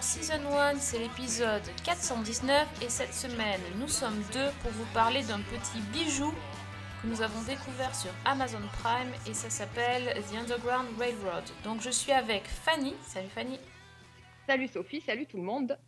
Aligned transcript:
dans 0.00 0.06
Season 0.06 0.40
1, 0.56 0.76
c'est 0.76 0.98
l'épisode 0.98 1.62
419 1.84 2.82
et 2.82 2.88
cette 2.88 3.12
semaine 3.12 3.60
nous 3.78 3.88
sommes 3.88 4.18
deux 4.32 4.48
pour 4.62 4.70
vous 4.70 4.86
parler 4.94 5.22
d'un 5.24 5.40
petit 5.40 5.78
bijou 5.92 6.32
que 7.02 7.06
nous 7.06 7.20
avons 7.20 7.42
découvert 7.42 7.94
sur 7.94 8.10
Amazon 8.24 8.62
Prime 8.82 9.12
et 9.26 9.34
ça 9.34 9.50
s'appelle 9.50 10.14
The 10.30 10.36
Underground 10.36 10.88
Railroad. 10.98 11.44
Donc 11.64 11.82
je 11.82 11.90
suis 11.90 12.12
avec 12.12 12.44
Fanny. 12.46 12.94
Salut 13.02 13.28
Fanny. 13.28 13.58
Salut 14.46 14.68
Sophie, 14.68 15.02
salut 15.02 15.26
tout 15.26 15.36
le 15.36 15.42
monde. 15.42 15.78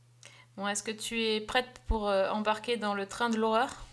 Bon, 0.59 0.69
est-ce 0.69 0.83
que 0.83 0.91
tu 0.91 1.19
es 1.23 1.41
prête 1.41 1.81
pour 1.87 2.07
euh, 2.07 2.29
embarquer 2.29 2.77
dans 2.77 2.93
le 2.93 3.07
train 3.07 3.31
de 3.31 3.39
l'horreur? 3.39 3.87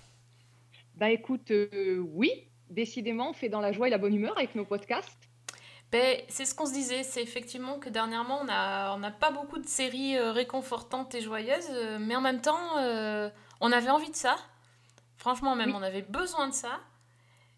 Bah 0.96 1.12
écoute, 1.12 1.52
euh, 1.52 2.04
oui, 2.12 2.30
décidément, 2.70 3.30
on 3.30 3.34
fait 3.34 3.48
dans 3.48 3.62
la 3.62 3.72
joie 3.72 3.88
et 3.88 3.92
la 3.92 3.98
bonne 3.98 4.16
humeur 4.16 4.38
avec 4.38 4.54
nos 4.56 4.66
podcasts. 4.66 5.29
Ben, 5.92 6.22
C'est 6.30 6.46
ce 6.46 6.54
qu'on 6.56 6.66
se 6.66 6.74
disait, 6.74 7.04
c'est 7.04 7.22
effectivement 7.24 7.80
que 7.80 7.90
dernièrement 7.90 8.42
on 8.42 8.46
n'a 8.46 8.94
on 8.96 9.04
a 9.04 9.12
pas 9.12 9.32
beaucoup 9.32 9.58
de 9.60 9.68
séries 9.68 10.18
euh, 10.18 10.32
réconfortantes 10.32 11.16
et 11.16 11.22
joyeuses, 11.22 11.68
euh, 11.72 11.98
mais 12.00 12.16
en 12.16 12.22
même 12.22 12.42
temps 12.42 12.78
euh, 12.78 13.30
on 13.62 13.72
avait 13.72 13.90
envie 13.90 14.12
de 14.12 14.16
ça. 14.16 14.36
Franchement, 15.18 15.56
même 15.56 15.72
Oui. 15.72 15.76
on 15.76 15.82
avait 15.84 16.02
besoin 16.04 16.48
de 16.48 16.54
ça. 16.54 16.80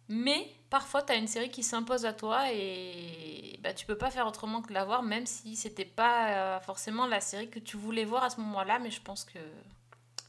Mais 0.10 0.52
parfois, 0.70 1.04
tu 1.04 1.14
as 1.14 1.16
une 1.16 1.28
série 1.28 1.50
qui 1.52 1.64
s'impose 1.64 2.06
à 2.06 2.14
toi 2.14 2.52
et 2.52 3.58
bah, 3.62 3.73
tu 3.73 3.86
peux 3.86 3.98
pas 3.98 4.12
faire 4.12 4.28
autrement 4.28 4.62
que 4.62 4.70
de 4.70 4.73
la 4.73 4.84
voir, 4.86 5.04
même 5.04 5.26
si 5.26 5.56
c'était 5.56 5.86
pas 5.86 6.60
forcément 6.62 7.08
la 7.08 7.22
série 7.22 7.50
que 7.50 7.60
tu 7.60 7.78
voulais 7.78 8.06
voir 8.06 8.23
à 8.26 8.30
ce 8.30 8.40
moment-là. 8.42 8.80
Mais 8.80 8.92
je 8.92 9.02
pense 9.02 9.23
que 9.26 9.40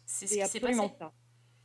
c'est 0.06 0.27
ce 0.28 0.39
qui 0.39 0.47
s'est 0.47 0.61
passé. 0.61 0.92
ça. 0.98 1.12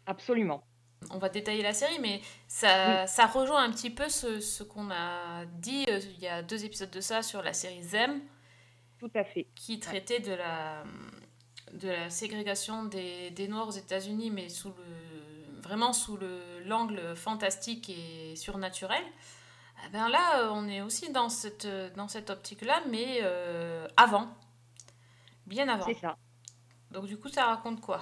Absolument. 0.05 0.66
On 1.11 1.19
va 1.19 1.29
détailler 1.29 1.63
la 1.63 1.73
série, 1.73 1.99
mais 1.99 2.21
ça, 2.47 3.05
ça 3.07 3.27
rejoint 3.27 3.63
un 3.63 3.71
petit 3.71 3.89
peu 3.89 4.09
ce, 4.09 4.39
ce 4.39 4.63
qu'on 4.63 4.89
a 4.91 5.45
dit 5.45 5.85
euh, 5.89 5.99
il 6.15 6.19
y 6.19 6.27
a 6.27 6.41
deux 6.41 6.65
épisodes 6.65 6.89
de 6.91 7.01
ça 7.01 7.21
sur 7.21 7.41
la 7.41 7.53
série 7.53 7.83
Zem, 7.83 8.19
Tout 8.99 9.11
à 9.15 9.23
fait. 9.23 9.45
qui 9.55 9.79
traitait 9.79 10.19
de 10.19 10.33
la, 10.33 10.83
de 11.73 11.87
la 11.89 12.09
ségrégation 12.09 12.83
des, 12.85 13.29
des 13.31 13.47
Noirs 13.47 13.67
aux 13.67 13.71
États-Unis, 13.71 14.31
mais 14.31 14.49
sous 14.49 14.69
le, 14.69 15.61
vraiment 15.61 15.93
sous 15.93 16.17
le- 16.17 16.61
l'angle 16.65 17.15
fantastique 17.15 17.89
et 17.89 18.35
surnaturel. 18.35 19.03
Eh 19.85 19.89
ben 19.89 20.09
là, 20.09 20.41
euh, 20.45 20.49
on 20.51 20.67
est 20.67 20.81
aussi 20.81 21.11
dans 21.11 21.29
cette, 21.29 21.67
dans 21.95 22.07
cette 22.07 22.31
optique-là, 22.31 22.81
mais 22.89 23.19
euh, 23.21 23.87
avant. 23.95 24.27
Bien 25.45 25.69
avant. 25.69 25.85
C'est 25.85 25.93
ça. 25.93 26.17
Donc 26.91 27.05
du 27.05 27.17
coup, 27.17 27.29
ça 27.29 27.45
raconte 27.45 27.79
quoi? 27.81 27.99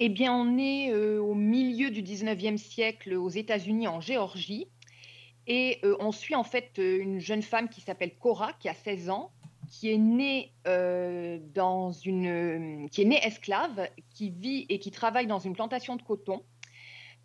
Eh 0.00 0.08
bien, 0.08 0.34
on 0.34 0.58
est 0.58 0.90
euh, 0.92 1.20
au 1.20 1.34
milieu 1.34 1.90
du 1.90 2.02
19e 2.02 2.56
siècle 2.56 3.14
aux 3.14 3.28
États-Unis, 3.28 3.86
en 3.86 4.00
Géorgie. 4.00 4.66
Et 5.46 5.78
euh, 5.84 5.96
on 6.00 6.10
suit 6.10 6.34
en 6.34 6.42
fait 6.42 6.72
euh, 6.78 6.98
une 7.00 7.20
jeune 7.20 7.42
femme 7.42 7.68
qui 7.68 7.80
s'appelle 7.80 8.16
Cora, 8.16 8.52
qui 8.54 8.68
a 8.68 8.74
16 8.74 9.10
ans, 9.10 9.30
qui 9.70 9.92
est 9.92 9.98
née 9.98 10.52
dans 11.54 11.92
une, 11.92 12.88
qui 12.90 13.02
est 13.02 13.04
née 13.04 13.20
esclave, 13.24 13.88
qui 14.10 14.30
vit 14.30 14.66
et 14.68 14.78
qui 14.78 14.90
travaille 14.90 15.26
dans 15.26 15.38
une 15.38 15.54
plantation 15.54 15.96
de 15.96 16.02
coton. 16.02 16.42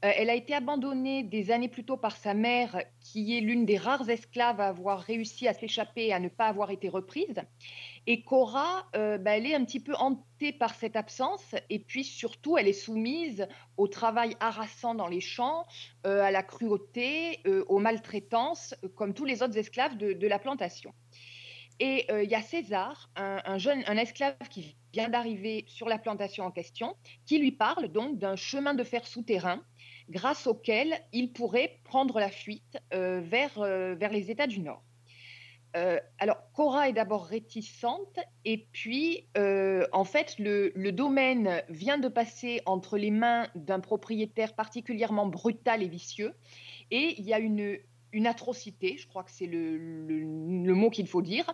Euh, 0.06 0.12
elle 0.16 0.30
a 0.30 0.36
été 0.36 0.54
abandonnée 0.54 1.24
des 1.24 1.52
années 1.52 1.68
plus 1.68 1.84
tôt 1.84 1.98
par 1.98 2.16
sa 2.16 2.34
mère, 2.34 2.82
qui 3.02 3.38
est 3.38 3.42
l'une 3.42 3.66
des 3.66 3.78
rares 3.78 4.10
esclaves 4.10 4.62
à 4.62 4.68
avoir 4.68 5.00
réussi 5.00 5.48
à 5.48 5.54
s'échapper 5.54 6.08
et 6.08 6.14
à 6.14 6.20
ne 6.20 6.30
pas 6.30 6.48
avoir 6.48 6.72
été 6.72 6.88
reprise. 6.88 7.42
Et 8.08 8.22
Cora, 8.24 8.88
euh, 8.96 9.18
bah, 9.18 9.38
elle 9.38 9.46
est 9.46 9.56
un 9.56 9.66
petit 9.66 9.82
peu 9.82 9.94
hantée 9.96 10.54
par 10.54 10.74
cette 10.74 10.96
absence, 10.96 11.54
et 11.70 11.80
puis 11.80 12.06
surtout, 12.06 12.58
elle 12.58 12.68
est 12.68 12.74
soumise 12.74 13.48
au 13.76 13.88
travail 13.88 14.38
harassant 14.40 14.96
dans 14.96 15.08
les 15.08 15.20
champs, 15.20 15.66
euh, 16.08 16.22
à 16.22 16.32
la 16.32 16.44
cruauté, 16.44 17.42
aux 17.68 17.80
maltraitances, 17.80 18.76
comme 18.96 19.14
tous 19.14 19.26
les 19.26 19.44
autres 19.44 19.58
esclaves 19.58 19.98
de, 19.98 20.28
la 20.28 20.40
plantation. 20.40 20.94
Et 21.82 22.08
il 22.12 22.30
y 22.30 22.36
a 22.36 22.42
César, 22.42 23.10
un, 23.16 23.42
un 23.46 23.58
jeune, 23.58 23.84
un 23.88 23.98
esclave 23.98 24.36
qui 24.50 24.76
vient 24.92 25.10
d'arriver 25.10 25.66
sur 25.68 25.88
la 25.88 25.98
plantation 25.98 26.46
en 26.46 26.52
question, 26.52 26.96
qui 27.26 27.38
lui 27.40 27.52
parle 27.52 27.88
donc 27.88 28.18
d'un 28.18 28.36
chemin 28.36 28.74
de 28.74 28.84
fer 28.84 29.08
souterrain 29.08 29.64
grâce 30.10 30.48
auquel 30.48 31.00
il 31.14 31.32
pourrait 31.32 31.80
prendre 31.84 32.20
la 32.20 32.30
fuite 32.32 32.78
euh, 32.94 33.22
vers, 33.22 33.60
euh, 33.60 33.96
vers 33.96 34.12
les 34.12 34.32
États 34.32 34.48
du 34.48 34.60
Nord. 34.60 34.84
Euh, 35.78 36.00
alors, 36.18 36.38
Cora 36.54 36.90
est 36.90 36.94
d'abord 36.94 37.26
réticente, 37.26 38.20
et 38.44 38.68
puis, 38.72 39.28
en 39.94 40.04
fait, 40.04 40.36
le, 40.40 40.72
le 40.74 40.92
domaine 40.92 41.62
vient 41.70 42.00
de 42.00 42.08
passer 42.08 42.62
entre 42.66 42.98
les 42.98 43.12
mains 43.12 43.48
d'un 43.54 43.80
propriétaire 43.80 44.56
particulièrement 44.56 45.28
brutal 45.28 45.84
et 45.84 45.88
vicieux, 45.88 46.34
et 46.90 47.14
il 47.20 47.26
y 47.26 47.34
a 47.36 47.40
une, 47.40 47.78
une 48.12 48.26
atrocité, 48.26 48.98
je 48.98 49.08
crois 49.08 49.24
que 49.24 49.32
c'est 49.32 49.46
le, 49.46 49.78
le- 49.78 50.74
mot 50.74 50.90
qu'il 50.90 51.08
faut 51.08 51.22
dire, 51.22 51.46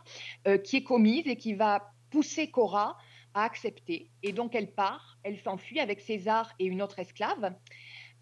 qui 0.64 0.78
est 0.78 0.84
commise 0.84 1.28
et 1.28 1.36
qui 1.36 1.54
va 1.54 1.92
pousser 2.10 2.50
Cora 2.50 2.98
à 3.34 3.44
accepter. 3.44 4.12
Et 4.24 4.32
donc, 4.32 4.56
elle 4.56 4.72
part, 4.72 5.18
elle 5.24 5.38
s'enfuit 5.42 5.82
avec 5.82 6.00
César 6.00 6.54
et 6.58 6.66
une 6.66 6.82
autre 6.82 7.00
esclave. 7.00 7.54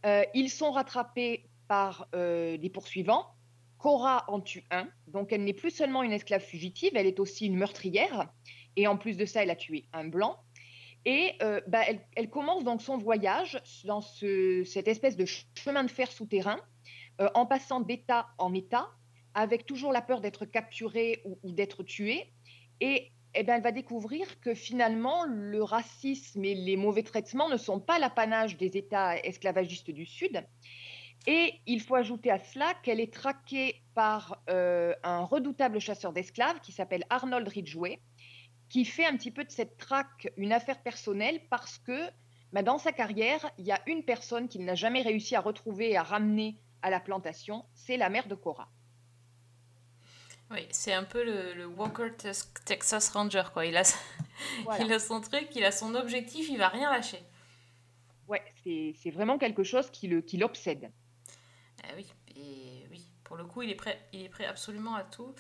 Euh, 0.06 0.24
ils 0.34 0.50
sont 0.50 0.72
rattrapés 0.72 1.46
par 1.68 2.08
euh, 2.16 2.58
des 2.58 2.70
poursuivants. 2.70 3.28
Cora 3.78 4.24
en 4.30 4.40
tue 4.40 4.64
un, 4.72 4.88
donc 5.08 5.34
elle 5.34 5.44
n'est 5.44 5.54
plus 5.54 5.72
seulement 5.72 6.04
une 6.04 6.14
esclave 6.14 6.42
fugitive, 6.42 6.94
elle 6.96 7.06
est 7.06 7.20
aussi 7.20 7.48
une 7.48 7.58
meurtrière. 7.58 8.32
Et 8.78 8.88
en 8.88 8.98
plus 8.98 9.18
de 9.18 9.26
ça, 9.26 9.44
elle 9.44 9.50
a 9.50 9.58
tué 9.58 9.86
un 9.92 10.06
blanc. 10.08 10.40
Et 11.06 11.34
euh, 11.42 11.60
bah, 11.68 11.82
elle, 12.16 12.30
commence 12.30 12.64
donc 12.64 12.82
son 12.82 12.98
voyage 12.98 13.62
dans 13.84 14.00
ce- 14.00 14.64
cette 14.64 14.88
espèce 14.88 15.18
de 15.18 15.26
chemin 15.26 15.84
de 15.84 15.92
fer 15.92 16.10
souterrain, 16.12 16.60
en 17.36 17.46
passant 17.46 17.82
d'état 17.82 18.28
en 18.38 18.54
état, 18.54 18.90
avec 19.34 19.66
toujours 19.66 19.92
la 19.92 20.02
peur 20.02 20.22
d'être 20.22 20.46
capturée 20.46 21.22
ou, 21.26 21.38
ou 21.44 21.52
d'être 21.52 21.84
tuée. 21.84 22.32
Et 22.80 23.12
eh 23.36 23.44
ben, 23.44 23.56
elle 23.56 23.64
va 23.64 23.72
découvrir 23.72 24.40
que 24.42 24.54
finalement, 24.54 25.26
le 25.26 25.64
racisme 25.64 26.44
et 26.46 26.56
les 26.56 26.78
mauvais 26.78 27.04
traitements 27.04 27.50
ne 27.50 27.58
sont 27.58 27.80
pas 27.80 28.00
l'apanage 28.00 28.58
des 28.58 28.78
États 28.78 29.18
esclavagistes 29.18 29.92
du 29.92 30.06
Sud. 30.06 30.44
Et 31.26 31.54
il 31.66 31.82
faut 31.82 31.96
ajouter 31.96 32.32
à 32.32 32.40
cela 32.40 32.74
qu'elle 32.84 33.00
est 33.00 33.14
traquée 33.14 33.82
par 33.96 34.44
euh, 34.50 34.94
un 35.04 35.24
redoutable 35.24 35.80
chasseur 35.80 36.12
d'esclaves 36.12 36.60
qui 36.60 36.72
s'appelle 36.72 37.06
Arnold 37.10 37.48
Ridgway, 37.48 38.00
qui 38.70 38.86
fait 38.86 39.06
un 39.06 39.16
petit 39.16 39.32
peu 39.32 39.44
de 39.44 39.52
cette 39.52 39.78
traque 39.78 40.32
une 40.36 40.52
affaire 40.52 40.82
personnelle 40.82 41.40
parce 41.50 41.78
que 41.78 42.10
bah, 42.52 42.62
dans 42.62 42.78
sa 42.78 42.92
carrière, 42.92 43.50
il 43.58 43.66
y 43.66 43.72
a 43.72 43.82
une 43.88 44.04
personne 44.04 44.48
qu'il 44.48 44.66
n'a 44.66 44.76
jamais 44.76 45.02
réussi 45.02 45.36
à 45.36 45.42
retrouver 45.42 45.92
et 45.92 45.98
à 45.98 46.04
ramener 46.04 46.58
à 46.82 46.90
la 46.90 47.00
plantation, 47.00 47.64
c'est 47.74 47.98
la 47.98 48.10
mère 48.10 48.28
de 48.28 48.36
Cora. 48.36 48.70
Oui, 50.52 50.68
c'est 50.72 50.94
un 50.94 51.04
peu 51.04 51.24
le, 51.24 51.54
le 51.54 51.66
Walker 51.66 52.12
Tex- 52.18 52.52
Texas 52.66 53.10
Ranger, 53.10 53.44
quoi. 53.54 53.66
Il 53.66 53.76
a, 53.78 53.84
Voilà. 54.66 54.84
il 54.84 54.94
a 54.94 55.00
son 55.00 55.20
truc, 55.22 55.48
il 55.56 55.64
a 55.64 55.72
son 55.72 55.96
objectif, 55.96 56.48
il 56.50 56.58
va 56.58 56.68
rien 56.70 56.92
lâcher. 56.92 57.24
Ouais, 58.28 58.44
c'est 58.64 59.12
vraiment 59.12 59.38
quelque 59.38 59.64
chose 59.64 59.90
qui 59.92 60.08
le- 60.08 60.22
qui 60.22 60.38
l'obsède. 60.38 60.92
Ah 61.84 61.90
oui, 61.96 62.06
et 62.36 62.88
oui, 62.92 63.06
pour 63.24 63.36
le 63.36 63.46
coup, 63.46 63.62
il 63.64 63.70
est 63.70 63.76
prêt, 63.76 64.00
il 64.14 64.22
est 64.24 64.30
prêt 64.30 64.46
absolument 64.46 64.96
à 64.96 65.04
tout. 65.04 65.34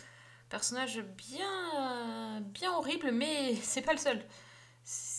Personnage 0.49 0.99
bien, 1.01 2.41
bien 2.41 2.71
horrible, 2.73 3.11
mais 3.11 3.55
c'est 3.61 3.81
pas 3.81 3.93
le 3.93 3.99
seul. 3.99 4.23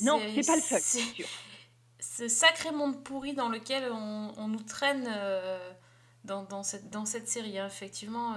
Non, 0.03 0.21
c'est 0.35 0.47
pas 0.47 0.57
le 0.57 0.63
seul, 0.63 0.81
c'est-. 0.83 1.25
Ce 2.01 2.29
sacré 2.29 2.71
monde 2.71 3.03
pourri 3.03 3.33
dans 3.33 3.49
lequel 3.49 3.91
on, 3.91 4.33
on 4.37 4.47
nous 4.49 4.63
traîne 4.63 5.09
euh, 5.09 5.73
dans, 6.25 6.43
dans 6.45 6.63
cette, 6.63 6.91
dans 6.91 7.07
cette 7.07 7.29
série, 7.29 7.59
hein. 7.59 7.67
effectivement. 7.67 8.35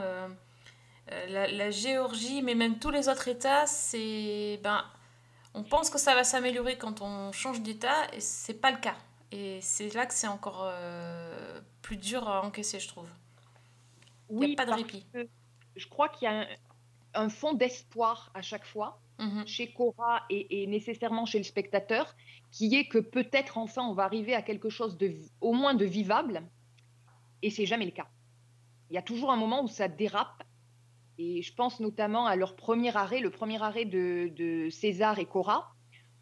Euh, 1.12 1.26
la, 1.28 1.48
la 1.48 1.72
Géorgie, 1.72 2.42
mais 2.42 2.56
même 2.56 2.80
tous 2.80 2.90
les 2.92 3.10
autres 3.10 3.28
États, 3.28 3.66
c'est. 3.68 4.60
Ben, 4.64 4.84
on 5.54 5.64
pense 5.64 5.90
que 5.90 5.98
ça 5.98 6.14
va 6.16 6.24
s'améliorer 6.24 6.78
quand 6.78 7.02
on 7.02 7.32
change 7.32 7.62
d'État, 7.62 8.14
et 8.14 8.20
c'est 8.20 8.54
pas 8.62 8.72
le 8.72 8.78
cas. 8.78 8.96
Et 9.32 9.60
c'est 9.62 9.94
là 9.94 10.06
que 10.06 10.14
c'est 10.14 10.28
encore 10.28 10.64
euh, 10.66 11.60
plus 11.82 11.98
dur 11.98 12.28
à 12.30 12.46
encaisser, 12.46 12.80
je 12.80 12.88
trouve. 12.88 13.10
Il 14.30 14.54
a 14.54 14.56
pas 14.56 14.66
de 14.66 14.74
répit. 14.74 15.06
je 15.76 15.88
crois 15.88 16.10
qu'il 16.10 16.26
y 16.28 16.32
a 16.32 16.42
un, 16.42 16.48
un 17.14 17.30
fond 17.30 17.54
d'espoir 17.54 18.32
à 18.34 18.42
chaque 18.42 18.66
fois, 18.66 19.00
Mhm. 19.20 19.48
chez 19.48 19.74
Cora 19.74 20.22
et, 20.30 20.62
et 20.62 20.68
nécessairement 20.68 21.26
chez 21.26 21.40
le 21.40 21.44
spectateur, 21.44 22.16
qui 22.52 22.76
est 22.76 22.88
que 22.88 23.00
peut-être 23.00 23.58
enfin 23.58 23.82
on 23.82 23.94
va 23.96 24.04
arriver 24.04 24.36
à 24.36 24.44
quelque 24.44 24.70
chose 24.70 24.96
de 24.96 25.16
au 25.42 25.54
moins 25.54 25.74
de 25.74 25.86
vivable, 25.86 26.44
et 27.42 27.50
c'est 27.50 27.66
jamais 27.66 27.86
le 27.86 27.92
cas. 27.92 28.06
Il 28.92 28.94
y 28.94 28.98
a 29.00 29.02
toujours 29.02 29.32
un 29.32 29.36
moment 29.36 29.64
où 29.64 29.68
ça 29.68 29.88
dérape, 29.88 30.44
et 31.18 31.42
je 31.42 31.54
pense 31.54 31.80
notamment 31.80 32.26
à 32.26 32.36
leur 32.36 32.56
premier 32.56 32.96
arrêt, 32.96 33.20
le 33.20 33.30
premier 33.30 33.62
arrêt 33.62 33.86
de, 33.86 34.32
de 34.36 34.70
César 34.70 35.20
et 35.20 35.26
Cora, 35.26 35.74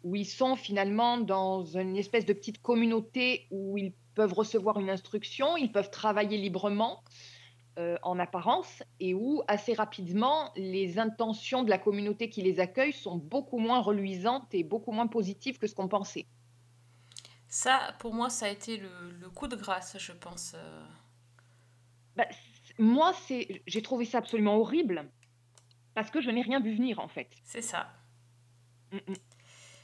où 0.02 0.16
ils 0.16 0.26
sont 0.26 0.56
finalement 0.56 1.18
dans 1.18 1.64
une 1.64 1.96
espèce 1.96 2.24
de 2.26 2.32
petite 2.32 2.62
communauté 2.62 3.46
où 3.50 3.76
ils 3.76 3.92
peuvent 4.14 4.32
recevoir 4.32 4.78
une 4.78 4.88
instruction, 4.90 5.56
ils 5.56 5.72
peuvent 5.72 5.90
travailler 5.90 6.38
librement 6.38 7.02
euh, 7.78 7.96
en 8.02 8.18
apparence 8.18 8.82
et 9.00 9.12
où 9.12 9.42
assez 9.48 9.74
rapidement 9.74 10.50
les 10.56 10.98
intentions 10.98 11.62
de 11.62 11.68
la 11.68 11.78
communauté 11.78 12.30
qui 12.30 12.40
les 12.40 12.58
accueille 12.60 12.92
sont 12.92 13.16
beaucoup 13.18 13.58
moins 13.58 13.80
reluisantes 13.80 14.54
et 14.54 14.64
beaucoup 14.64 14.92
moins 14.92 15.08
positives 15.08 15.58
que 15.58 15.66
ce 15.66 15.74
qu'on 15.74 15.88
pensait. 15.88 16.26
Ça, 17.48 17.94
pour 17.98 18.14
moi, 18.14 18.30
ça 18.30 18.46
a 18.46 18.48
été 18.48 18.76
le, 18.78 18.88
le 19.20 19.28
coup 19.28 19.46
de 19.46 19.56
grâce, 19.56 19.98
je 19.98 20.12
pense. 20.12 20.54
euh. 20.54 20.86
Bah, 22.16 22.26
moi, 22.78 23.12
c'est, 23.26 23.62
j'ai 23.66 23.82
trouvé 23.82 24.04
ça 24.04 24.18
absolument 24.18 24.56
horrible 24.56 25.08
parce 25.94 26.10
que 26.10 26.20
je 26.20 26.30
n'ai 26.30 26.42
rien 26.42 26.60
vu 26.60 26.74
venir 26.74 26.98
en 26.98 27.08
fait. 27.08 27.28
C'est 27.44 27.62
ça. 27.62 27.88
Mm, 28.92 28.96
mm. 28.96 29.16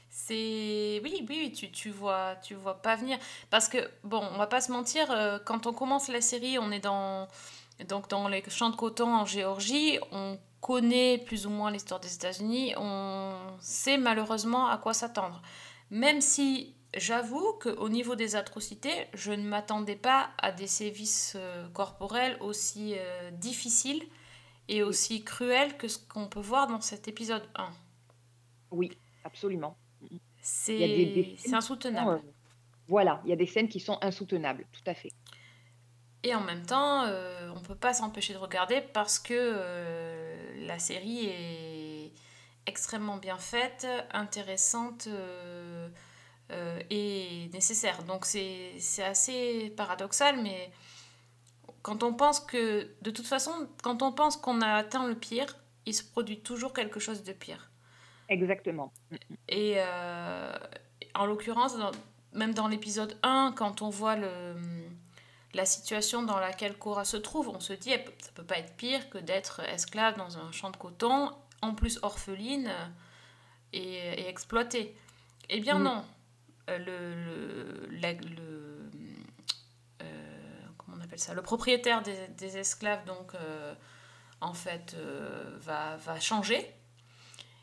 C'est 0.09 1.01
oui, 1.03 1.25
oui, 1.27 1.27
oui, 1.29 1.51
tu, 1.51 1.71
tu 1.71 1.89
vois, 1.89 2.35
tu 2.35 2.53
vois 2.53 2.81
pas 2.81 2.95
venir. 2.95 3.17
Parce 3.49 3.67
que 3.67 3.89
bon, 4.03 4.21
on 4.33 4.37
va 4.37 4.45
pas 4.45 4.61
se 4.61 4.71
mentir, 4.71 5.09
euh, 5.09 5.39
quand 5.43 5.65
on 5.65 5.73
commence 5.73 6.07
la 6.07 6.21
série, 6.21 6.59
on 6.59 6.71
est 6.71 6.79
dans 6.79 7.27
donc 7.89 8.07
dans 8.09 8.27
les 8.27 8.43
champs 8.49 8.69
de 8.69 8.75
coton 8.75 9.11
en 9.15 9.25
Géorgie, 9.25 9.97
on 10.11 10.37
connaît 10.61 11.17
plus 11.17 11.47
ou 11.47 11.49
moins 11.49 11.71
l'histoire 11.71 11.99
des 11.99 12.13
États-Unis, 12.13 12.75
on 12.77 13.33
sait 13.59 13.97
malheureusement 13.97 14.67
à 14.67 14.77
quoi 14.77 14.93
s'attendre. 14.93 15.41
Même 15.89 16.21
si 16.21 16.75
j'avoue 16.95 17.53
qu'au 17.61 17.89
niveau 17.89 18.15
des 18.15 18.35
atrocités, 18.35 19.07
je 19.13 19.31
ne 19.31 19.43
m'attendais 19.47 19.95
pas 19.95 20.31
à 20.37 20.51
des 20.51 20.67
sévices 20.67 21.33
euh, 21.35 21.67
corporels 21.69 22.37
aussi 22.39 22.95
euh, 22.97 23.31
difficiles 23.31 24.03
et 24.67 24.83
aussi 24.83 25.23
cruels 25.23 25.77
que 25.77 25.87
ce 25.87 25.97
qu'on 25.97 26.27
peut 26.27 26.39
voir 26.39 26.67
dans 26.67 26.81
cet 26.81 27.07
épisode 27.07 27.43
1. 27.55 27.69
Oui, 28.71 28.91
absolument. 29.23 29.77
C'est 30.41 31.53
insoutenable. 31.53 32.11
Euh, 32.11 32.31
voilà, 32.87 33.21
il 33.25 33.29
y 33.29 33.33
a 33.33 33.37
des 33.37 33.45
scènes 33.45 33.69
qui 33.69 33.79
sont 33.79 33.97
insoutenables, 34.01 34.65
tout 34.71 34.83
à 34.85 34.93
fait. 34.93 35.11
Et 36.23 36.33
en 36.35 36.41
même 36.41 36.65
temps, 36.65 37.05
on 37.53 37.59
peut 37.59 37.75
pas 37.75 37.93
s'empêcher 37.93 38.33
de 38.33 38.37
regarder 38.37 38.79
parce 38.93 39.19
que 39.19 40.65
la 40.65 40.79
série 40.79 41.25
est 41.25 42.13
extrêmement 42.65 43.17
bien 43.17 43.37
faite, 43.37 43.85
intéressante 44.11 45.09
euh, 46.51 46.79
et 46.89 47.49
nécessaire. 47.53 48.03
Donc 48.03 48.25
c'est 48.25 49.03
assez 49.03 49.73
paradoxal, 49.75 50.41
mais 50.41 50.71
quand 51.81 52.03
on 52.03 52.13
pense 52.13 52.39
que, 52.39 52.89
de 53.01 53.11
toute 53.11 53.27
façon, 53.27 53.51
quand 53.81 54.01
on 54.01 54.11
pense 54.11 54.37
qu'on 54.37 54.61
a 54.61 54.73
atteint 54.75 55.07
le 55.07 55.15
pire, 55.15 55.55
il 55.85 55.93
se 55.93 56.03
produit 56.03 56.39
toujours 56.39 56.73
quelque 56.73 56.99
chose 56.99 57.23
de 57.23 57.33
pire. 57.33 57.71
Exactement. 58.29 58.93
Et 59.49 59.75
euh, 59.77 60.53
en 61.13 61.25
l'occurrence, 61.25 61.75
même 62.31 62.53
dans 62.53 62.67
l'épisode 62.67 63.17
1, 63.21 63.53
quand 63.55 63.81
on 63.81 63.89
voit 63.89 64.15
le, 64.15 64.55
la 65.53 65.65
situation 65.65 66.23
dans 66.23 66.39
laquelle 66.39 66.77
Cora 66.77 67.03
se 67.05 67.17
trouve, 67.17 67.49
on 67.49 67.59
se 67.59 67.73
dit, 67.73 67.91
ça 68.19 68.31
peut 68.33 68.45
pas 68.45 68.57
être 68.59 68.75
pire 68.75 69.09
que 69.09 69.17
d'être 69.17 69.59
esclave 69.61 70.17
dans 70.17 70.37
un 70.37 70.51
champ 70.51 70.71
de 70.71 70.77
coton, 70.77 71.31
en 71.61 71.75
plus 71.75 71.99
orpheline 72.01 72.67
euh, 72.67 72.87
et, 73.73 73.95
et 74.21 74.27
exploitée. 74.29 74.95
Eh 75.49 75.59
bien 75.59 75.79
Mm. 75.79 75.83
non. 75.83 76.05
Euh, 76.69 76.77
Le, 76.77 77.15
le, 77.25 77.97
la- 77.99 78.13
le- 78.13 78.89
euh, 80.01 80.05
comment 80.77 80.97
on 80.97 81.01
appelle 81.01 81.19
ça 81.19 81.33
Le 81.33 81.41
propriétaire 81.41 82.01
des, 82.01 82.27
des 82.37 82.57
esclaves, 82.57 83.03
donc, 83.05 83.35
euh, 83.35 83.73
en 84.41 84.53
fait, 84.53 84.95
va, 85.59 85.97
va 85.97 86.19
changer. 86.19 86.73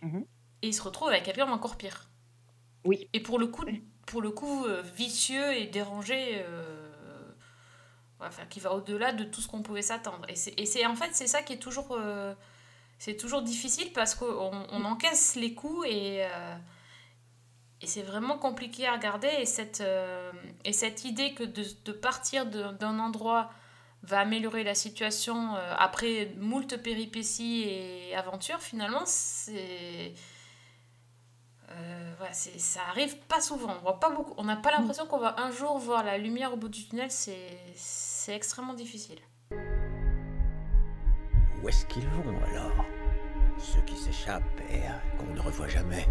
Mhm. 0.02 0.24
Et 0.62 0.68
il 0.68 0.74
se 0.74 0.82
retrouve 0.82 1.08
avec 1.08 1.22
quelqu'un 1.24 1.46
d'encore 1.46 1.76
pire. 1.76 2.08
Oui. 2.84 3.08
Et 3.12 3.20
pour 3.20 3.38
le 3.38 3.46
coup, 3.46 3.64
pour 4.06 4.20
le 4.22 4.30
coup 4.30 4.66
vicieux 4.94 5.52
et 5.54 5.66
dérangé, 5.66 6.44
enfin, 8.20 8.44
qui 8.50 8.60
va 8.60 8.72
au-delà 8.74 9.12
de 9.12 9.24
tout 9.24 9.40
ce 9.40 9.48
qu'on 9.48 9.62
pouvait 9.62 9.82
s'attendre. 9.82 10.26
Et 10.28 10.36
c'est, 10.36 10.58
et 10.58 10.66
c'est 10.66 10.84
en 10.86 10.94
fait 10.96 11.10
c'est 11.14 11.26
ça 11.26 11.42
qui 11.42 11.54
est 11.54 11.58
toujours, 11.58 11.92
euh, 11.92 12.34
c'est 12.98 13.16
toujours 13.16 13.42
difficile 13.42 13.92
parce 13.92 14.14
qu'on 14.14 14.52
on 14.70 14.84
encaisse 14.84 15.36
les 15.36 15.54
coups 15.54 15.86
et, 15.88 16.24
euh, 16.24 16.56
et 17.82 17.86
c'est 17.86 18.02
vraiment 18.02 18.36
compliqué 18.38 18.86
à 18.86 18.92
regarder. 18.94 19.28
Et 19.40 19.46
cette, 19.46 19.80
euh, 19.80 20.30
et 20.64 20.72
cette 20.72 21.04
idée 21.04 21.34
que 21.34 21.44
de, 21.44 21.64
de 21.84 21.92
partir 21.92 22.46
d'un 22.46 22.98
endroit 22.98 23.50
va 24.02 24.20
améliorer 24.20 24.64
la 24.64 24.74
situation 24.74 25.54
euh, 25.56 25.74
après 25.78 26.32
moult 26.38 26.76
péripéties 26.82 27.64
et 27.68 28.14
aventures, 28.16 28.60
finalement, 28.60 29.02
c'est 29.06 30.14
euh, 31.70 32.14
c'est- 32.32 32.58
ça 32.58 32.80
arrive 32.90 33.16
pas 33.28 33.40
souvent. 33.40 33.74
On 33.78 33.82
voit 33.82 34.00
pas 34.00 34.10
beaucoup. 34.10 34.34
On 34.36 34.44
n'a 34.44 34.56
pas 34.56 34.70
l'impression 34.72 35.06
qu'on 35.06 35.18
va 35.18 35.40
un 35.40 35.50
jour 35.50 35.78
voir 35.78 36.04
la 36.04 36.18
lumière 36.18 36.52
au 36.52 36.56
bout 36.56 36.68
du 36.68 36.86
tunnel. 36.88 37.10
C'est 37.10 38.34
extrêmement 38.34 38.74
difficile. 38.74 39.18
Où 41.62 41.68
est-ce 41.68 41.84
qu'ils 41.86 42.08
vont 42.08 42.38
alors? 42.48 42.84
Ceux 43.58 43.82
qui 43.82 43.96
s'échappent 43.96 44.42
et 44.72 44.80
qu'on 45.18 45.34
ne 45.34 45.40
revoit 45.40 45.68
jamais. 45.68 46.06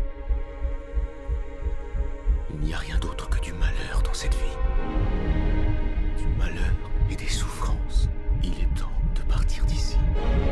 Il 2.54 2.60
n'y 2.68 2.74
a 2.74 2.78
rien 2.78 2.98
d'autre 3.00 3.30
que 3.30 3.40
du 3.42 3.54
malheur 3.54 4.01
dans 4.04 4.13
cette 4.13 4.34
vie. 4.36 4.56
Du 6.18 6.28
malheur 6.38 6.74
et 7.12 7.16
des 7.16 7.28
souffrances. 7.28 8.07
Il 8.44 8.51
est 8.62 8.74
temps 8.80 8.92
de 9.16 9.22
partir 9.31 9.66
d'ici. 9.66 9.98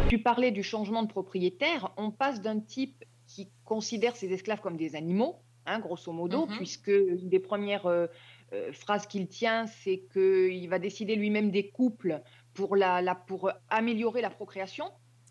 Tu 0.10 0.20
parlais 0.20 0.52
du 0.52 0.64
changement 0.64 1.04
de 1.04 1.08
propriétaire. 1.10 1.92
On 1.98 2.12
passe 2.12 2.42
d'un 2.42 2.60
type 2.60 3.04
qui 3.28 3.50
considère 3.66 4.16
ses 4.16 4.32
esclaves 4.32 4.62
comme 4.62 4.78
des 4.78 4.96
animaux, 4.96 5.36
hein, 5.66 5.80
grosso 5.80 6.12
modo, 6.12 6.46
Mhm. 6.48 6.56
puisque 6.58 6.88
une 6.88 7.28
des 7.30 7.40
premières 7.40 7.86
euh, 7.88 8.08
euh, 8.54 8.72
phrases 8.72 9.06
qu'il 9.08 9.28
tient, 9.28 9.68
c'est 9.68 10.04
qu'il 10.14 10.68
va 10.70 10.80
décider 10.80 11.16
lui-même 11.16 11.52
des 11.52 11.70
couples 11.70 12.22
pour, 12.54 12.76
la, 12.78 13.02
la- 13.02 13.16
pour 13.16 13.52
améliorer 13.70 14.22
la 14.22 14.30
procréation, 14.30 14.86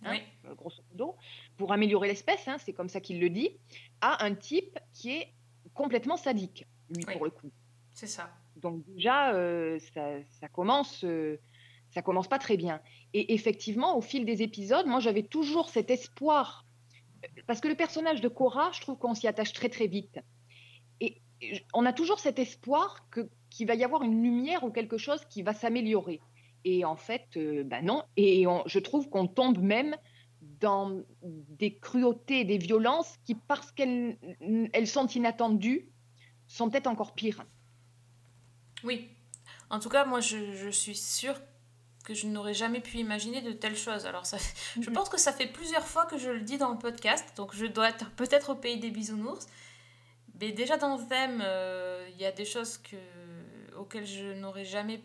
hein, 0.04 0.10
Oui. 0.12 0.18
euh, 0.44 0.54
grosso 0.54 0.82
modo, 0.90 1.16
pour 1.56 1.72
améliorer 1.72 2.08
l'espèce, 2.08 2.46
hein, 2.46 2.56
c'est 2.58 2.74
comme 2.74 2.90
ça 2.90 3.00
qu'il 3.00 3.18
le 3.18 3.30
dit, 3.30 3.56
à 4.02 4.22
un 4.24 4.34
type 4.34 4.78
qui 4.92 5.12
est 5.16 5.28
complètement 5.76 6.16
sadique, 6.16 6.66
lui, 6.90 7.04
Oui. 7.06 7.14
pour 7.14 7.24
le 7.24 7.30
coup. 7.30 7.50
C'est 7.92 8.06
ça. 8.06 8.30
Donc 8.56 8.84
déjà, 8.86 9.32
euh, 9.34 9.78
ça, 9.94 10.02
ça 10.40 10.48
commence, 10.48 11.04
euh, 11.04 11.38
ça 11.90 12.02
commence 12.02 12.28
pas 12.28 12.38
très 12.38 12.56
bien. 12.56 12.80
Et 13.14 13.34
effectivement, 13.34 13.96
au 13.96 14.00
fil 14.00 14.24
des 14.24 14.42
épisodes, 14.42 14.86
moi 14.86 15.00
j'avais 15.00 15.22
toujours 15.22 15.68
cet 15.68 15.90
espoir, 15.90 16.64
parce 17.46 17.60
que 17.60 17.68
le 17.68 17.74
personnage 17.74 18.20
de 18.20 18.28
Cora, 18.28 18.70
je 18.72 18.80
trouve 18.80 18.98
qu'on 18.98 19.14
s'y 19.14 19.28
attache 19.28 19.52
très 19.52 19.68
très 19.68 19.86
vite. 19.86 20.18
Et 21.00 21.20
on 21.74 21.84
a 21.86 21.92
toujours 21.92 22.18
cet 22.18 22.38
espoir 22.38 23.08
que 23.10 23.28
qu'il 23.50 23.66
va 23.66 23.74
y 23.74 23.84
avoir 23.84 24.02
une 24.02 24.22
lumière 24.22 24.64
ou 24.64 24.70
quelque 24.70 24.98
chose 24.98 25.24
qui 25.30 25.42
va 25.42 25.52
s'améliorer. 25.54 26.20
Et 26.64 26.84
en 26.84 26.96
fait, 26.96 27.26
euh, 27.36 27.62
ben 27.64 27.84
non. 27.84 28.02
Et 28.16 28.46
on- 28.46 28.62
je 28.66 28.78
trouve 28.78 29.08
qu'on 29.08 29.26
tombe 29.28 29.58
même 29.58 29.94
dans 30.60 31.02
des 31.22 31.78
cruautés 31.78 32.44
des 32.44 32.58
violences 32.58 33.16
qui, 33.24 33.34
parce 33.34 33.70
qu'elles 33.72 34.16
elles 34.72 34.88
sont 34.88 35.06
inattendues, 35.06 35.88
sont 36.46 36.70
peut-être 36.70 36.86
encore 36.86 37.14
pires. 37.14 37.44
Oui. 38.84 39.08
En 39.70 39.80
tout 39.80 39.88
cas, 39.88 40.04
moi, 40.04 40.20
je, 40.20 40.54
je 40.54 40.68
suis 40.68 40.94
sûre 40.94 41.36
que 42.06 42.14
je 42.14 42.28
n'aurais 42.28 42.54
jamais 42.54 42.80
pu 42.80 42.98
imaginer 42.98 43.42
de 43.42 43.50
telles 43.50 43.76
choses. 43.76 44.06
Alors, 44.06 44.24
ça, 44.26 44.38
je 44.80 44.90
pense 44.90 45.08
que 45.08 45.18
ça 45.18 45.32
fait 45.32 45.48
plusieurs 45.48 45.86
fois 45.86 46.06
que 46.06 46.16
je 46.16 46.30
le 46.30 46.40
dis 46.40 46.56
dans 46.56 46.70
le 46.70 46.78
podcast, 46.78 47.24
donc 47.36 47.54
je 47.54 47.66
dois 47.66 47.88
être 47.88 48.10
peut-être 48.12 48.50
au 48.50 48.54
pays 48.54 48.78
des 48.78 48.90
bisounours. 48.90 49.46
Mais 50.40 50.52
déjà 50.52 50.76
dans 50.76 50.98
thème, 50.98 51.42
euh, 51.44 52.06
il 52.12 52.20
y 52.20 52.26
a 52.26 52.32
des 52.32 52.44
choses 52.44 52.78
que, 52.78 52.96
auxquelles 53.76 54.06
je 54.06 54.34
n'aurais 54.34 54.64
jamais 54.64 55.02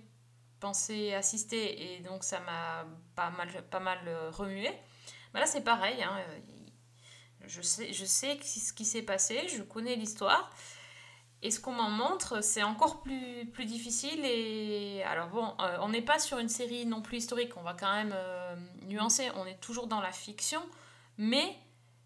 pensé 0.60 1.14
assister, 1.14 1.96
et 1.96 2.00
donc 2.02 2.24
ça 2.24 2.40
m'a 2.42 2.86
pas 3.16 3.32
mal, 3.32 3.50
pas 3.70 3.80
mal 3.80 4.00
euh, 4.08 4.30
remué. 4.30 4.70
Mais 5.34 5.40
là, 5.40 5.46
c'est 5.46 5.64
pareil. 5.64 6.02
hein, 6.04 6.18
euh, 6.30 6.40
Je 7.48 7.62
sais, 7.62 7.94
je 7.94 8.06
sais 8.06 8.40
ce 8.44 8.74
qui 8.74 8.86
s'est 8.86 9.02
passé, 9.04 9.48
je 9.48 9.64
connais 9.64 9.96
l'histoire. 9.96 10.52
Et 11.44 11.50
ce 11.50 11.60
qu'on 11.60 11.72
m'en 11.72 11.90
montre, 11.90 12.44
c'est 12.44 12.62
encore 12.62 13.02
plus, 13.02 13.48
plus 13.52 13.66
difficile. 13.66 14.24
Et 14.24 15.02
alors 15.04 15.30
bon, 15.30 15.56
euh, 15.60 15.78
on 15.82 15.90
n'est 15.90 16.04
pas 16.04 16.20
sur 16.20 16.38
une 16.38 16.50
série 16.50 16.86
non 16.86 17.02
plus 17.02 17.18
historique, 17.18 17.58
on 17.58 17.64
va 17.64 17.74
quand 17.74 17.92
même 17.92 18.14
euh, 18.14 18.56
nuancer. 18.84 19.30
On 19.36 19.46
est 19.48 19.60
toujours 19.60 19.88
dans 19.88 20.02
la 20.02 20.12
fiction, 20.12 20.62
mais 21.18 21.58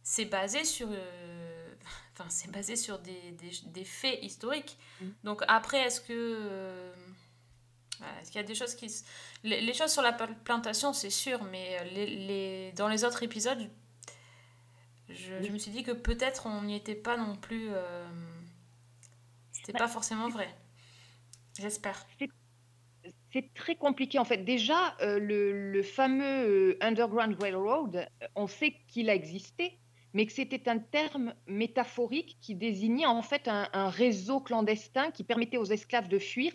c'est 0.04 0.26
basé 0.26 0.64
sur, 0.64 0.88
euh, 0.90 1.76
enfin, 2.14 2.30
c'est 2.30 2.50
basé 2.50 2.78
sur 2.78 3.00
des, 3.00 3.32
des, 3.32 3.52
des 3.66 3.84
faits 3.84 4.24
historiques. 4.24 4.78
Mm. 5.02 5.06
Donc 5.26 5.44
après, 5.50 5.80
est-ce 5.80 6.00
que 6.00 6.94
voilà, 8.00 8.14
est-ce 8.22 8.32
qu'il 8.32 8.42
y 8.42 8.44
a 8.44 8.48
des 8.48 8.56
choses 8.56 8.76
qui... 8.76 8.86
s- 8.86 9.06
Les, 9.44 9.62
les 9.62 9.74
choses 9.74 9.92
sur 9.92 10.02
la 10.02 10.14
pla- 10.14 10.28
plantation, 10.44 10.94
c'est 10.94 11.10
sûr, 11.10 11.44
mais 11.46 11.78
euh, 11.80 11.84
les, 11.86 12.06
les, 12.08 12.72
dans 12.74 12.88
les 12.88 13.04
autres 13.06 13.24
épisodes, 13.24 13.70
je, 15.10 15.42
je 15.44 15.52
me 15.52 15.58
suis 15.58 15.72
dit 15.72 15.84
que 15.84 15.92
peut-être 15.92 16.48
on 16.48 16.64
n'y 16.64 16.76
était 16.76 16.96
pas 16.96 17.18
non 17.18 17.36
plus... 17.36 17.70
euh, 17.72 18.06
C'était 19.52 19.74
Bah, 19.74 19.80
pas 19.80 19.88
forcément 19.88 20.30
vrai. 20.30 20.54
J'espère. 21.60 22.06
C'est 23.32 23.54
très 23.54 23.76
compliqué 23.76 24.18
en 24.18 24.26
fait. 24.26 24.38
Déjà, 24.38 24.96
euh, 25.02 25.20
le, 25.20 25.72
le 25.72 25.84
fameux 25.84 26.24
euh, 26.74 26.78
Underground 26.82 27.36
Railroad, 27.42 28.08
on 28.36 28.48
sait 28.48 28.74
qu'il 28.88 29.10
a 29.10 29.16
existé, 29.16 29.80
mais 30.14 30.26
que 30.26 30.32
c'était 30.32 30.70
un 30.70 30.80
terme 30.80 31.34
métaphorique 31.46 32.38
qui 32.42 32.56
désignait 32.56 33.06
en 33.06 33.22
fait 33.22 33.48
un, 33.48 33.70
un 33.74 33.90
réseau 33.90 34.40
clandestin 34.40 35.12
qui 35.12 35.24
permettait 35.24 35.58
aux 35.58 35.66
esclaves 35.66 36.08
de 36.08 36.18
fuir. 36.20 36.54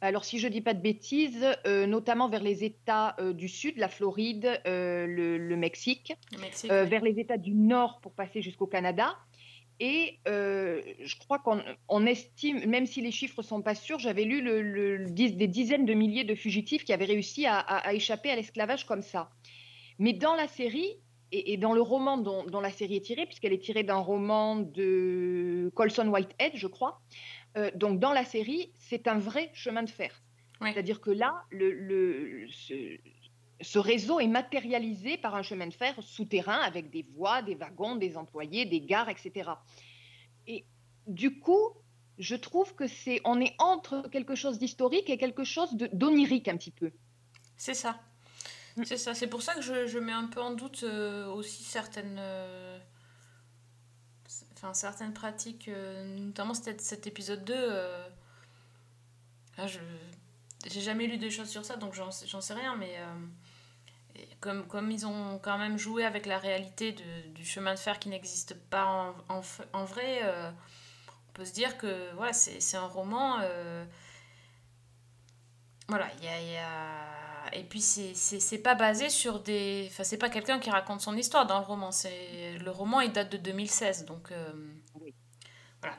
Alors, 0.00 0.24
si 0.24 0.38
je 0.38 0.46
dis 0.48 0.60
pas 0.60 0.74
de 0.74 0.80
bêtises, 0.82 1.44
euh, 1.66 1.86
notamment 1.86 2.28
vers 2.28 2.42
les 2.42 2.64
États 2.64 3.16
euh, 3.18 3.32
du 3.32 3.48
Sud, 3.48 3.78
la 3.78 3.88
Floride, 3.88 4.60
euh, 4.66 5.06
le, 5.06 5.38
le 5.38 5.56
Mexique, 5.56 6.12
Le 6.32 6.38
Mexique. 6.40 6.70
oui. 6.70 6.88
vers 6.88 7.02
les 7.02 7.18
États 7.18 7.38
du 7.38 7.54
Nord 7.54 8.00
pour 8.02 8.12
passer 8.12 8.42
jusqu'au 8.42 8.66
Canada. 8.66 9.16
Et 9.78 10.18
je 10.26 11.18
crois 11.18 11.38
qu'on 11.38 11.60
on 11.88 12.06
estime, 12.06 12.64
même 12.66 12.86
si 12.86 13.02
les 13.02 13.10
chiffres 13.10 13.42
sont 13.42 13.60
pas 13.60 13.74
sûrs, 13.74 13.98
j'avais 13.98 14.24
lu 14.24 14.40
le, 14.40 14.62
le- 14.62 15.10
des 15.10 15.46
dizaines 15.46 15.84
de 15.84 15.92
milliers 15.92 16.24
de 16.24 16.34
fugitifs 16.34 16.84
qui 16.84 16.94
avaient 16.94 17.04
réussi 17.04 17.44
à, 17.44 17.58
à- 17.58 17.88
à 17.88 17.92
échapper 17.92 18.30
à 18.30 18.36
l'esclavage 18.36 18.86
comme 18.86 19.02
ça. 19.02 19.28
Mais 19.98 20.14
dans 20.14 20.34
la 20.34 20.48
série, 20.48 20.94
et, 21.32 21.52
et 21.52 21.56
dans 21.58 21.74
le 21.74 21.82
roman 21.82 22.16
dont, 22.16 22.44
dont 22.46 22.60
la 22.60 22.70
série 22.70 22.96
est 22.96 23.00
tirée, 23.04 23.26
puisqu'elle 23.26 23.52
est 23.52 23.62
tirée 23.62 23.82
d'un 23.82 23.96
roman 23.98 24.56
de 24.56 25.70
Colson 25.74 26.08
Whitehead, 26.08 26.52
je 26.54 26.68
crois, 26.68 27.00
euh, 27.56 27.70
donc 27.74 28.00
dans 28.00 28.12
la 28.12 28.24
série, 28.24 28.70
c'est 28.78 29.06
un 29.08 29.18
vrai 29.18 29.50
chemin 29.54 29.82
de 29.82 29.90
fer. 29.90 30.12
C'est-à-dire 30.62 31.00
que 31.02 31.10
là, 31.10 31.42
le, 31.50 31.70
le- 31.72 32.48
ce, 32.50 32.74
ce 33.60 33.78
réseau 33.78 34.20
est 34.20 34.26
matérialisé 34.26 35.18
par 35.18 35.34
un 35.34 35.42
chemin 35.42 35.66
de 35.66 35.74
fer 35.74 35.94
souterrain 36.02 36.60
avec 36.60 36.88
des 36.90 37.02
voies, 37.14 37.42
des 37.42 37.54
wagons, 37.54 37.96
des 37.96 38.16
employés, 38.16 38.64
des 38.64 38.80
gares, 38.80 39.08
etc. 39.10 39.50
Et 40.46 40.64
du 41.06 41.38
coup, 41.38 41.72
je 42.18 42.34
trouve 42.36 42.74
que 42.74 42.86
c'est, 42.86 43.20
on 43.24 43.38
est 43.40 43.54
entre 43.58 44.08
quelque 44.10 44.34
chose 44.34 44.58
d'historique 44.58 45.10
et 45.10 45.18
quelque 45.18 45.44
chose 45.44 45.74
de- 45.74 45.90
d'onirique 45.92 46.48
un 46.48 46.56
petit 46.56 46.70
peu. 46.70 46.90
C'est 47.58 47.74
ça. 47.74 48.00
Mm. 48.78 48.84
C'est 48.84 48.96
ça. 48.96 49.14
C'est 49.14 49.26
pour 49.28 49.42
ça 49.42 49.54
que 49.54 49.60
je, 49.62 49.86
je 49.86 49.98
mets 49.98 50.12
un 50.12 50.26
peu 50.26 50.40
en 50.40 50.54
doute 50.54 50.82
euh, 50.84 51.26
aussi 51.28 51.62
certaines, 51.64 52.16
euh, 52.18 52.78
certaines 54.74 55.12
pratiques, 55.14 55.68
euh, 55.68 56.04
notamment 56.18 56.54
cet, 56.54 56.80
cet 56.80 57.06
épisode 57.06 57.44
2. 57.44 57.54
euh, 57.56 58.08
là, 59.58 59.66
je 59.66 59.78
j'ai 60.68 60.80
jamais 60.80 61.06
lu 61.06 61.16
des 61.18 61.30
choses 61.30 61.48
sur 61.48 61.64
ça, 61.64 61.76
donc 61.76 61.94
j'en 61.94 62.10
sais- 62.10 62.26
rien, 62.54 62.74
mais 62.76 62.96
euh, 62.98 64.22
comme, 64.40 64.66
comme 64.66 64.90
ils 64.90 65.06
ont 65.06 65.38
quand 65.38 65.58
même 65.58 65.78
joué 65.78 66.04
avec 66.04 66.26
la 66.26 66.38
réalité 66.38 66.92
de- 66.92 67.28
du 67.34 67.44
chemin 67.44 67.74
de 67.74 67.78
fer 67.78 67.98
qui 68.00 68.08
n'existe 68.08 68.54
pas 68.68 68.84
en, 68.86 69.14
en, 69.28 69.40
vrai, 69.84 70.22
on 71.28 71.32
peut 71.34 71.44
se 71.44 71.52
dire 71.52 71.78
que 71.78 72.12
voilà, 72.14 72.32
c'est 72.32 72.76
un 72.76 72.86
roman. 72.86 73.38
voilà, 75.88 76.08
il 76.18 76.24
y 76.24 76.26
y 76.52 76.56
a- 76.56 77.25
Et 77.52 77.64
puis, 77.64 77.80
c'est 77.80 78.62
pas 78.62 78.74
basé 78.74 79.10
sur 79.10 79.40
des... 79.40 79.88
Enfin, 79.90 80.04
c'est 80.04 80.18
pas 80.18 80.28
quelqu'un 80.30 80.58
qui 80.58 80.70
raconte 80.70 81.00
son 81.00 81.16
histoire 81.16 81.46
dans 81.46 81.58
le 81.58 81.64
roman. 81.64 81.92
c'est 81.92 82.58
Le 82.58 82.70
roman, 82.70 83.00
il 83.00 83.12
date 83.12 83.32
de 83.32 83.36
2016, 83.38 84.04
donc... 84.06 84.32
euh, 84.32 84.52
Oui. 85.00 85.14
Voilà. 85.82 85.96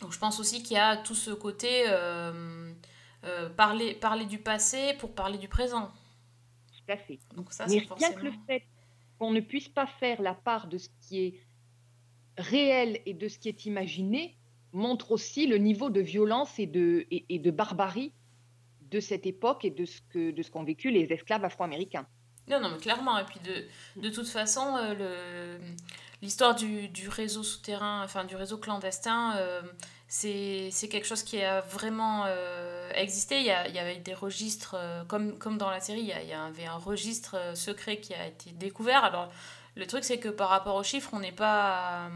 Donc, 0.00 0.12
je 0.12 0.18
pense 0.18 0.40
aussi 0.40 0.62
qu'il 0.62 0.76
y 0.76 0.80
a 0.80 0.96
tout 0.96 1.14
ce 1.14 1.30
côté... 1.30 1.84
euh, 1.88 2.72
euh, 3.24 3.50
parler, 3.50 3.94
parler 3.94 4.24
du 4.24 4.38
passé 4.38 4.94
pour 4.98 5.14
parler 5.14 5.36
du 5.36 5.48
présent. 5.48 5.90
Tout 6.72 6.92
à 6.92 6.96
fait. 6.96 7.18
Donc 7.36 7.52
ça, 7.52 7.66
Mais 7.66 7.80
c'est 7.86 7.94
rien 7.94 8.12
que 8.14 8.20
le 8.20 8.30
forcément... 8.30 8.46
fait 8.46 8.66
qu'on 9.18 9.30
ne 9.30 9.40
puisse 9.40 9.68
pas 9.68 9.86
faire 9.86 10.22
la 10.22 10.34
part 10.34 10.68
de 10.68 10.78
ce 10.78 10.88
qui 11.02 11.20
est 11.20 11.40
réel 12.38 13.00
et 13.04 13.12
de 13.12 13.28
ce 13.28 13.38
qui 13.38 13.48
est 13.50 13.66
imaginé 13.66 14.38
montre 14.72 15.12
aussi 15.12 15.46
le 15.46 15.58
niveau 15.58 15.90
de 15.90 16.00
violence 16.00 16.58
et 16.58 16.66
de, 16.66 17.06
et, 17.10 17.26
et 17.28 17.38
de 17.38 17.50
barbarie 17.50 18.14
de 18.90 19.00
cette 19.00 19.26
époque 19.26 19.64
et 19.64 19.70
de 19.70 19.84
ce 19.84 20.00
que 20.12 20.30
de 20.30 20.42
ce 20.42 20.50
qu'ont 20.50 20.64
vécu 20.64 20.90
les 20.90 21.12
esclaves 21.12 21.44
afro-américains. 21.44 22.06
Non, 22.48 22.60
non, 22.60 22.70
mais 22.70 22.78
clairement. 22.78 23.16
Et 23.18 23.24
puis, 23.24 23.38
de, 23.40 24.00
de 24.00 24.10
toute 24.10 24.28
façon, 24.28 24.76
euh, 24.76 24.94
le, 24.94 25.58
l'histoire 26.20 26.54
du, 26.56 26.88
du 26.88 27.08
réseau 27.08 27.44
souterrain, 27.44 28.02
enfin, 28.02 28.24
du 28.24 28.34
réseau 28.34 28.58
clandestin, 28.58 29.36
euh, 29.36 29.62
c'est, 30.08 30.70
c'est 30.72 30.88
quelque 30.88 31.06
chose 31.06 31.22
qui 31.22 31.40
a 31.42 31.60
vraiment 31.60 32.24
euh, 32.26 32.90
existé. 32.94 33.38
Il 33.38 33.46
y, 33.46 33.50
a, 33.50 33.68
il 33.68 33.74
y 33.74 33.78
avait 33.78 33.98
des 33.98 34.14
registres, 34.14 34.74
comme, 35.06 35.38
comme 35.38 35.58
dans 35.58 35.70
la 35.70 35.78
série, 35.80 36.00
il 36.00 36.08
y, 36.08 36.14
il 36.22 36.28
y 36.28 36.32
avait 36.32 36.66
un 36.66 36.78
registre 36.78 37.36
secret 37.54 37.98
qui 37.98 38.14
a 38.14 38.26
été 38.26 38.50
découvert. 38.52 39.04
Alors, 39.04 39.30
le 39.76 39.86
truc, 39.86 40.02
c'est 40.02 40.18
que 40.18 40.28
par 40.28 40.48
rapport 40.48 40.74
aux 40.74 40.82
chiffres, 40.82 41.10
on 41.12 41.20
n'est 41.20 41.30
pas... 41.30 42.10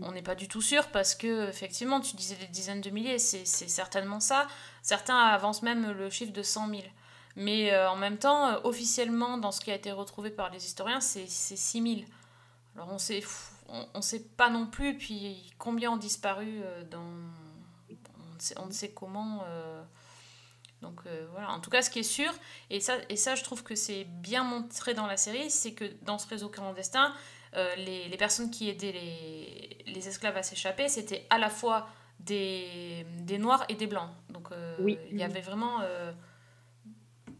on 0.00 0.12
n'est 0.12 0.22
pas 0.22 0.34
du 0.34 0.48
tout 0.48 0.62
sûr 0.62 0.88
parce 0.88 1.14
que 1.14 1.48
effectivement 1.48 2.00
tu 2.00 2.16
disais 2.16 2.34
des 2.36 2.46
dizaines 2.46 2.80
de 2.80 2.90
milliers 2.90 3.18
c'est, 3.18 3.46
certainement 3.46 4.18
ça 4.18 4.48
certains 4.82 5.16
avancent 5.18 5.62
même 5.62 5.92
le 5.92 6.10
chiffre 6.10 6.32
de 6.32 6.42
100 6.42 6.68
000 6.68 6.82
mais 7.36 7.72
euh, 7.72 7.90
en 7.90 7.96
même 7.96 8.18
temps, 8.18 8.48
euh, 8.48 8.60
officiellement, 8.64 9.38
dans 9.38 9.50
ce 9.50 9.60
qui 9.60 9.70
a 9.70 9.74
été 9.74 9.90
retrouvé 9.90 10.30
par 10.30 10.50
les 10.50 10.64
historiens, 10.64 11.00
c'est 11.00 11.26
c'est 11.28 11.56
6000. 11.56 12.06
Alors 12.76 12.88
on 12.92 12.98
sait, 12.98 13.22
on, 13.68 13.86
on 13.94 14.02
sait 14.02 14.20
pas 14.20 14.50
non 14.50 14.66
plus, 14.66 14.96
puis 14.96 15.52
combien 15.58 15.90
ont 15.92 15.96
disparu 15.96 16.60
euh, 16.62 16.84
dans. 16.84 17.00
On 17.00 18.34
ne 18.34 18.40
sait, 18.40 18.54
on 18.58 18.66
ne 18.66 18.72
sait 18.72 18.90
comment. 18.90 19.44
donc 20.82 21.02
voilà, 21.32 21.50
en 21.50 21.60
tout 21.60 21.70
cas, 21.70 21.82
ce 21.82 21.90
qui 21.90 22.00
est 22.00 22.02
sûr, 22.02 22.30
et 22.68 22.80
ça, 22.80 22.96
et 23.08 23.16
ça 23.16 23.36
je 23.36 23.44
trouve 23.44 23.62
que 23.62 23.74
c'est 23.74 24.04
bien 24.04 24.42
montré 24.44 24.92
dans 24.92 25.06
la 25.06 25.16
série, 25.16 25.50
c'est 25.50 25.72
que 25.72 25.84
dans 26.02 26.18
ce 26.18 26.26
réseau 26.28 26.48
clandestin, 26.48 27.14
les, 27.76 28.08
les 28.08 28.16
personnes 28.16 28.50
qui 28.50 28.68
aidaient 28.68 28.92
les, 28.92 29.78
les 29.86 30.08
esclaves 30.08 30.36
à 30.36 30.42
s'échapper, 30.42 30.88
c'était 30.88 31.26
à 31.30 31.38
la 31.38 31.50
fois 31.50 31.86
des, 32.20 33.04
des 33.20 33.38
noirs 33.38 33.64
et 33.68 33.74
des 33.74 33.86
blancs. 33.86 34.10
Donc 34.30 34.50
euh, 34.52 34.76
Oui. 34.80 34.98
il 35.10 35.18
y 35.18 35.22
avait 35.22 35.40
vraiment. 35.40 35.80
euh, 35.82 36.12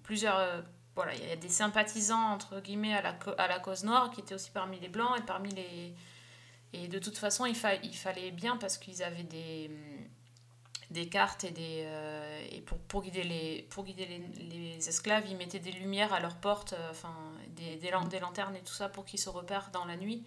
plusieurs. 0.03 0.39
euh, 0.39 0.61
voilà, 0.97 1.13
il 1.15 1.27
y 1.27 1.33
a 1.33 1.37
des 1.37 1.49
sympathisants, 1.49 2.31
entre 2.33 2.61
guillemets, 2.61 2.95
à 2.95 3.03
la, 3.03 3.17
à 3.39 3.49
la 3.49 3.59
cause 3.59 3.83
noire, 3.83 4.11
qui 4.13 4.21
étaient 4.21 4.35
aussi 4.35 4.51
parmi 4.53 4.79
les 4.79 4.89
blancs 4.89 5.19
et 5.19 5.23
parmi 5.23 5.51
les. 5.51 5.95
Et 6.73 6.89
de 6.89 6.99
toute 6.99 7.17
façon, 7.19 7.47
il, 7.47 7.55
fa- 7.57 7.75
il 7.77 7.97
fallait 7.97 8.31
bien 8.31 8.57
parce 8.57 8.79
qu'ils 8.79 9.03
avaient 9.03 9.23
des, 9.25 9.71
des 10.91 11.09
cartes 11.09 11.45
et 11.45 11.51
des. 11.51 11.83
euh, 11.87 12.47
et 12.53 12.61
pour, 12.61 12.79
pour 12.79 13.03
guider, 13.03 13.23
les, 13.25 13.67
pour 13.71 13.85
guider 13.85 14.07
les, 14.07 14.19
les 14.45 14.89
esclaves, 14.89 15.25
ils 15.29 15.37
mettaient 15.37 15.59
des 15.59 15.73
lumières 15.73 16.13
à 16.13 16.21
leurs 16.21 16.37
portes, 16.37 16.75
euh, 16.75 16.91
enfin, 16.91 17.15
des, 17.51 17.77
des, 17.77 17.91
lan- 17.91 18.05
des 18.05 18.21
lanternes 18.21 18.57
et 18.57 18.61
tout 18.63 18.75
ça 18.75 18.89
pour 18.89 19.05
qu'ils 19.05 19.19
se 19.21 19.29
repèrent 19.31 19.71
dans 19.73 19.85
la 19.85 19.97
nuit, 19.97 20.23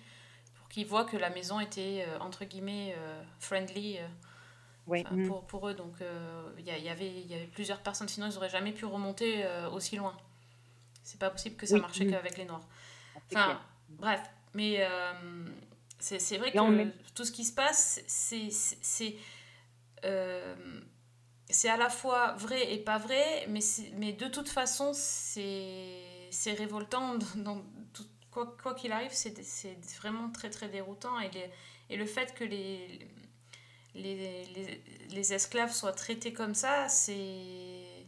pour 0.60 0.68
qu'ils 0.70 0.86
voient 0.88 1.06
que 1.06 1.18
la 1.18 1.30
maison 1.30 1.60
était, 1.60 2.06
euh, 2.08 2.20
entre 2.20 2.46
guillemets, 2.46 2.96
friendly. 3.40 3.98
Ouais. 4.88 5.04
Enfin, 5.06 5.16
Mm. 5.18 5.28
pour, 5.28 5.44
pour 5.46 5.68
eux. 5.68 5.74
Donc 5.74 6.00
euh, 6.02 6.50
il 6.58 6.64
y, 6.66 6.70
y 6.82 6.90
avait, 6.90 7.12
y 7.12 7.34
avait 7.34 7.48
plusieurs 7.48 7.82
personnes, 7.82 8.08
sinon 8.08 8.28
ils 8.30 8.34
n'auraient 8.36 8.50
jamais 8.50 8.72
pu 8.72 8.86
remonter 8.86 9.44
euh, 9.46 9.70
aussi 9.70 9.98
loin. 9.98 10.16
C'est 11.04 11.20
pas 11.20 11.30
possible 11.30 11.58
que 11.58 11.66
ça 11.66 11.76
Oui, 11.76 11.82
marchait 11.82 12.06
oui. 12.06 12.12
qu'avec 12.12 12.38
les 12.38 12.46
Noirs. 12.46 12.66
C'est 13.30 13.36
Enfin, 13.38 13.60
bref. 13.90 14.22
Mais 14.54 14.78
euh, 14.80 15.12
c'est 16.00 16.38
vrai 16.38 16.50
Et 16.50 16.52
que 16.54 17.14
tout 17.16 17.26
ce 17.26 17.32
qui 17.34 17.44
se 17.44 17.54
passe, 17.54 18.02
c'est 18.08 18.50
c'est 20.08 20.12
euh, 20.12 20.56
c'est 21.50 21.70
à 21.70 21.78
la 21.78 21.90
fois 21.90 22.34
vrai 22.34 22.74
et 22.74 22.80
pas 22.80 22.98
vrai, 22.98 23.46
mais, 23.50 23.62
mais 23.96 24.14
de 24.14 24.28
toute 24.28 24.50
façon, 24.50 24.92
c'est 24.94 26.54
révoltant. 26.54 27.18
Dans, 27.36 27.62
tout- 27.94 28.06
quoi 28.32 28.76
qu'il 28.76 28.92
arrive, 28.92 29.12
c'est 29.14 29.34
vraiment 30.00 30.30
très 30.32 30.50
très 30.52 30.70
déroutant. 30.70 31.20
Et, 31.20 31.30
les- 31.32 31.52
et 31.90 31.98
le 31.98 32.06
fait 32.06 32.34
que 32.36 32.44
les, 32.44 33.08
les, 33.96 34.46
les, 34.46 34.84
les 35.10 35.34
esclaves 35.34 35.74
soient 35.74 35.94
traités 35.94 36.34
comme 36.34 36.54
ça, 36.56 36.88
c'est. 36.90 38.08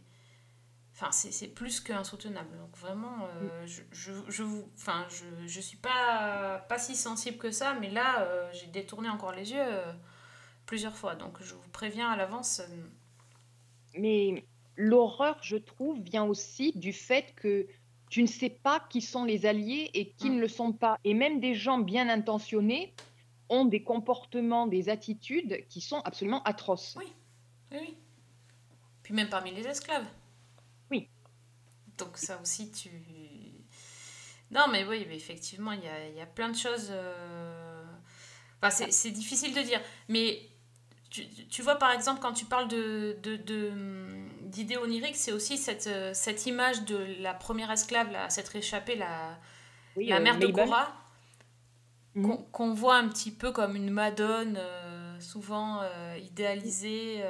Enfin, 0.94 1.12
c'est 1.12 1.32
c'est 1.32 1.48
plus 1.48 1.80
qu'insoutenable. 1.80 2.56
Donc 2.58 2.76
vraiment, 2.76 3.26
euh, 3.26 3.66
je, 3.66 3.82
je, 3.92 4.12
je, 4.28 4.42
vous- 4.42 4.70
enfin, 4.76 5.06
je, 5.08 5.24
je 5.48 5.60
suis 5.60 5.78
pas, 5.78 6.58
pas 6.68 6.78
si 6.78 6.94
sensible 6.94 7.38
que 7.38 7.50
ça, 7.50 7.74
mais 7.80 7.90
là, 7.90 8.22
euh, 8.22 8.50
j'ai 8.52 8.66
détourné 8.68 9.08
encore 9.08 9.32
les 9.32 9.52
yeux 9.52 9.58
euh, 9.62 9.92
plusieurs 10.70 10.96
fois. 10.96 11.16
Donc 11.16 11.42
je 11.42 11.54
vous 11.54 11.68
préviens 11.72 12.08
à 12.10 12.16
l'avance. 12.16 12.60
euh, 12.60 12.88
Mais 13.94 14.44
l'horreur, 14.76 15.36
je 15.42 15.56
trouve, 15.56 16.00
vient 16.00 16.24
aussi 16.24 16.72
du 16.76 16.92
fait 16.92 17.34
que 17.34 17.66
tu 18.08 18.22
ne 18.22 18.28
sais 18.28 18.50
pas 18.50 18.78
qui 18.88 19.00
sont 19.02 19.24
les 19.24 19.46
alliés 19.46 19.90
et 19.94 20.12
qui 20.12 20.30
Mm. 20.30 20.34
ne 20.36 20.40
le 20.40 20.48
sont 20.48 20.72
pas. 20.72 20.96
Et 21.02 21.14
même 21.14 21.40
des 21.40 21.54
gens 21.54 21.78
bien 21.78 22.08
intentionnés 22.08 22.94
ont 23.48 23.64
des 23.64 23.82
comportements, 23.82 24.68
des 24.68 24.88
attitudes 24.88 25.66
qui 25.68 25.80
sont 25.80 26.00
absolument 26.04 26.42
atroces. 26.44 26.94
Oui. 27.00 27.08
Oui, 27.72 27.78
oui. 27.80 27.96
Puis 29.02 29.12
même 29.14 29.28
parmi 29.28 29.50
les 29.52 29.66
esclaves. 29.66 30.06
Oui. 30.90 31.08
Donc 31.98 32.16
ça 32.16 32.40
aussi, 32.40 32.70
tu... 32.70 32.90
Non, 34.52 34.66
mais 34.70 34.84
oui, 34.84 35.04
mais 35.08 35.16
effectivement, 35.16 35.72
il 35.72 35.82
y 35.82 35.88
a, 35.88 36.08
y 36.10 36.20
a 36.20 36.26
plein 36.26 36.48
de 36.48 36.56
choses... 36.56 36.88
euh, 36.92 37.84
Enfin, 38.62 38.86
c'est 38.90 39.10
difficile 39.10 39.54
de 39.54 39.62
dire. 39.62 39.80
Mais 40.08 40.49
tu, 41.10 41.26
tu 41.48 41.62
vois, 41.62 41.76
par 41.76 41.90
exemple, 41.90 42.20
quand 42.20 42.32
tu 42.32 42.44
parles 42.44 42.68
de, 42.68 43.16
de, 43.22 43.36
de, 43.36 43.72
d'idées 44.42 44.76
oniriques, 44.76 45.16
c'est 45.16 45.32
aussi 45.32 45.58
cette, 45.58 45.86
euh, 45.88 46.12
cette 46.14 46.46
image 46.46 46.84
de 46.84 46.96
la 47.20 47.34
première 47.34 47.70
esclave, 47.70 48.10
la, 48.12 48.30
cette 48.30 48.48
réchappée, 48.48 48.94
la, 48.96 49.36
Oui, 49.96 50.06
la 50.06 50.16
euh, 50.16 50.20
mère 50.20 50.38
de. 50.38 50.46
Cora, 50.46 50.92
Mhm. 52.14 52.50
qu'on 52.50 52.74
voit 52.74 52.96
un 52.96 53.08
petit 53.08 53.30
peu 53.30 53.52
comme 53.52 53.76
une 53.76 53.90
madone, 53.90 54.56
euh, 54.58 55.20
souvent 55.20 55.80
euh, 55.82 56.18
idéalisée. 56.18 57.22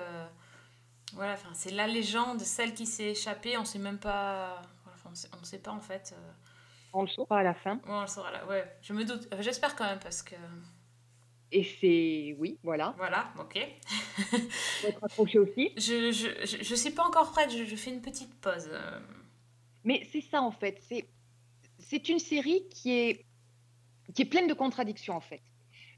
voilà, 1.15 1.35
enfin, 1.35 1.51
c'est 1.53 1.71
la 1.73 1.87
légende, 1.87 2.41
celle 2.41 2.73
qui 2.73 2.87
s'est 2.87 3.11
échappée, 3.11 3.59
on 3.59 3.65
sait 3.67 3.79
même 3.79 3.99
pas. 3.99 4.63
enfin, 4.87 5.11
on 5.39 5.45
sait, 5.45 5.59
pas 5.59 5.73
en 5.73 5.81
fait. 5.81 6.15
On 6.93 7.03
le 7.03 7.09
saura 7.09 7.41
à 7.41 7.43
la 7.43 7.55
fin. 7.55 7.75
ouais, 7.77 7.81
on 7.89 8.01
le 8.01 8.07
saura 8.07 8.31
là, 8.33 8.47
ouais, 8.47 8.65
je 8.83 8.93
me 8.95 9.05
doute. 9.05 9.29
J'espère 9.41 9.77
quand 9.77 9.85
même 9.85 9.99
parce 10.01 10.23
que. 10.23 10.35
Et 11.53 11.65
c'est... 11.65 12.37
Oui, 12.39 12.59
voilà. 12.63 12.95
Voilà, 12.97 13.33
ok. 13.39 13.57
Être 14.85 15.05
accroché 15.05 15.39
aussi. 15.39 15.73
Je, 15.77 16.13
je, 16.13 16.47
je, 16.47 16.63
je 16.63 16.75
suis 16.75 16.91
pas 16.91 17.05
encore 17.05 17.33
prête, 17.33 17.51
je, 17.51 17.65
je 17.65 17.77
fais 17.77 17.91
une 17.91 18.03
petite 18.03 18.33
pause. 18.41 18.69
euh. 18.71 19.01
Mais 19.85 20.07
c'est 20.13 20.21
ça, 20.21 20.43
en 20.43 20.53
fait. 20.53 20.79
C'est, 20.89 21.09
c'est 21.79 22.09
une 22.09 22.19
série 22.21 22.63
qui 22.69 22.93
est, 22.93 23.25
qui 24.15 24.23
est 24.23 24.27
pleine 24.27 24.47
de 24.47 24.55
contradictions, 24.55 25.15
en 25.17 25.21
fait. 25.21 25.43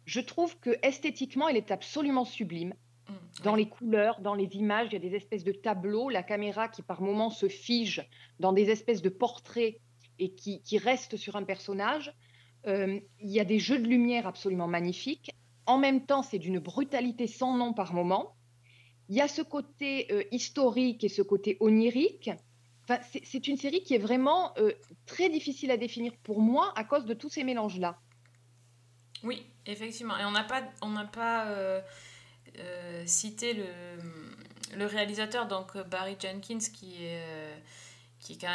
Je 0.06 0.20
trouve 0.20 0.58
que 0.58 0.70
esthétiquement, 0.82 1.48
elle 1.48 1.56
est 1.58 1.70
absolument 1.70 2.24
sublime. 2.24 2.74
Mm, 3.08 3.12
Dans 3.44 3.52
ouais. 3.52 3.58
les 3.58 3.68
couleurs, 3.68 4.20
dans 4.20 4.34
les 4.34 4.56
images, 4.56 4.88
il 4.90 4.94
y 4.94 4.96
a 4.96 5.00
des 5.00 5.14
espèces 5.14 5.44
de 5.44 5.52
tableaux, 5.52 6.08
la 6.08 6.22
caméra 6.22 6.68
qui 6.68 6.82
par 6.82 7.02
moments 7.02 7.30
se 7.30 7.48
fige 7.48 8.08
dans 8.40 8.52
des 8.52 8.70
espèces 8.70 9.02
de 9.02 9.10
portraits 9.10 9.76
et 10.18 10.32
qui, 10.32 10.62
qui 10.62 10.78
reste 10.78 11.16
sur 11.16 11.36
un 11.36 11.44
personnage. 11.44 12.14
Euh, 12.66 12.98
il 13.20 13.30
y 13.30 13.40
a 13.40 13.44
des 13.44 13.58
jeux 13.58 13.78
de 13.78 13.86
lumière 13.88 14.26
absolument 14.26 14.68
magnifiques. 14.68 15.30
En 15.66 15.78
même 15.78 16.06
temps, 16.06 16.22
c'est 16.22 16.38
d'une 16.38 16.58
brutalité 16.58 17.26
sans 17.26 17.56
nom 17.56 17.72
par 17.72 17.94
moment. 17.94 18.34
Il 19.08 19.16
y 19.16 19.20
a 19.20 19.28
ce 19.28 19.42
côté 19.42 20.10
euh, 20.10 20.24
historique 20.32 21.04
et 21.04 21.08
ce 21.08 21.22
côté 21.22 21.56
onirique. 21.60 22.30
Enfin, 22.84 23.00
c'est 23.22 23.46
une 23.46 23.56
série 23.56 23.82
qui 23.84 23.94
est 23.94 23.98
vraiment 23.98 24.52
euh, 24.58 24.72
très 25.06 25.28
difficile 25.28 25.70
à 25.70 25.76
définir 25.76 26.12
pour 26.24 26.40
moi 26.40 26.72
à 26.76 26.84
cause 26.84 27.04
de 27.04 27.14
tous 27.14 27.28
ces 27.28 27.44
mélanges-là. 27.44 27.98
Oui, 29.22 29.46
effectivement. 29.66 30.18
Et 30.18 30.24
on 30.24 30.32
n'a 30.32 30.42
pas, 30.42 30.62
on 30.80 30.94
pas 31.06 31.46
euh, 31.46 31.80
cité 33.06 33.54
le, 34.74 34.86
réalisateur, 34.86 35.46
donc 35.46 35.76
Barry 35.88 36.16
Jenkins, 36.20 36.58
qui 36.58 37.04
est, 37.04 37.22
qui 38.18 38.32
est 38.32 38.38
quand 38.40 38.48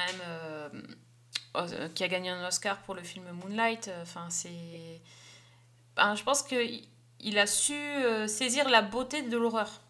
même. 1.54 1.92
qui 1.94 2.04
a 2.04 2.08
gagné 2.10 2.30
un 2.30 2.46
Oscar 2.46 2.82
pour 2.82 2.96
le 2.96 3.04
film 3.04 3.32
Moonlight. 3.32 3.90
Enfin, 4.02 4.30
c'est. 4.30 5.02
Ben, 5.96 6.16
je 6.16 6.24
pense 6.24 6.44
qu'il 6.44 6.90
il 7.20 7.38
a 7.40 7.48
su 7.48 7.74
euh, 7.74 8.28
saisir 8.28 8.70
la 8.70 8.82
beauté 8.82 9.22
de 9.24 9.38
l'horreur. 9.38 9.82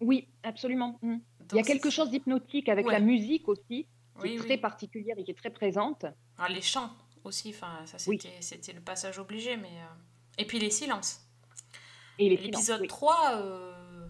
Oui, 0.00 0.28
absolument. 0.42 0.98
Mm. 1.02 1.16
Il 1.52 1.56
y 1.56 1.60
a 1.60 1.62
quelque 1.62 1.90
chose 1.90 2.10
d'hypnotique 2.10 2.68
avec 2.68 2.86
Ouais. 2.86 2.92
la 2.92 3.00
musique 3.00 3.48
aussi, 3.48 3.86
qui 3.86 3.86
Oui, 4.22 4.34
est 4.34 4.40
oui. 4.40 4.46
très 4.46 4.58
particulière 4.58 5.16
et 5.18 5.24
qui 5.24 5.30
est 5.30 5.34
très 5.38 5.50
présente. 5.50 6.04
Ah, 6.36 6.48
les 6.48 6.60
chants 6.60 6.90
aussi, 7.24 7.50
enfin, 7.50 7.84
ça 7.86 7.98
c'était 7.98 8.72
le 8.72 8.80
passage 8.80 9.18
obligé. 9.18 9.56
Mais, 9.56 9.68
euh, 9.68 9.94
Et 10.38 10.44
puis 10.46 10.58
les 10.58 10.70
silences. 10.70 11.24
Et 12.18 12.28
L'épisode 12.28 12.80
oui. 12.82 12.88
3, 12.88 13.36
euh, 13.36 14.08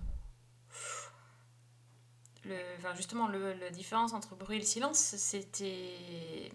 le, 2.44 2.56
enfin, 2.78 2.94
justement, 2.94 3.28
le, 3.28 3.52
la 3.54 3.70
différence 3.70 4.12
entre 4.14 4.34
bruit 4.34 4.56
et 4.56 4.60
le 4.60 4.64
silence, 4.64 4.98
c'était 4.98 6.50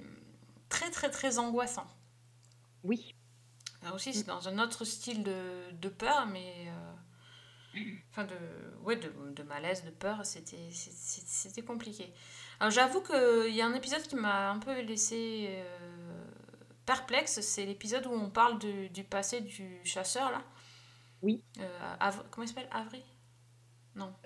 très 0.69 0.89
très 0.89 1.09
très 1.09 1.37
angoissant. 1.37 1.85
Oui, 2.83 3.15
Là 3.83 3.93
aussi, 3.93 4.13
c'est 4.13 4.27
dans 4.27 4.47
un 4.47 4.59
autre 4.59 4.85
style 4.85 5.23
de, 5.23 5.71
de 5.73 5.89
peur, 5.89 6.25
mais. 6.27 6.67
euh, 6.67 6.93
Enfin, 8.11 8.25
de, 8.25 8.35
ouais, 8.83 8.97
de, 8.97 9.11
de 9.35 9.41
malaise, 9.43 9.83
de 9.83 9.89
peur, 9.89 10.19
c'était 10.25 11.63
compliqué. 11.63 12.13
Alors, 12.59 12.69
j'avoue 12.69 13.01
qu'il 13.01 13.53
y 13.55 13.61
a 13.61 13.65
un 13.65 13.73
épisode 13.73 14.03
qui 14.03 14.15
m'a 14.15 14.51
un 14.51 14.59
peu 14.59 14.79
laissé 14.81 15.47
euh, 15.49 16.23
perplexe, 16.85 17.41
c'est 17.41 17.65
l'épisode 17.65 18.05
où 18.05 18.11
on 18.11 18.29
parle 18.29 18.59
du 18.59 19.03
passé 19.03 19.41
du 19.41 19.81
chasseur, 19.85 20.29
là. 20.29 20.43
Oui. 21.23 21.43
Euh, 21.59 21.95
Av- 21.99 22.23
comment 22.29 22.45
il 22.45 22.47
s'appelle? 22.47 22.69
Avery 22.71 23.03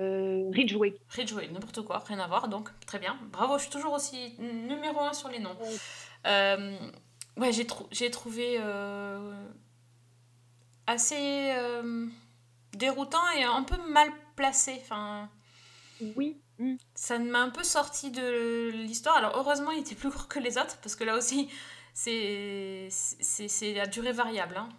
euh, 0.01 0.49
Ridgeway. 0.53 0.95
Ridgeway, 1.09 1.47
n'importe 1.47 1.81
quoi, 1.83 1.99
rien 1.99 2.19
à 2.19 2.27
voir, 2.27 2.49
donc 2.49 2.69
très 2.85 2.99
bien. 2.99 3.17
Bravo, 3.31 3.57
je 3.57 3.63
suis 3.63 3.71
toujours 3.71 3.93
aussi 3.93 4.35
numéro 4.39 4.99
un 5.01 5.13
sur 5.13 5.29
les 5.29 5.39
noms. 5.39 5.57
Euh, 6.25 6.77
ouais, 7.38 7.51
j'ai 7.51 7.65
trou- 7.67 7.88
j'ai 7.91 8.12
trouvé 8.12 8.58
euh, 8.60 9.34
assez 10.86 11.51
euh, 11.56 12.08
déroutant 12.74 13.27
et 13.38 13.44
un 13.44 13.63
peu 13.63 13.77
mal 13.91 14.10
placé. 14.36 14.79
Enfin, 14.82 15.29
Oui, 16.15 16.38
mm. 16.59 16.75
ça 16.96 17.20
m'a 17.20 17.40
un 17.42 17.50
peu 17.50 17.64
sorti 17.64 18.11
de 18.11 18.70
l'histoire. 18.72 19.18
Alors 19.18 19.33
heureusement, 19.38 19.72
il 19.72 19.79
était 19.81 19.96
plus 19.96 20.09
court 20.11 20.27
que 20.27 20.40
les 20.40 20.57
autres, 20.57 20.77
parce 20.81 20.96
que 20.96 21.03
là 21.03 21.18
aussi, 21.18 21.50
c'est 21.94 22.88
c'est 22.92 23.48
c'est 23.48 23.74
la 23.74 23.88
durée 23.88 24.11
variable. 24.14 24.57
hein. 24.57 24.70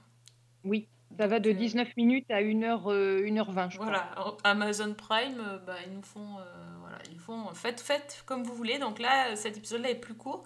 oui. 0.65 0.89
Ça 1.19 1.27
va 1.27 1.41
de 1.41 1.51
Donc, 1.51 1.57
euh, 1.57 1.59
19 1.59 1.97
minutes 1.97 2.31
à 2.31 2.43
1h, 2.43 2.93
1h20, 3.25 3.71
je 3.71 3.79
crois. 3.79 3.87
Voilà, 3.87 4.15
Amazon 4.45 4.95
Prime, 4.95 5.41
euh, 5.41 5.59
bah, 5.59 5.75
ils 5.87 5.93
nous 5.95 6.03
font, 6.03 6.39
euh, 6.39 6.45
voilà, 6.81 6.99
ils 7.11 7.19
font, 7.19 7.53
faites, 7.55 7.81
faites 7.81 8.23
comme 8.27 8.45
vous 8.45 8.55
voulez. 8.55 8.79
Donc 8.79 8.99
là, 9.01 9.35
cet 9.35 9.57
épisode-là 9.57 9.91
est 9.91 9.95
plus 9.99 10.15
court. 10.15 10.45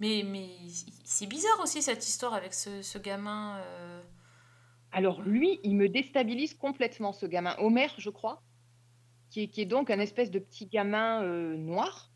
Mais, 0.00 0.22
mais 0.24 0.48
c'est 1.04 1.26
bizarre 1.26 1.58
aussi 1.62 1.82
cette 1.82 2.06
histoire 2.06 2.34
avec 2.34 2.54
ce, 2.54 2.82
ce 2.82 2.98
gamin. 2.98 3.56
euh, 3.58 4.00
Alors 4.92 5.22
lui, 5.22 5.58
il 5.64 5.74
me 5.74 5.88
déstabilise 5.88 6.54
complètement, 6.54 7.12
ce 7.12 7.26
gamin. 7.26 7.56
Homer, 7.58 7.88
je 7.98 8.10
crois, 8.10 8.42
qui 9.30 9.42
est, 9.42 9.48
qui 9.48 9.60
est 9.60 9.66
donc 9.66 9.90
un 9.90 9.98
espèce 9.98 10.30
de 10.30 10.38
petit 10.38 10.66
gamin 10.66 11.22
euh, 11.22 11.56
noir, 11.56 12.12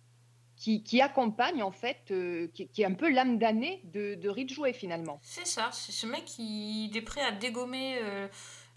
qui, 0.57 0.85
qui 0.85 1.01
accompagne 1.01 1.63
en 1.63 1.73
fait, 1.73 2.13
euh, 2.13 2.47
qui, 2.55 2.69
qui 2.69 2.83
est 2.83 2.87
un 2.87 2.95
peu 2.95 3.11
l'âme 3.11 3.39
damnée 3.39 3.83
de, 3.85 4.15
de 4.15 4.29
Ridgeway 4.29 4.73
finalement. 4.73 5.19
C'est 5.21 5.47
ça, 5.47 5.71
c'est 5.73 5.91
ce 5.91 6.07
mec 6.07 6.25
qui 6.25 6.89
est 6.95 7.03
prêt 7.03 7.23
à 7.23 7.33
dégommer 7.33 7.99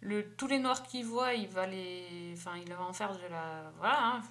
le, 0.02 0.36
tous 0.36 0.48
les 0.48 0.58
noirs 0.58 0.82
qu'il 0.84 1.06
voit, 1.06 1.34
il 1.36 1.48
va 1.48 1.68
les, 1.68 2.34
enfin, 2.34 2.54
il 2.58 2.74
va 2.74 2.84
en 2.84 2.94
faire 2.94 3.16
de 3.16 3.28
la, 3.30 3.72
voilà, 3.78 4.16
hein, 4.16 4.22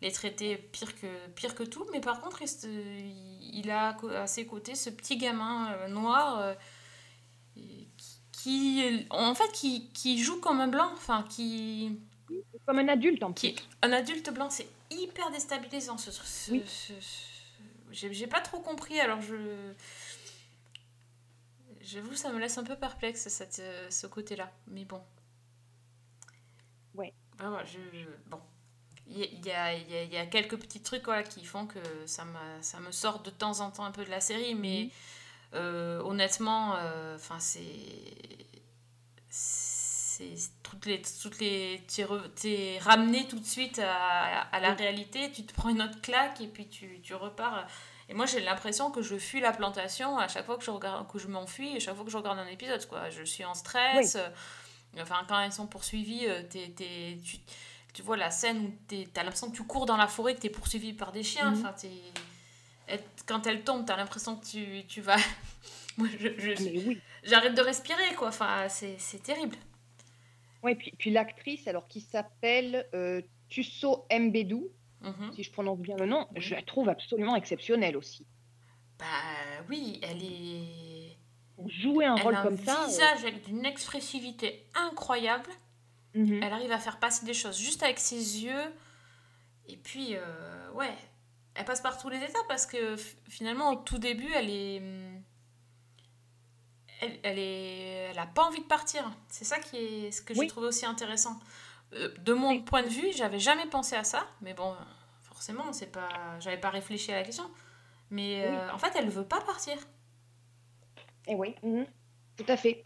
les 0.00 0.12
traiter 0.12 0.56
pire 0.56 0.94
que, 1.00 1.26
pire 1.30 1.54
que 1.54 1.62
tout. 1.64 1.86
Mais 1.92 2.00
par 2.00 2.20
contre, 2.20 2.42
il, 2.42 3.70
a 3.70 3.96
à 4.16 4.26
ses 4.26 4.46
côtés 4.46 4.74
ce 4.74 4.90
petit 4.90 5.16
gamin 5.16 5.72
euh, 5.72 5.88
noir 5.88 6.38
euh, 6.38 6.54
qui, 8.32 9.06
en 9.10 9.34
fait, 9.34 9.50
qui, 9.52 9.90
qui 9.92 10.22
joue 10.22 10.40
comme 10.40 10.60
un 10.60 10.68
blanc, 10.68 10.90
enfin, 10.92 11.24
qui, 11.28 11.98
Comme 12.66 12.78
un 12.78 12.88
adulte 12.88 13.22
en 13.22 13.32
qui 13.32 13.52
plus. 13.52 13.64
un 13.82 13.92
adulte 13.92 14.32
blanc, 14.32 14.50
c'est 14.50 14.68
hyper 14.90 15.30
déstabilisant. 15.30 15.98
Ce, 15.98 16.10
ce- 16.12 16.50
Oui. 16.52 16.62
ce- 16.66 16.92
ce- 17.00 18.12
j'ai 18.12 18.26
pas 18.26 18.40
trop 18.40 18.60
compris, 18.60 19.00
alors 19.00 19.20
je. 19.22 19.34
J'avoue, 21.80 22.14
ça 22.14 22.30
me 22.32 22.38
laisse 22.38 22.58
un 22.58 22.64
peu 22.64 22.76
perplexe 22.76 23.28
cette, 23.28 23.60
euh, 23.60 23.90
ce 23.90 24.06
côté-là. 24.06 24.52
Mais 24.66 24.84
bon. 24.84 25.00
Ouais. 26.94 27.14
Ben 27.38 27.62
je, 27.64 27.78
je- 27.98 28.08
bon. 28.30 28.40
Il 29.10 29.18
y, 29.46 29.50
a- 29.50 29.72
y 29.74 29.94
a, 29.96 30.04
y 30.04 30.16
a- 30.16 30.26
quelques 30.26 30.56
petits 30.58 30.80
trucs 30.82 31.04
voilà, 31.04 31.22
qui 31.22 31.44
font 31.44 31.66
que 31.66 31.78
ça, 32.06 32.24
ça 32.60 32.78
me 32.80 32.92
sort 32.92 33.20
de 33.20 33.30
temps 33.30 33.60
en 33.60 33.70
temps 33.70 33.84
un 33.84 33.90
peu 33.92 34.04
de 34.04 34.10
la 34.10 34.20
série, 34.20 34.54
mais 34.54 34.90
euh, 35.54 36.00
honnêtement, 36.02 36.74
euh, 36.76 37.16
enfin 37.16 37.38
c'est 37.40 37.62
c'est 39.30 40.36
toutes 40.62 40.86
les 40.86 41.00
toutes 41.22 41.38
les 41.38 41.82
t'es 42.34 42.78
ramené 42.80 43.26
tout 43.28 43.38
de 43.38 43.44
suite 43.46 43.78
à, 43.78 44.40
à 44.52 44.60
la 44.60 44.72
réalité 44.74 45.30
tu 45.30 45.44
te 45.44 45.52
prends 45.54 45.68
une 45.68 45.80
autre 45.82 46.00
claque 46.00 46.40
et 46.40 46.48
puis 46.48 46.68
tu, 46.68 47.00
tu 47.02 47.14
repars. 47.14 47.66
Et 48.08 48.14
moi 48.14 48.26
j'ai 48.26 48.40
l'impression 48.40 48.90
que 48.90 49.00
je 49.02 49.16
fuis 49.16 49.40
la 49.40 49.52
plantation 49.52 50.18
à 50.18 50.26
chaque 50.28 50.46
fois 50.46 50.56
que 50.58 50.64
je 50.64 50.70
regarde 50.70 51.10
que 51.10 51.18
je 51.18 51.28
m'enfuis 51.28 51.76
à 51.76 51.80
chaque 51.80 51.94
fois 51.94 52.04
que 52.04 52.10
je 52.10 52.16
regarde 52.16 52.38
un 52.38 52.46
épisode 52.48 52.84
quoi. 52.88 53.10
Je 53.10 53.22
suis 53.22 53.44
en 53.44 53.54
stress 53.54 54.16
euh, 54.16 54.28
enfin 55.00 55.24
quand 55.28 55.40
ils 55.44 55.52
sont 55.52 55.66
poursuivis 55.66 56.26
euh, 56.26 56.42
t'es- 56.50 56.70
t'es- 56.76 57.18
tu, 57.24 57.36
tu 57.92 58.02
vois 58.02 58.16
la 58.16 58.30
scène 58.30 58.64
où 58.66 58.94
t'as 59.12 59.22
l'impression 59.22 59.50
que 59.50 59.56
tu 59.56 59.64
cours 59.64 59.86
dans 59.86 59.96
la 59.96 60.06
forêt 60.06 60.34
que 60.34 60.40
t'es 60.40 60.50
poursuivi 60.50 60.92
par 60.92 61.10
des 61.12 61.22
chiens 61.22 61.50
Mhm. 61.50 61.58
enfin 61.66 61.74
quand 63.26 63.46
elle 63.46 63.62
tombe 63.64 63.84
t'as 63.86 63.96
l'impression 63.96 64.36
que 64.36 64.46
tu, 64.46 64.84
tu 64.86 65.00
vas 65.00 65.16
moi 65.98 66.08
je, 66.18 66.28
je- 66.38 66.62
Mais 66.64 66.84
oui. 66.86 67.00
j'arrête 67.22 67.54
de 67.54 67.60
respirer 67.62 68.14
quoi 68.16 68.28
enfin 68.28 68.66
c'est 68.68 69.22
terrible 69.22 69.56
Ouais, 70.64 70.74
puis, 70.74 70.92
puis 70.98 71.10
l'actrice, 71.12 71.68
alors 71.68 71.86
qui 71.86 72.00
s'appelle 72.00 72.84
euh, 72.92 73.22
Tusso 73.48 74.06
Mbedou, 74.12 74.68
Mhm. 75.02 75.32
si 75.32 75.44
je 75.44 75.52
prononce 75.52 75.78
bien 75.78 75.94
le 75.96 76.06
nom, 76.06 76.26
Oui. 76.34 76.40
je 76.40 76.52
la 76.56 76.62
trouve 76.62 76.88
absolument 76.88 77.36
exceptionnelle 77.36 77.96
aussi. 77.96 78.26
Bah 78.98 79.04
oui, 79.68 80.00
elle 80.02 80.20
est. 80.20 81.16
Jouer 81.68 82.06
un 82.06 82.16
Elle 82.16 82.22
rôle 82.24 82.34
a 82.34 82.40
un 82.40 82.42
comme 82.42 82.58
ça. 82.58 82.82
euh, 82.82 82.86
visage 82.88 83.24
avec 83.24 83.44
d'une 83.46 83.64
expressivité 83.64 84.66
incroyable. 84.74 85.48
Mhm. 86.18 86.42
Elle 86.42 86.52
arrive 86.52 86.72
à 86.72 86.78
faire 86.78 86.98
passer 86.98 87.24
des 87.26 87.34
choses 87.34 87.58
juste 87.58 87.82
avec 87.82 87.98
ses 87.98 88.42
yeux. 88.44 88.72
Et 89.66 89.76
puis, 89.76 90.16
euh, 90.16 90.70
ouais, 90.72 90.94
elle 91.54 91.64
passe 91.64 91.80
par 91.80 91.98
tous 91.98 92.08
les 92.08 92.18
états 92.18 92.44
parce 92.48 92.66
que 92.66 92.96
finalement, 93.28 93.70
au 93.72 93.76
tout 93.76 93.98
début, 93.98 94.32
elle 94.34 94.50
est. 94.50 94.78
hum, 94.80 95.22
Elle, 97.00 97.18
elle 97.22 97.38
est. 97.38 98.08
Elle 98.10 98.18
a 98.18 98.26
pas 98.26 98.44
envie 98.44 98.60
de 98.60 98.66
partir. 98.66 99.08
C'est 99.28 99.44
ça 99.44 99.58
qui 99.58 99.76
est 99.76 100.10
ce 100.10 100.22
que 100.22 100.34
j'ai 100.34 100.40
Oui. 100.40 100.46
trouvé 100.48 100.66
aussi 100.68 100.84
intéressant. 100.86 101.38
Euh, 101.92 102.12
De 102.18 102.32
mon 102.34 102.50
Oui. 102.50 102.60
point 102.62 102.82
de 102.82 102.88
vue, 102.88 103.12
j'avais 103.14 103.38
jamais 103.38 103.66
pensé 103.66 103.94
à 103.96 104.04
ça, 104.04 104.26
mais 104.40 104.52
bon, 104.54 104.74
forcément, 105.22 105.72
c'est 105.72 105.92
pas. 105.92 106.38
J'avais 106.40 106.58
pas 106.58 106.70
réfléchi 106.70 107.12
à 107.12 107.16
la 107.16 107.22
question. 107.22 107.48
Mais 108.10 108.42
Oui. 108.48 108.56
euh, 108.56 108.72
en 108.72 108.78
fait, 108.78 108.92
elle 108.96 109.08
veut 109.10 109.24
pas 109.26 109.40
partir. 109.42 109.76
Eh 111.28 111.34
oui, 111.34 111.54
mhm. 111.62 111.86
tout 112.38 112.44
à 112.48 112.56
fait. 112.56 112.82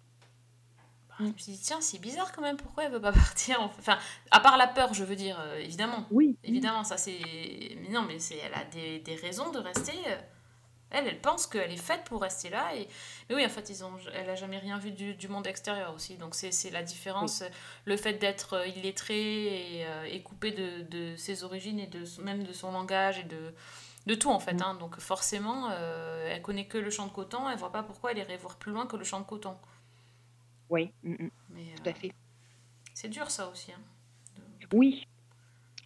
Bah, 1.22 1.28
Je 1.28 1.32
me 1.32 1.38
suis 1.38 1.52
dit, 1.52 1.60
tiens, 1.60 1.80
c'est 1.80 1.98
bizarre 1.98 2.32
quand 2.32 2.42
même, 2.42 2.56
pourquoi 2.56 2.84
elle 2.84 2.92
veut 2.92 3.00
pas 3.00 3.12
partir 3.12 3.60
Enfin, 3.62 3.98
à 4.30 4.40
part 4.40 4.56
la 4.56 4.66
peur, 4.68 4.94
je 4.94 5.04
veux 5.04 5.16
dire, 5.16 5.38
euh, 5.40 5.58
évidemment. 5.58 6.06
Oui, 6.10 6.36
Évidemment, 6.44 6.84
ça 6.84 6.96
c'est. 6.96 7.18
Mais 7.82 7.88
non, 7.90 8.02
mais 8.02 8.18
c'est... 8.18 8.38
elle 8.38 8.54
a 8.54 8.64
des, 8.64 8.98
des 9.00 9.14
raisons 9.16 9.50
de 9.50 9.58
rester. 9.58 9.92
euh, 10.08 10.16
Elle, 10.90 11.06
elle 11.08 11.20
pense 11.20 11.46
qu'elle 11.46 11.72
est 11.72 11.76
faite 11.76 12.04
pour 12.04 12.20
rester 12.22 12.50
là. 12.50 12.74
Et... 12.76 12.86
Mais 13.28 13.36
oui, 13.36 13.46
en 13.46 13.48
fait, 13.48 13.70
ils 13.70 13.82
ont... 13.84 13.92
elle 14.14 14.28
a 14.28 14.34
jamais 14.34 14.58
rien 14.58 14.78
vu 14.78 14.90
du, 14.92 15.14
du 15.14 15.28
monde 15.28 15.46
extérieur 15.46 15.94
aussi. 15.94 16.16
Donc 16.16 16.34
c'est, 16.34 16.52
c'est 16.52 16.70
la 16.70 16.82
différence. 16.82 17.42
euh, 17.42 17.48
Le 17.86 17.96
fait 17.96 18.14
d'être 18.14 18.66
illettré 18.76 19.78
et, 19.78 19.86
euh, 19.86 20.04
et 20.04 20.22
coupé 20.22 20.50
de, 20.52 20.82
de 20.82 21.16
ses 21.16 21.44
origines 21.44 21.78
et 21.80 21.86
de, 21.86 22.04
même 22.22 22.42
de 22.44 22.52
son 22.52 22.72
langage 22.72 23.18
et 23.18 23.24
de, 23.24 23.54
de 24.06 24.14
tout 24.14 24.30
en 24.30 24.38
fait. 24.40 24.54
Mm. 24.54 24.62
hein. 24.62 24.74
Donc 24.74 24.98
forcément, 25.00 25.68
euh, 25.72 26.28
elle 26.30 26.42
connaît 26.42 26.66
que 26.66 26.76
le 26.78 26.90
champ 26.90 27.06
de 27.06 27.12
coton. 27.12 27.48
Elle 27.48 27.56
voit 27.58 27.72
pas 27.72 27.82
pourquoi 27.82 28.12
elle 28.12 28.18
irait 28.18 28.36
voir 28.36 28.56
plus 28.56 28.72
loin 28.72 28.86
que 28.86 28.96
le 28.96 29.04
champ 29.04 29.20
de 29.20 29.24
coton. 29.26 29.56
Oui, 30.72 30.90
mm, 31.02 31.12
mm, 31.12 31.30
Mais 31.50 31.64
tout 31.76 31.82
à 31.84 31.90
euh, 31.90 31.94
fait. 31.94 32.12
c'est 32.94 33.08
dur 33.08 33.30
ça 33.30 33.48
aussi. 33.50 33.70
hein. 33.72 33.80
Oui, 34.72 35.06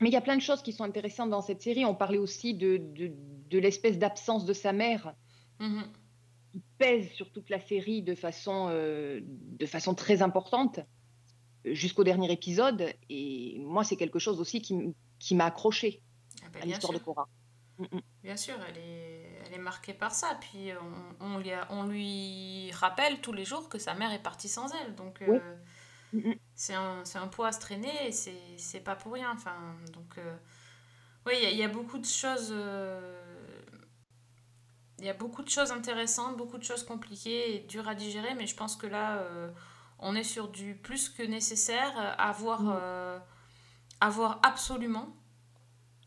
mais 0.01 0.11
il 0.11 0.13
y 0.13 0.17
a 0.17 0.21
plein 0.21 0.37
de 0.37 0.43
choses 0.43 0.63
qui 0.63 0.73
sont 0.73 0.85
intéressantes 0.85 1.31
dans 1.31 1.43
cette 1.43 1.61
série. 1.61 1.85
On 1.85 1.95
parlait 1.95 2.19
aussi 2.19 2.55
de, 2.55 2.77
de, 2.77 3.13
de 3.51 3.59
l'espèce 3.59 3.99
d'absence 3.99 4.45
de 4.45 4.53
sa 4.53 4.73
mère 4.73 5.15
qui 5.59 6.63
pèse 6.79 7.11
sur 7.13 7.33
toute 7.33 7.51
la 7.51 7.59
série 7.59 8.03
de 8.03 8.15
façon, 8.15 8.69
euh, 8.71 9.21
de 9.25 9.67
façon 9.67 9.95
très 9.95 10.23
importante 10.23 10.79
euh, 11.67 11.75
jusqu'au 11.75 12.05
dernier 12.05 12.31
épisode. 12.31 12.93
Et 13.09 13.59
moi, 13.59 13.83
c'est 13.85 13.97
quelque 13.97 14.19
chose 14.21 14.39
aussi 14.41 14.63
qui, 14.63 14.95
qui 15.19 15.35
m'a 15.35 15.47
accroché 15.47 16.01
Ah 16.45 16.49
bah, 16.53 16.61
à 16.63 16.67
l'histoire 16.67 16.93
de. 16.93 16.99
Cora. 16.99 17.29
Mm, 17.79 17.87
mm. 17.93 18.03
Bien 18.23 18.37
sûr, 18.37 18.57
elle 18.69 18.79
est, 18.79 19.41
elle 19.47 19.55
est 19.55 19.59
marquée 19.59 19.95
par 19.95 20.13
ça. 20.15 20.37
Puis 20.41 20.71
on, 21.21 21.27
on 21.27 21.39
lui 21.39 21.53
a- 21.53 21.67
on 21.71 21.85
lui 21.87 22.71
rappelle 22.73 23.21
tous 23.21 23.33
les 23.33 23.45
jours 23.45 23.69
que 23.69 23.79
sa 23.79 23.95
mère 23.95 24.13
est 24.13 24.23
partie 24.23 24.49
sans 24.49 24.69
elle. 24.75 24.95
Donc 24.97 25.23
Oui. 25.27 25.43
euh, 25.43 25.55
Mm, 26.13 26.19
mm. 26.29 26.41
c'est 26.55 26.75
un, 26.75 27.05
c'est 27.05 27.19
un 27.19 27.29
poids 27.29 27.49
à 27.49 27.53
se 27.53 27.61
traîner 27.61 28.09
et 28.09 28.13
c'est 28.13 28.41
c'est 28.59 28.81
pas 28.81 28.97
pour 28.97 29.13
rien. 29.13 29.33
Enfin, 29.33 29.57
donc, 29.93 30.19
euh, 30.19 30.37
oui, 31.27 31.35
il 31.39 31.45
y, 31.45 31.47
a- 31.47 31.51
il 31.53 31.59
y 31.59 31.65
a 31.65 31.69
beaucoup 31.69 31.99
de 31.99 32.07
choses. 32.07 32.51
euh, 32.53 33.23
Il 34.99 35.05
y 35.05 35.09
a 35.11 35.15
beaucoup 35.15 35.43
de 35.43 35.49
choses 35.51 35.73
intéressantes, 35.73 36.37
beaucoup 36.37 36.57
de 36.59 36.63
choses 36.65 36.83
compliquées 36.85 37.55
et 37.57 37.59
dures 37.61 37.89
à 37.89 37.95
digérer, 37.95 38.35
mais 38.35 38.47
je 38.47 38.57
pense 38.57 38.77
que 38.77 38.87
là, 38.87 39.19
euh, 39.19 39.51
on 39.99 40.15
est 40.15 40.23
sur 40.25 40.49
du 40.49 40.75
plus 40.75 41.09
que 41.11 41.23
nécessaire 41.23 41.93
euh, 41.99 42.13
à 42.19 42.33
voir, 42.33 42.63
euh, 42.67 43.19
à 44.01 44.11
voir 44.11 44.41
absolument. 44.45 45.15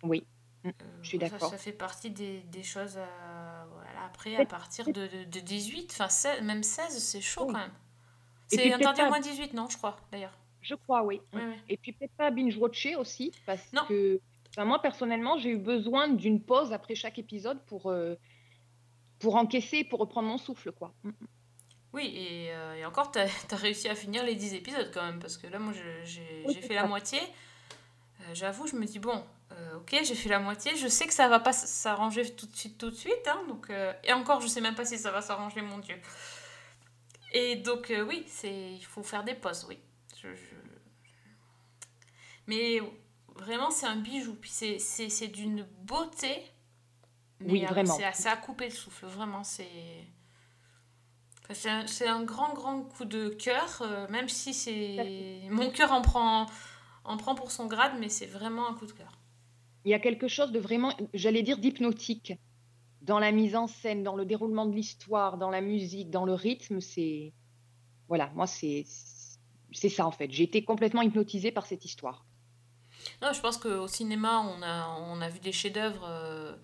Oui, 0.03 0.27
Euh, 0.65 0.71
je 1.01 1.07
suis 1.07 1.19
ça, 1.19 1.29
d'accord. 1.29 1.49
ça 1.49 1.57
fait 1.57 1.71
partie 1.71 2.11
des, 2.11 2.41
des 2.41 2.63
choses. 2.63 2.97
à- 2.97 3.65
voilà, 3.71 4.05
après, 4.05 4.35
à 4.35 4.45
partir 4.45 4.85
de, 4.85 4.91
de, 5.07 5.23
de 5.23 5.39
18, 5.39 5.91
enfin 5.93 6.09
16, 6.09 6.41
même 6.41 6.63
16, 6.63 6.97
c'est 6.99 7.21
chaud 7.21 7.45
Oui. 7.47 7.53
quand 7.53 7.59
même. 7.59 7.71
C'est 8.47 8.73
interdit 8.73 9.01
à 9.01 9.07
moins 9.07 9.19
18, 9.19 9.53
non, 9.53 9.67
je 9.69 9.77
crois, 9.77 9.97
d'ailleurs. 10.11 10.37
Je 10.61 10.75
crois, 10.75 11.03
oui. 11.03 11.21
Et 11.69 11.77
puis 11.77 11.93
peut-être 11.93 12.13
pas 12.13 12.31
binge-watcher 12.31 12.95
aussi, 12.95 13.31
parce 13.45 13.71
Non. 13.73 13.83
que 13.87 14.19
moi, 14.57 14.81
personnellement, 14.81 15.37
j'ai 15.37 15.51
eu 15.51 15.57
besoin 15.57 16.09
d'une 16.09 16.41
pause 16.41 16.73
après 16.73 16.95
chaque 16.95 17.17
épisode 17.19 17.61
pour, 17.67 17.89
euh, 17.91 18.15
pour 19.19 19.35
encaisser, 19.35 19.83
pour 19.85 19.99
reprendre 19.99 20.27
mon 20.27 20.37
souffle, 20.37 20.71
quoi. 20.73 20.93
Mm, 21.03 21.09
mm. 21.09 21.13
Oui, 21.93 22.05
et, 22.15 22.51
euh, 22.51 22.75
et 22.75 22.85
encore, 22.85 23.11
t'as 23.11 23.25
as 23.51 23.55
réussi 23.55 23.87
à 23.87 23.95
finir 23.95 24.23
les 24.23 24.35
10 24.35 24.53
épisodes 24.55 24.91
quand 24.93 25.03
même, 25.05 25.19
parce 25.19 25.37
que 25.37 25.47
là, 25.47 25.59
moi, 25.59 25.73
j'ai 26.03 26.61
fait 26.61 26.73
la 26.75 26.85
moitié. 26.87 27.19
J'avoue, 28.33 28.67
je 28.67 28.75
me 28.75 28.85
dis, 28.85 28.99
bon, 28.99 29.23
euh, 29.51 29.77
ok, 29.77 29.95
j'ai 30.03 30.15
fait 30.15 30.29
la 30.29 30.39
moitié, 30.39 30.75
je 30.77 30.87
sais 30.87 31.07
que 31.07 31.13
ça 31.13 31.27
va 31.27 31.39
pas 31.39 31.53
s'arranger 31.53 32.35
tout 32.35 32.45
de 32.45 32.55
suite, 32.55 32.77
tout 32.77 32.89
de 32.89 32.95
suite, 32.95 33.27
hein, 33.27 33.41
donc, 33.47 33.69
euh, 33.69 33.91
et 34.03 34.13
encore, 34.13 34.41
je 34.41 34.47
sais 34.47 34.61
même 34.61 34.75
pas 34.75 34.85
si 34.85 34.97
ça 34.97 35.11
va 35.11 35.21
s'arranger, 35.21 35.61
mon 35.61 35.79
Dieu. 35.79 35.95
Et 37.31 37.55
donc, 37.57 37.91
euh, 37.91 38.03
oui, 38.03 38.23
c'est 38.27 38.73
il 38.73 38.85
faut 38.85 39.03
faire 39.03 39.23
des 39.23 39.35
pauses, 39.35 39.65
oui. 39.69 39.77
Je- 40.21 40.33
je- 40.35 40.55
Mais 42.47 42.79
vraiment, 43.35 43.69
c'est 43.69 43.85
un 43.85 43.95
bijou, 43.97 44.35
puis 44.35 44.49
c'est- 44.49 44.79
c'est 44.79 45.09
c'est 45.09 45.27
d'une 45.27 45.63
beauté. 45.83 46.43
mais, 47.41 47.53
Oui, 47.53 47.65
vraiment. 47.65 47.95
C'est 47.95 48.03
à, 48.03 48.11
c'est 48.13 48.27
à 48.29 48.35
couper 48.35 48.65
le 48.65 48.71
souffle, 48.75 49.05
vraiment, 49.05 49.43
c'est... 49.43 49.67
C'est 51.51 51.69
un, 51.69 51.87
c'est 51.87 52.07
un 52.07 52.23
grand, 52.23 52.53
grand 52.53 52.83
coup 52.83 53.05
de 53.05 53.29
cœur, 53.29 53.81
même 54.09 54.29
si 54.29 54.53
c'est... 54.53 55.41
Mon 55.49 55.71
cœur 55.71 55.91
en 55.93 56.01
prend, 56.01 56.45
en 57.05 57.17
prend 57.17 57.33
pour 57.33 57.51
son 57.51 57.65
grade, 57.65 57.93
mais 57.99 58.09
c'est 58.09 58.27
vraiment 58.27 58.67
un 58.69 58.73
coup 58.75 58.85
de 58.85 58.91
cœur. 58.91 59.11
Il 59.85 59.91
y 59.91 59.93
a 59.93 59.99
quelque 59.99 60.27
chose 60.27 60.51
de 60.51 60.59
vraiment, 60.59 60.93
j'allais 61.13 61.43
dire, 61.43 61.57
d'hypnotique 61.57 62.33
dans 63.01 63.19
la 63.19 63.31
mise 63.31 63.55
en 63.55 63.67
scène, 63.67 64.03
dans 64.03 64.15
le 64.15 64.25
déroulement 64.25 64.65
de 64.65 64.75
l'histoire, 64.75 65.37
dans 65.37 65.49
la 65.49 65.61
musique, 65.61 66.09
dans 66.09 66.25
le 66.25 66.33
rythme. 66.33 66.81
C'est 66.81 67.33
voilà, 68.07 68.31
moi 68.35 68.45
c'est 68.47 68.85
c'est 69.71 69.89
ça 69.89 70.05
en 70.05 70.11
fait. 70.11 70.31
J'ai 70.31 70.43
été 70.43 70.63
complètement 70.63 71.01
hypnotisée 71.01 71.51
par 71.51 71.65
cette 71.65 71.85
histoire. 71.85 72.25
Non, 73.21 73.31
je 73.31 73.39
pense 73.39 73.57
qu'au 73.57 73.87
cinéma, 73.87 74.41
on 74.41 74.61
a, 74.61 74.87
on 74.99 75.21
a 75.21 75.29
vu 75.29 75.39
des 75.39 75.53
chefs-d'œuvre 75.53 76.05
euh, 76.05 76.55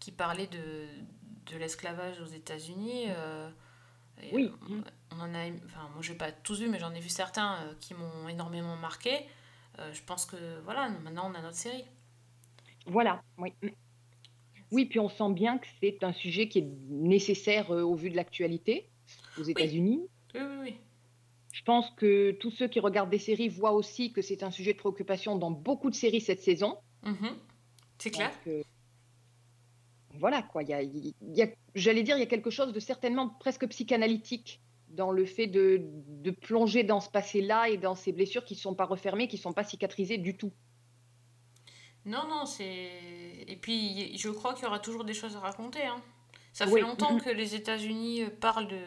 qui 0.00 0.10
parlaient 0.10 0.48
de, 0.48 0.86
de 1.52 1.56
l'esclavage 1.56 2.20
aux 2.20 2.26
États-Unis. 2.26 3.04
euh, 3.10 3.48
Oui. 4.32 4.50
on 5.12 5.20
en 5.20 5.32
a, 5.34 5.46
enfin, 5.66 5.88
moi, 5.92 6.00
je 6.00 6.10
n'ai 6.12 6.18
pas 6.18 6.32
tous 6.32 6.60
vu, 6.60 6.68
mais 6.68 6.80
j'en 6.80 6.92
ai 6.94 7.00
vu 7.00 7.08
certains 7.08 7.54
euh, 7.54 7.74
qui 7.80 7.94
m'ont 7.94 8.28
énormément 8.28 8.76
marqué. 8.76 9.26
Je 9.92 10.00
pense 10.06 10.24
que, 10.24 10.36
voilà, 10.62 10.88
maintenant, 10.88 11.30
on 11.30 11.34
a 11.34 11.42
notre 11.42 11.56
série. 11.56 11.84
Voilà, 12.86 13.22
oui. 13.38 13.52
Mm. 13.62 13.68
Oui, 14.72 14.86
puis 14.86 14.98
on 14.98 15.08
sent 15.08 15.32
bien 15.32 15.58
que 15.58 15.66
c'est 15.80 16.02
un 16.02 16.12
sujet 16.12 16.48
qui 16.48 16.58
est 16.60 16.68
nécessaire 16.88 17.70
euh, 17.70 17.82
au 17.82 17.94
vu 17.94 18.10
de 18.10 18.16
l'actualité 18.16 18.88
aux 19.38 19.42
États-Unis. 19.44 20.02
Oui, 20.34 20.40
oui, 20.40 20.56
oui. 20.62 20.76
Je 21.52 21.62
pense 21.62 21.88
que 21.90 22.32
tous 22.32 22.50
ceux 22.50 22.66
qui 22.66 22.80
regardent 22.80 23.10
des 23.10 23.18
séries 23.18 23.48
voient 23.48 23.72
aussi 23.72 24.12
que 24.12 24.20
c'est 24.22 24.42
un 24.42 24.50
sujet 24.50 24.72
de 24.72 24.78
préoccupation 24.78 25.36
dans 25.36 25.52
beaucoup 25.52 25.90
de 25.90 25.94
séries 25.94 26.20
cette 26.20 26.40
saison. 26.40 26.78
Mhm. 27.04 27.36
C'est 27.98 28.10
clair. 28.10 28.30
Donc, 28.30 28.54
euh, 28.54 28.62
voilà 30.18 30.42
quoi, 30.42 30.62
il 30.62 30.68
y 30.68 30.72
a, 30.74 30.82
il 30.82 31.14
y 31.20 31.42
a- 31.42 31.48
j'allais 31.74 32.02
dire, 32.02 32.16
il 32.16 32.20
y 32.20 32.24
a 32.24 32.26
quelque 32.26 32.50
chose 32.50 32.72
de 32.72 32.80
certainement 32.80 33.28
presque 33.28 33.66
psychanalytique 33.68 34.60
dans 34.88 35.10
le 35.10 35.24
fait 35.26 35.46
de, 35.48 35.82
de 36.22 36.30
plonger 36.30 36.84
dans 36.84 37.00
ce 37.00 37.10
passé-là 37.10 37.68
et 37.68 37.76
dans 37.76 37.94
ces 37.94 38.12
blessures 38.12 38.44
qui 38.44 38.54
ne 38.54 38.58
sont 38.60 38.74
pas 38.74 38.84
refermées, 38.84 39.26
qui 39.28 39.36
ne 39.36 39.40
sont 39.42 39.52
pas 39.52 39.64
cicatrisées 39.64 40.18
du 40.18 40.36
tout. 40.36 40.52
Non, 42.06 42.26
non, 42.28 42.44
c'est. 42.46 42.64
Et 43.46 43.56
puis, 43.60 44.16
je 44.18 44.28
crois 44.28 44.54
qu'il 44.54 44.64
y 44.64 44.66
aura 44.66 44.78
toujours 44.78 45.04
des 45.04 45.14
choses 45.14 45.36
à 45.36 45.40
raconter. 45.40 45.84
hein. 45.86 45.96
Ça 46.52 46.66
Oui. 46.66 46.74
fait 46.74 46.80
longtemps 46.86 47.18
que 47.18 47.30
les 47.30 47.54
États-Unis 47.54 48.22
euh, 48.22 48.30
parlent 48.30 48.68
de, 48.68 48.78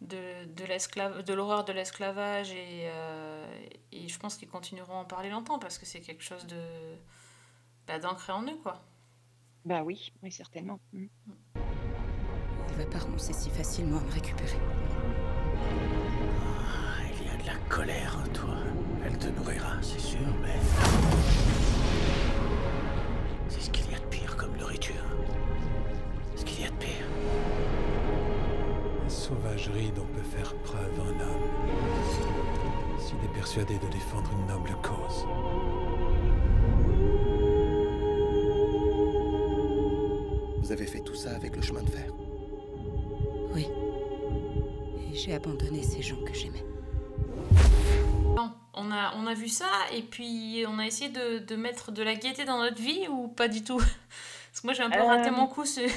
de, 0.00 0.44
de, 0.46 0.64
l'esclave- 0.64 1.22
de 1.22 1.34
l'horreur 1.34 1.64
de 1.64 1.72
l'esclavage 1.72 2.52
et, 2.52 2.84
euh, 2.88 3.46
et 3.92 4.08
je 4.08 4.18
pense 4.18 4.36
qu'ils 4.36 4.48
continueront 4.48 4.94
à 4.94 5.00
en 5.00 5.04
parler 5.04 5.28
longtemps 5.28 5.58
parce 5.58 5.76
que 5.76 5.84
c'est 5.86 6.00
quelque 6.00 6.22
chose 6.22 6.46
de 6.46 6.56
bah, 7.86 7.98
d'ancré 7.98 8.32
en 8.32 8.42
eux, 8.44 8.56
quoi. 8.62 8.80
Bah 9.66 9.82
oui, 9.82 10.12
oui, 10.22 10.30
certainement. 10.32 10.78
Mm. 10.92 11.06
Elle 11.56 12.76
va 12.76 12.86
pas 12.86 12.98
renoncer 12.98 13.32
si 13.34 13.50
facilement 13.50 13.98
à 13.98 14.02
me 14.02 14.10
récupérer. 14.12 14.58
Ah, 15.76 17.02
il 17.20 17.26
y 17.26 17.30
a 17.30 17.36
de 17.42 17.46
la 17.46 17.56
colère 17.68 18.16
en 18.24 18.28
toi. 18.32 18.54
Elle 19.04 19.18
te 19.18 19.28
nourrira, 19.28 19.82
c'est 19.82 19.98
sûr, 20.00 20.18
mais. 20.42 20.54
Sauvagerie 29.58 29.90
dont 29.92 30.06
peut 30.06 30.22
faire 30.36 30.54
preuve 30.62 31.00
un 31.00 31.20
homme 31.20 31.50
s'il 33.00 33.16
est 33.24 33.32
persuadé 33.34 33.74
de 33.78 33.86
défendre 33.92 34.30
une 34.32 34.46
noble 34.46 34.70
cause. 34.82 35.26
Vous 40.58 40.72
avez 40.72 40.86
fait 40.86 41.00
tout 41.00 41.14
ça 41.14 41.34
avec 41.36 41.54
le 41.56 41.62
chemin 41.62 41.82
de 41.82 41.90
fer. 41.90 42.06
Oui. 43.54 43.66
Et 45.12 45.14
j'ai 45.14 45.34
abandonné 45.34 45.82
ces 45.82 46.02
gens 46.02 46.16
que 46.24 46.32
j'aimais. 46.34 46.64
Bon, 48.34 48.50
on 48.72 48.90
a, 48.90 49.14
on 49.16 49.26
a 49.26 49.34
vu 49.34 49.48
ça 49.48 49.66
et 49.92 50.02
puis 50.02 50.64
on 50.66 50.78
a 50.78 50.86
essayé 50.86 51.10
de, 51.10 51.38
de 51.38 51.56
mettre 51.56 51.92
de 51.92 52.02
la 52.02 52.14
gaieté 52.14 52.44
dans 52.44 52.58
notre 52.58 52.80
vie 52.80 53.06
ou 53.10 53.28
pas 53.28 53.48
du 53.48 53.62
tout? 53.62 53.76
Parce 53.78 54.60
que 54.62 54.66
moi 54.66 54.74
j'ai 54.74 54.82
un 54.82 54.90
peu 54.90 55.02
raté 55.02 55.28
Euh, 55.28 55.32
mon 55.32 55.46
coup. 55.46 55.64
c'est- 55.64 55.90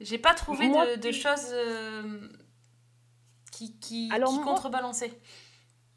J'ai 0.00 0.18
pas 0.18 0.34
trouvé 0.34 0.68
moi, 0.68 0.96
de, 0.96 1.12
choses 1.12 1.50
euh, 1.52 2.28
qui, 3.52 3.78
qui, 3.78 4.08
Alors, 4.12 4.30
qui 4.30 4.40
contrebalançaient. 4.40 5.12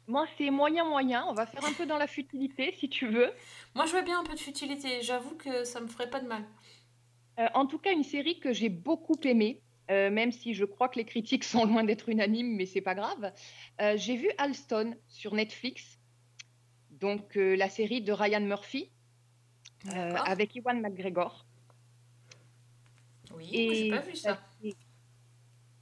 Moi, 0.06 0.26
c'est 0.36 0.50
moyen-moyen. 0.50 1.24
On 1.28 1.34
va 1.34 1.46
faire 1.46 1.64
un 1.64 1.72
peu 1.72 1.86
dans 1.86 1.98
la 1.98 2.06
futilité, 2.06 2.74
si 2.78 2.88
tu 2.88 3.06
veux. 3.06 3.30
Moi, 3.74 3.86
je 3.86 3.92
veux 3.92 4.02
bien 4.02 4.20
un 4.20 4.24
peu 4.24 4.34
de 4.34 4.40
futilité. 4.40 5.02
J'avoue 5.02 5.36
que 5.36 5.64
ça 5.64 5.80
me 5.80 5.86
ferait 5.86 6.10
pas 6.10 6.20
de 6.20 6.26
mal. 6.26 6.44
Euh, 7.38 7.46
en 7.54 7.66
tout 7.66 7.78
cas, 7.78 7.92
une 7.92 8.02
série 8.04 8.38
que 8.38 8.52
j'ai 8.52 8.68
beaucoup 8.68 9.18
aimée, 9.24 9.62
euh, 9.90 10.10
même 10.10 10.32
si 10.32 10.54
je 10.54 10.64
crois 10.64 10.88
que 10.88 10.98
les 10.98 11.04
critiques 11.04 11.44
sont 11.44 11.64
loin 11.64 11.84
d'être 11.84 12.08
unanimes, 12.08 12.56
mais 12.56 12.66
c'est 12.66 12.80
pas 12.80 12.94
grave. 12.94 13.32
Euh, 13.80 13.96
j'ai 13.96 14.16
vu 14.16 14.30
Alston 14.38 14.96
sur 15.08 15.34
Netflix, 15.34 15.98
donc 16.90 17.34
la 17.34 17.68
série 17.70 18.02
de 18.02 18.12
Ryan 18.12 18.40
Murphy 18.40 18.90
avec 19.86 20.54
Iwan 20.54 20.80
McGregor. 20.80 21.46
Oui, 23.34 23.48
j'ai 23.52 23.90
pas 23.90 24.00
vu 24.00 24.16
ça. 24.16 24.38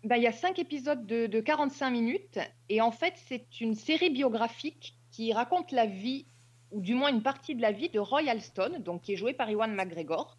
Ben, 0.05 0.17
il 0.17 0.23
y 0.23 0.29
a 0.29 0.33
cinq 0.33 0.59
épisodes 0.59 1.07
de, 1.07 1.27
de 1.27 1.41
45 1.41 1.91
minutes, 1.91 2.39
et 2.69 2.81
en 2.81 2.93
fait, 2.93 3.15
c'est 3.27 3.61
une 3.61 3.75
série 3.75 4.11
biographique 4.11 4.97
qui 5.11 5.33
raconte 5.33 5.73
la 5.73 5.87
vie, 5.87 6.27
ou 6.71 6.81
du 6.81 6.95
moins 6.95 7.11
une 7.11 7.23
partie 7.23 7.55
de 7.55 7.63
la 7.63 7.73
vie 7.73 7.89
de 7.89 7.99
Roy 7.99 8.29
Alston, 8.29 8.79
donc 8.79 9.03
qui 9.03 9.15
est 9.15 9.17
joué 9.17 9.33
par 9.33 9.51
Iwan 9.51 9.75
McGregor. 9.75 10.39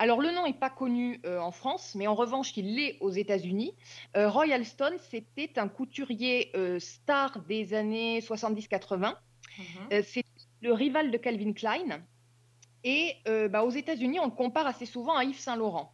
Alors, 0.00 0.20
le 0.20 0.30
nom 0.30 0.46
n'est 0.46 0.52
pas 0.52 0.70
connu 0.70 1.20
euh, 1.26 1.40
en 1.40 1.50
France, 1.50 1.94
mais 1.96 2.06
en 2.06 2.14
revanche, 2.14 2.56
il 2.56 2.76
l'est 2.76 2.98
aux 3.00 3.10
États-Unis. 3.10 3.74
Euh, 4.16 4.28
Roy 4.28 4.52
Alston, 4.52 4.96
c'était 5.10 5.58
un 5.58 5.68
couturier 5.68 6.52
euh, 6.56 6.78
star 6.78 7.40
des 7.42 7.74
années 7.74 8.20
70-80. 8.20 9.14
Mhm. 9.58 10.02
C'est 10.04 10.24
le 10.62 10.72
rival 10.72 11.10
de 11.10 11.18
Calvin 11.18 11.52
Klein. 11.52 12.02
Et 12.84 13.16
bah, 13.50 13.64
aux 13.64 13.70
États-Unis, 13.70 14.20
on 14.20 14.26
le 14.26 14.30
compare 14.30 14.66
assez 14.66 14.86
souvent 14.86 15.16
à 15.16 15.24
Yves 15.24 15.40
Saint-Laurent. 15.40 15.92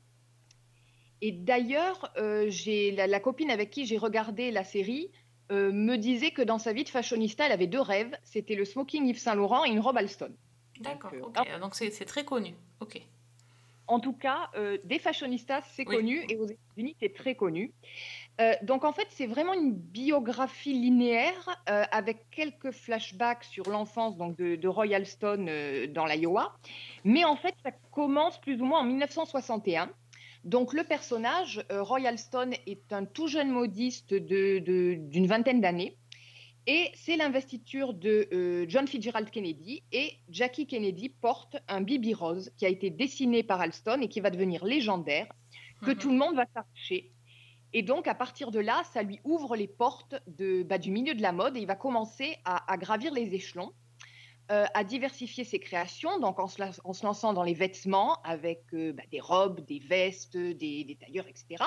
Et 1.27 1.33
d'ailleurs, 1.33 2.13
euh, 2.19 2.51
la, 2.93 3.07
la 3.07 3.19
copine 3.19 3.51
avec 3.51 3.71
qui 3.71 3.87
j'ai 3.87 3.97
regardé 3.97 4.51
la 4.51 4.63
série 4.63 5.11
euh, 5.51 5.73
me 5.73 5.97
disait 5.97 6.33
que 6.33 6.43
dans 6.43 6.59
sa 6.59 6.75
vie 6.75 6.85
de 6.85 6.91
fashionista, 6.91 7.47
elle 7.47 7.53
avait 7.53 7.67
deux 7.67 7.81
rêves. 7.81 8.15
C'était 8.25 8.55
le 8.55 8.67
smoking 8.67 9.07
Yves 9.07 9.19
Saint 9.19 9.35
Laurent 9.35 9.65
et 9.65 9.71
une 9.71 9.81
robe 9.81 9.97
Alston. 9.97 10.35
D'accord, 10.81 11.13
euh, 11.15 11.23
ok. 11.23 11.61
Donc 11.63 11.77
c'est 11.77 11.91
c'est 11.91 12.05
très 12.05 12.27
connu. 12.27 12.55
Ok. 12.81 13.01
En 13.87 14.01
tout 14.01 14.13
cas, 14.13 14.51
euh, 14.55 14.77
des 14.85 14.99
fashionistas, 14.99 15.63
c'est 15.73 15.87
Oui. 15.89 15.97
connu, 15.97 16.25
et 16.29 16.37
aux 16.37 16.47
États-Unis, 16.47 16.95
c'est 17.01 17.15
très 17.15 17.35
connu. 17.35 17.73
Euh, 18.41 18.53
donc 18.63 18.85
en 18.85 18.93
fait, 18.93 19.07
c'est 19.11 19.27
vraiment 19.27 19.55
une 19.55 19.73
biographie 19.73 20.73
linéaire 20.73 21.63
euh, 21.71 21.85
avec 21.91 22.29
quelques 22.31 22.71
flashbacks 22.71 23.45
sur 23.45 23.69
l'enfance 23.71 24.17
donc 24.17 24.37
de, 24.37 24.57
de 24.57 24.69
Roy 24.69 24.95
Alston 24.95 25.47
euh, 25.49 25.87
dans 25.87 26.05
l'Iowa. 26.07 26.55
Mais 27.05 27.25
en 27.25 27.37
fait, 27.37 27.55
ça 27.63 27.71
commence 27.93 28.39
plus 28.41 28.61
ou 28.61 28.65
moins 28.67 28.81
en 28.81 28.85
1961. 28.85 29.91
Donc 30.45 30.75
le 30.75 30.85
personnage, 30.85 31.65
euh, 31.73 31.83
Roy 31.83 32.07
Alston, 32.07 32.51
est 32.67 32.93
un 32.93 33.05
tout 33.07 33.29
jeune 33.29 33.51
modiste 33.51 34.13
de- 34.13 34.59
de- 34.59 34.95
d'une 34.99 35.27
vingtaine 35.27 35.61
d'années. 35.61 35.97
Et 36.67 36.91
c'est 36.95 37.17
l'investiture 37.17 37.93
de 37.93 38.29
euh, 38.33 38.65
John 38.69 38.87
Fitzgerald 38.87 39.31
Kennedy. 39.31 39.83
Et 39.93 40.13
Jackie 40.31 40.67
Kennedy 40.67 41.09
porte 41.09 41.57
un 41.69 41.81
bibi 41.81 42.15
rose 42.15 42.51
qui 42.57 42.65
a 42.67 42.69
été 42.69 42.91
dessiné 42.91 43.43
par 43.43 43.61
Alston 43.61 44.01
et 44.03 44.09
qui 44.09 44.21
va 44.21 44.31
devenir 44.31 44.65
légendaire, 44.65 45.27
que 45.83 45.91
Mhm. 45.91 45.99
tout 45.99 46.11
le 46.11 46.17
monde 46.17 46.37
va 46.37 46.47
s'arracher. 46.55 47.11
Et 47.73 47.83
donc, 47.83 48.07
à 48.07 48.15
partir 48.15 48.51
de 48.51 48.61
là, 48.61 48.83
ça 48.93 49.03
lui 49.03 49.19
ouvre 49.25 49.57
les 49.57 49.67
portes 49.67 50.15
de, 50.27 50.63
bah, 50.63 50.79
du 50.79 50.91
milieu 50.91 51.15
de 51.15 51.23
la 51.23 51.33
mode 51.33 51.57
et 51.57 51.61
il 51.61 51.67
va 51.67 51.75
commencer 51.75 52.37
à, 52.45 52.71
à 52.73 52.77
gravir 52.77 53.13
les 53.13 53.35
échelons, 53.35 53.73
euh, 54.51 54.67
à 54.75 54.85
diversifier 54.85 55.43
ses 55.43 55.59
créations, 55.59 56.19
donc 56.19 56.39
en 56.39 56.49
se, 56.49 56.61
lançant 57.03 57.33
dans 57.33 57.43
les 57.43 57.55
vêtements 57.55 58.21
avec 58.25 58.63
euh, 58.75 58.93
bah, 58.93 59.03
des 59.11 59.21
robes, 59.21 59.65
des 59.65 59.79
vestes, 59.79 60.37
des, 60.37 60.99
tailleurs, 61.01 61.27
etc. 61.27 61.65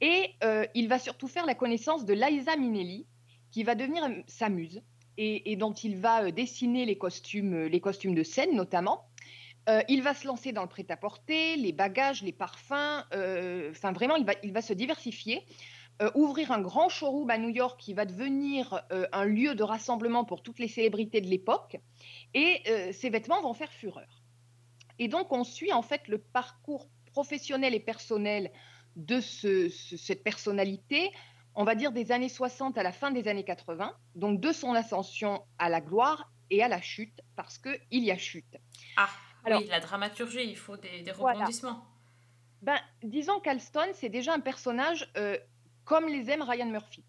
Et 0.00 0.30
euh, 0.44 0.64
il 0.74 0.86
va 0.88 1.00
surtout 1.00 1.26
faire 1.26 1.46
la 1.46 1.56
connaissance 1.56 2.04
de 2.04 2.14
Liza 2.14 2.56
Minnelli, 2.56 3.06
qui 3.50 3.64
va 3.64 3.74
devenir 3.74 4.08
sa 4.28 4.48
muse 4.48 4.82
et, 5.18 5.56
dont 5.56 5.72
il 5.72 5.96
va 5.96 6.30
dessiner 6.30 6.84
les 6.84 6.96
costumes, 6.96 7.64
les 7.64 7.80
costumes 7.80 8.14
de 8.14 8.22
scène 8.22 8.54
notamment. 8.54 9.08
Il 9.88 10.02
va 10.02 10.14
se 10.14 10.28
lancer 10.28 10.52
dans 10.52 10.62
le 10.62 10.68
prêt-à-porter, 10.68 11.56
les 11.56 11.72
bagages, 11.72 12.22
les 12.22 12.32
parfums. 12.32 13.02
Enfin, 13.70 13.92
vraiment, 13.92 14.14
il 14.42 14.52
va 14.52 14.62
se 14.62 14.74
diversifier. 14.74 15.42
Euh, 16.02 16.10
ouvrir 16.14 16.50
un 16.52 16.60
grand 16.60 16.88
showroom 16.88 17.30
à 17.30 17.38
New 17.38 17.48
York 17.48 17.80
qui 17.80 17.94
va 17.94 18.04
devenir 18.04 18.82
euh, 18.92 19.06
un 19.12 19.24
lieu 19.24 19.54
de 19.54 19.62
rassemblement 19.62 20.24
pour 20.24 20.42
toutes 20.42 20.58
les 20.58 20.68
célébrités 20.68 21.20
de 21.20 21.26
l'époque. 21.28 21.78
Et 22.34 22.60
euh, 22.68 22.92
ces 22.92 23.08
vêtements 23.10 23.40
vont 23.42 23.54
faire 23.54 23.72
fureur. 23.72 24.22
Et 24.98 25.08
donc, 25.08 25.32
on 25.32 25.44
suit 25.44 25.72
en 25.72 25.82
fait 25.82 26.06
le 26.08 26.18
parcours 26.18 26.88
professionnel 27.12 27.74
et 27.74 27.80
personnel 27.80 28.50
de 28.96 29.20
ce- 29.20 29.68
ce- 29.68 29.96
cette 29.96 30.22
personnalité, 30.22 31.10
on 31.54 31.64
va 31.64 31.74
dire 31.74 31.92
des 31.92 32.12
années 32.12 32.28
60 32.28 32.76
à 32.78 32.82
la 32.82 32.92
fin 32.92 33.10
des 33.10 33.28
années 33.28 33.44
80, 33.44 33.94
donc 34.14 34.40
de 34.40 34.52
son 34.52 34.74
ascension 34.74 35.42
à 35.58 35.68
la 35.68 35.80
gloire 35.80 36.30
et 36.50 36.62
à 36.62 36.68
la 36.68 36.80
chute, 36.80 37.20
parce 37.36 37.58
qu'il 37.58 38.04
y 38.04 38.10
a 38.10 38.18
chute. 38.18 38.56
Ah, 38.96 39.08
Alors- 39.44 39.60
oui, 39.62 39.68
la 39.68 39.80
dramaturgie, 39.80 40.44
il 40.44 40.56
faut 40.56 40.76
des, 40.76 41.02
des 41.02 41.12
Voilà. 41.12 41.38
rebondissements. 41.40 41.84
Ben, 42.62 42.78
disons 43.02 43.38
qu'Alston, 43.40 43.88
c'est 43.94 44.08
déjà 44.08 44.32
un 44.34 44.40
personnage 44.40 45.10
euh, 45.16 45.36
comme 45.86 46.08
les 46.08 46.28
aime 46.30 46.42
Ryan 46.42 46.66
Murphy. 46.66 47.02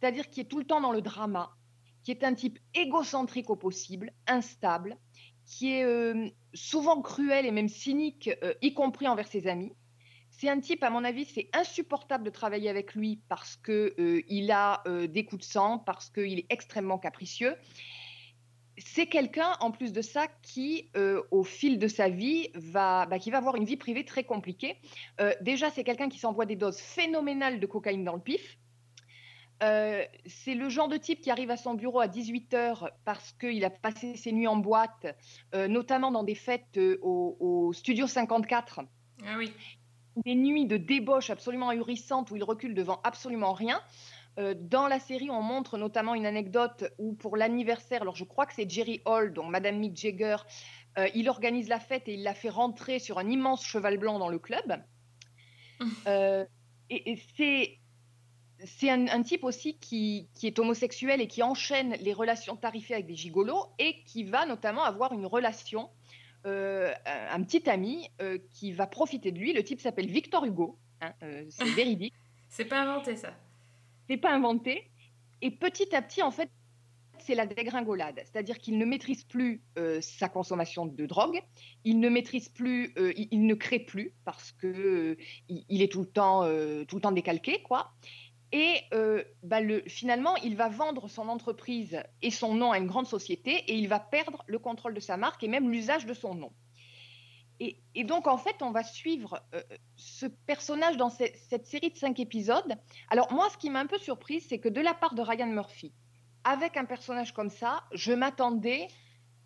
C'est-à-dire 0.00 0.30
qui 0.30 0.40
est 0.40 0.44
tout 0.44 0.58
le 0.58 0.64
temps 0.64 0.80
dans 0.80 0.92
le 0.92 1.02
drama, 1.02 1.50
qui 2.02 2.10
est 2.10 2.24
un 2.24 2.32
type 2.32 2.58
égocentrique 2.74 3.50
au 3.50 3.56
possible, 3.56 4.12
instable, 4.26 4.96
qui 5.44 5.74
est 5.74 5.84
euh, 5.84 6.28
souvent 6.54 7.02
cruel 7.02 7.44
et 7.44 7.50
même 7.50 7.68
cynique, 7.68 8.30
euh, 8.42 8.54
y 8.62 8.72
compris 8.72 9.06
envers 9.06 9.28
ses 9.28 9.46
amis. 9.46 9.72
C'est 10.30 10.48
un 10.48 10.60
type, 10.60 10.82
à 10.82 10.88
mon 10.88 11.04
avis, 11.04 11.26
c'est 11.26 11.50
insupportable 11.52 12.24
de 12.24 12.30
travailler 12.30 12.70
avec 12.70 12.94
lui 12.94 13.20
parce 13.28 13.56
que 13.56 13.94
euh, 13.98 14.50
a 14.50 14.82
des 15.06 15.24
coups 15.24 15.46
de 15.46 15.52
sang, 15.52 15.78
parce 15.78 16.08
qu'il 16.08 16.38
est 16.38 16.46
extrêmement 16.48 16.98
capricieux. 16.98 17.54
C'est 18.84 19.06
quelqu'un, 19.06 19.52
en 19.60 19.70
plus 19.70 19.92
de 19.92 20.02
ça, 20.02 20.26
qui, 20.42 20.90
euh, 20.96 21.22
au 21.30 21.44
fil 21.44 21.78
de 21.78 21.88
sa 21.88 22.08
vie, 22.08 22.50
va, 22.54 23.06
bah, 23.06 23.18
qui 23.18 23.30
va 23.30 23.38
avoir 23.38 23.56
une 23.56 23.64
vie 23.64 23.76
privée 23.76 24.04
très 24.04 24.24
compliquée. 24.24 24.76
Euh, 25.20 25.32
déjà, 25.40 25.70
c'est 25.70 25.84
quelqu'un 25.84 26.08
qui 26.08 26.18
s'envoie 26.18 26.46
des 26.46 26.56
doses 26.56 26.78
phénoménales 26.78 27.60
de 27.60 27.66
cocaïne 27.66 28.04
dans 28.04 28.14
le 28.14 28.20
pif. 28.20 28.58
Euh, 29.62 30.02
c'est 30.26 30.54
le 30.54 30.68
genre 30.68 30.88
de 30.88 30.96
type 30.96 31.20
qui 31.20 31.30
arrive 31.30 31.50
à 31.50 31.56
son 31.56 31.74
bureau 31.74 32.00
à 32.00 32.08
18h 32.08 32.90
parce 33.04 33.32
qu'il 33.32 33.64
a 33.64 33.70
passé 33.70 34.16
ses 34.16 34.32
nuits 34.32 34.48
en 34.48 34.56
boîte, 34.56 35.06
notamment 35.54 36.10
dans 36.10 36.24
des 36.24 36.34
fêtes 36.34 36.78
au, 37.00 37.36
au 37.38 37.72
Studio 37.72 38.08
54, 38.08 38.80
Ah 39.24 39.36
oui. 39.38 39.52
des 40.24 40.34
nuits 40.34 40.66
de 40.66 40.76
débauche 40.76 41.30
absolument 41.30 41.68
ahurissantes 41.68 42.32
où 42.32 42.36
il 42.36 42.42
recule 42.42 42.74
devant 42.74 43.00
absolument 43.04 43.52
rien. 43.52 43.80
Euh, 44.38 44.54
dans 44.56 44.88
la 44.88 44.98
série, 44.98 45.30
on 45.30 45.42
montre 45.42 45.76
notamment 45.78 46.14
une 46.14 46.26
anecdote 46.26 46.84
où 46.98 47.12
pour 47.14 47.36
l'anniversaire, 47.36 48.02
alors 48.02 48.16
je 48.16 48.24
crois 48.24 48.46
que 48.46 48.54
c'est 48.54 48.68
Jerry 48.68 49.02
Hall, 49.04 49.32
donc 49.32 49.50
Madame 49.50 49.78
Mick 49.78 49.96
Jagger, 49.96 50.36
euh, 50.98 51.08
il 51.14 51.28
organise 51.28 51.68
la 51.68 51.80
fête 51.80 52.08
et 52.08 52.14
il 52.14 52.22
la 52.22 52.34
fait 52.34 52.48
rentrer 52.48 52.98
sur 52.98 53.18
un 53.18 53.28
immense 53.28 53.64
cheval 53.64 53.98
blanc 53.98 54.18
dans 54.18 54.28
le 54.28 54.38
club. 54.38 54.82
Euh, 56.06 56.44
et 56.90 57.10
et 57.10 57.20
c'est 57.36 57.80
c'est 58.64 58.90
un, 58.90 59.08
un 59.08 59.22
type 59.22 59.44
aussi 59.44 59.76
qui, 59.78 60.28
qui 60.34 60.46
est 60.46 60.58
homosexuel 60.58 61.20
et 61.20 61.26
qui 61.26 61.42
enchaîne 61.42 61.96
les 62.00 62.12
relations 62.12 62.56
tarifées 62.56 62.94
avec 62.94 63.06
des 63.06 63.16
gigolos 63.16 63.66
et 63.78 64.02
qui 64.04 64.24
va 64.24 64.46
notamment 64.46 64.84
avoir 64.84 65.12
une 65.12 65.26
relation, 65.26 65.90
euh, 66.46 66.92
un, 67.06 67.40
un 67.40 67.42
petit 67.42 67.68
ami 67.68 68.08
euh, 68.20 68.38
qui 68.52 68.72
va 68.72 68.86
profiter 68.86 69.32
de 69.32 69.38
lui. 69.38 69.52
Le 69.52 69.62
type 69.64 69.80
s'appelle 69.80 70.06
Victor 70.08 70.44
Hugo, 70.44 70.78
hein, 71.00 71.12
euh, 71.22 71.44
c'est 71.50 71.64
véridique, 71.74 72.14
C'est 72.48 72.64
pas 72.64 72.80
inventé 72.80 73.16
ça. 73.16 73.34
C'est 74.08 74.16
pas 74.16 74.32
inventé. 74.32 74.90
Et 75.40 75.50
petit 75.50 75.94
à 75.94 76.02
petit, 76.02 76.22
en 76.22 76.30
fait, 76.30 76.50
c'est 77.22 77.34
la 77.34 77.46
dégringolade. 77.46 78.20
C'est-à-dire 78.24 78.58
qu'il 78.58 78.78
ne 78.78 78.84
maîtrise 78.84 79.24
plus 79.24 79.62
euh, 79.78 80.00
sa 80.00 80.28
consommation 80.28 80.86
de 80.86 81.06
drogue, 81.06 81.40
il 81.84 82.00
ne 82.00 82.08
maîtrise 82.08 82.48
plus, 82.48 82.92
euh, 82.98 83.12
il, 83.16 83.46
ne 83.46 83.54
crée 83.54 83.78
plus 83.78 84.14
parce 84.24 84.52
que 84.52 84.66
euh, 84.66 85.16
il, 85.48 85.82
est 85.82 85.90
tout 85.90 86.00
le 86.00 86.06
temps, 86.06 87.12
décalqué, 87.12 87.62
quoi. 87.62 87.92
Et 88.54 88.80
bah, 89.42 89.62
le, 89.62 89.82
finalement, 89.86 90.36
il 90.36 90.56
va 90.56 90.68
vendre 90.68 91.08
son 91.08 91.30
entreprise 91.30 92.02
et 92.20 92.30
son 92.30 92.54
nom 92.54 92.70
à 92.70 92.76
une 92.76 92.86
grande 92.86 93.06
société 93.06 93.52
et 93.66 93.74
il 93.76 93.88
va 93.88 93.98
perdre 93.98 94.44
le 94.46 94.58
contrôle 94.58 94.92
de 94.92 95.00
sa 95.00 95.16
marque 95.16 95.42
et 95.42 95.48
même 95.48 95.70
l'usage 95.70 96.04
de 96.04 96.12
son 96.12 96.34
nom. 96.34 96.52
Et, 97.64 97.76
et 97.94 98.02
donc, 98.02 98.26
en 98.26 98.38
fait, 98.38 98.60
on 98.60 98.72
va 98.72 98.82
suivre 98.82 99.40
euh, 99.54 99.62
ce 99.94 100.26
personnage 100.26 100.96
dans 100.96 101.10
ce- 101.10 101.32
cette 101.48 101.64
série 101.64 101.90
de 101.90 101.96
cinq 101.96 102.18
épisodes. 102.18 102.74
Alors, 103.08 103.32
moi, 103.32 103.48
ce 103.50 103.56
qui 103.56 103.70
m'a 103.70 103.78
un 103.78 103.86
peu 103.86 103.98
surprise, 103.98 104.44
c'est 104.48 104.58
que 104.58 104.68
de 104.68 104.80
la 104.80 104.94
part 104.94 105.14
de 105.14 105.22
Ryan 105.22 105.46
Murphy, 105.46 105.92
avec 106.42 106.76
un 106.76 106.84
personnage 106.84 107.32
comme 107.32 107.50
ça, 107.50 107.84
je 107.92 108.12
m'attendais, 108.12 108.88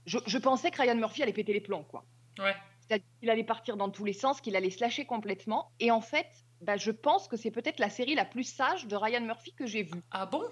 je, 0.07 0.19
je 0.27 0.39
pensais 0.39 0.71
que 0.71 0.81
Ryan 0.81 0.95
Murphy 0.97 1.23
allait 1.23 1.35
péter 1.35 1.53
les 1.53 1.61
plombs, 1.61 1.85
quoi. 1.85 2.07
Ouais. 2.39 2.55
C'est-à-dire 2.81 3.07
qu'il 3.21 3.29
allait 3.29 3.45
partir 3.45 3.77
dans 3.77 3.91
tous 3.91 4.07
les 4.07 4.15
sens, 4.15 4.41
qu'il 4.41 4.57
allait 4.57 4.71
se 4.71 4.81
lâcher 4.81 5.05
complètement. 5.05 5.73
Et 5.79 5.91
en 5.91 6.01
fait, 6.01 6.29
bah, 6.63 6.79
je 6.79 6.93
pense 6.93 7.29
que 7.29 7.37
c'est 7.37 7.51
peut-être 7.51 7.81
la 7.81 7.91
série 7.91 8.15
la 8.15 8.25
plus 8.25 8.45
sage 8.45 8.87
de 8.87 8.97
Ryan 8.97 9.21
Murphy 9.21 9.53
que 9.53 9.67
j'ai 9.67 9.83
vue. 9.83 10.03
Ah 10.11 10.25
bon? 10.25 10.43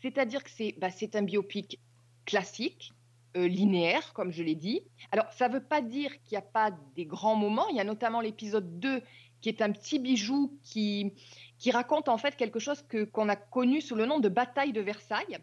C'est-à-dire 0.00 0.42
que 0.42 0.50
c'est 0.50 0.74
bah, 0.78 0.88
un 1.12 1.22
biopic 1.22 1.78
classique, 2.24 2.92
linéaire, 3.34 4.12
comme 4.14 4.32
je 4.32 4.42
l'ai 4.42 4.54
dit. 4.54 4.82
Alors, 5.12 5.32
ça 5.32 5.48
ne 5.48 5.54
veut 5.54 5.64
pas 5.64 5.80
dire 5.80 6.10
qu'il 6.22 6.32
n'y 6.32 6.38
a 6.38 6.42
pas 6.42 6.70
des 6.96 7.06
grands 7.06 7.36
moments. 7.36 7.68
Il 7.68 7.76
y 7.76 7.80
a 7.80 7.84
notamment 7.84 8.20
l'épisode 8.20 8.78
2, 8.80 9.02
qui 9.40 9.48
est 9.48 9.62
un 9.62 9.70
petit 9.70 9.98
bijou 9.98 10.58
qui, 10.62 11.12
qui 11.58 11.70
raconte 11.70 12.08
en 12.08 12.18
fait 12.18 12.36
quelque 12.36 12.58
chose 12.58 12.82
que- 12.82 13.04
qu'on 13.04 13.28
a 13.28 13.36
connu 13.36 13.80
sous 13.80 13.94
le 13.94 14.06
nom 14.06 14.18
de 14.18 14.28
bataille 14.28 14.72
de 14.72 14.80
Versailles. 14.80 15.38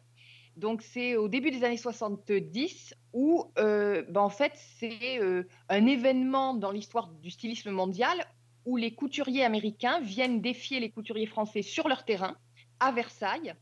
Donc, 0.57 0.81
c'est 0.81 1.15
au 1.17 1.27
début 1.27 1.51
des 1.51 1.63
années 1.63 1.77
70 1.77 2.95
où, 3.13 3.45
euh, 3.57 4.03
bah, 4.09 4.21
en 4.21 4.29
fait, 4.29 4.53
c'est 4.55 5.19
euh, 5.19 5.43
un 5.69 5.85
événement 5.85 6.53
dans 6.53 6.71
l'histoire 6.71 7.09
du 7.09 7.29
stylisme 7.29 7.71
mondial 7.71 8.25
où 8.65 8.77
les 8.77 8.93
couturiers 8.95 9.43
américains 9.43 9.99
viennent 9.99 10.41
défier 10.41 10.79
les 10.79 10.89
couturiers 10.89 11.27
français 11.27 11.61
sur 11.61 11.87
leur 11.87 12.03
terrain 12.05 12.35
à 12.79 12.91
Versailles 12.91 13.53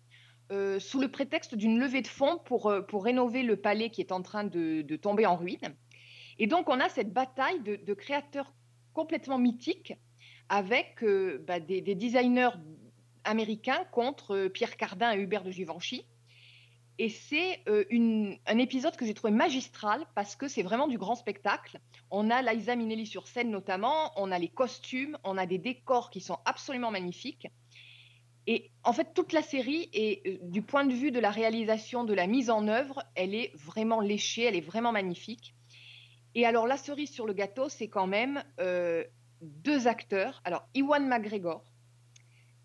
euh, 0.54 0.80
sous 0.80 1.02
le 1.02 1.10
prétexte 1.10 1.56
d'une 1.56 1.80
levée 1.80 2.04
de 2.04 2.08
fonds 2.08 2.38
pour, 2.46 2.68
euh, 2.68 2.86
rénover 2.94 3.42
le 3.42 3.56
palais 3.56 3.90
qui 3.90 4.02
est 4.02 4.12
en 4.12 4.22
train 4.22 4.44
de, 4.44 4.96
tomber 4.98 5.26
en 5.26 5.36
ruine. 5.36 5.76
Et 6.38 6.46
donc, 6.46 6.70
on 6.70 6.80
a 6.80 6.90
cette 6.90 7.12
bataille 7.12 7.60
de, 7.62 7.94
créateurs 7.96 8.54
complètement 8.94 9.40
mythiques 9.40 9.96
avec 10.50 11.04
euh, 11.04 11.44
bah, 11.48 11.60
des, 11.60 11.82
des 11.82 11.96
designers 11.96 12.52
américains 13.24 13.84
contre 13.92 14.48
Pierre 14.48 14.78
Cardin 14.78 15.14
et 15.14 15.18
Hubert 15.18 15.44
de 15.44 15.50
Givenchy. 15.50 16.06
Et 17.00 17.10
c'est 17.10 17.64
un 17.68 18.58
épisode 18.60 18.96
que 18.96 19.08
j'ai 19.08 19.16
trouvé 19.16 19.34
magistral 19.34 20.06
parce 20.14 20.36
que 20.36 20.48
c'est 20.48 20.62
vraiment 20.62 20.88
du 20.88 21.00
grand 21.00 21.16
spectacle. 21.16 21.80
On 22.12 22.30
a 22.30 22.44
Liza 22.44 22.76
Minnelli 22.76 23.08
sur 23.08 23.28
scène 23.28 23.50
notamment, 23.50 24.12
on 24.16 24.32
a 24.32 24.38
les 24.38 24.50
costumes, 24.50 25.18
on 25.24 25.40
a 25.40 25.48
des 25.48 25.58
décors 25.58 26.12
qui 26.12 26.22
sont 26.22 26.38
absolument 26.46 26.92
magnifiques. 26.92 27.48
Et 28.48 28.72
en 28.84 28.92
fait, 28.92 29.14
toute 29.14 29.32
la 29.32 29.42
série, 29.42 29.90
est, 29.94 30.28
euh, 30.28 30.38
du 30.42 30.62
point 30.62 30.86
de 30.86 30.94
vue 30.94 31.12
de 31.12 31.20
la 31.20 31.32
réalisation, 31.32 32.04
de 32.04 32.14
la 32.14 32.28
mise 32.28 32.50
en 32.50 32.68
œuvre, 32.68 33.02
elle 33.16 33.34
est 33.34 33.52
vraiment 33.56 34.02
léchée, 34.02 34.44
elle 34.44 34.56
est 34.56 34.62
vraiment 34.62 34.92
magnifique. 34.92 35.56
Et 36.36 36.46
alors, 36.46 36.68
la 36.68 36.78
cerise 36.78 37.12
sur 37.12 37.26
le 37.26 37.34
gâteau, 37.34 37.70
c'est 37.70 37.88
quand 37.88 38.08
même 38.08 38.44
euh, 38.60 39.04
deux 39.42 39.88
acteurs. 39.88 40.42
Alors, 40.44 40.68
Iwan 40.74 41.08
McGregor, 41.08 41.64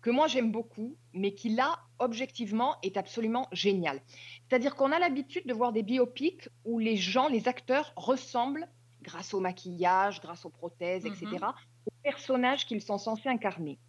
que 0.01 0.09
moi 0.09 0.27
j'aime 0.27 0.51
beaucoup, 0.51 0.97
mais 1.13 1.33
qui 1.33 1.49
là, 1.49 1.79
objectivement, 1.99 2.75
est 2.83 2.97
absolument 2.97 3.47
génial. 3.51 4.01
C'est-à-dire 4.47 4.75
qu'on 4.75 4.91
a 4.91 4.99
l'habitude 4.99 5.45
de 5.45 5.53
voir 5.53 5.71
des 5.71 5.83
biopics 5.83 6.49
où 6.65 6.79
les 6.79 6.95
gens, 6.97 7.27
les 7.27 7.47
acteurs 7.47 7.93
ressemblent, 7.95 8.67
grâce 9.01 9.33
au 9.33 9.39
maquillage, 9.39 10.19
grâce 10.21 10.45
aux 10.45 10.49
prothèses, 10.49 11.05
etc., 11.05 11.25
Mhm. 11.31 11.53
aux 11.85 11.91
personnages 12.03 12.65
qu'ils 12.65 12.81
sont 12.81 12.97
censés 12.97 13.29
incarner. 13.29 13.79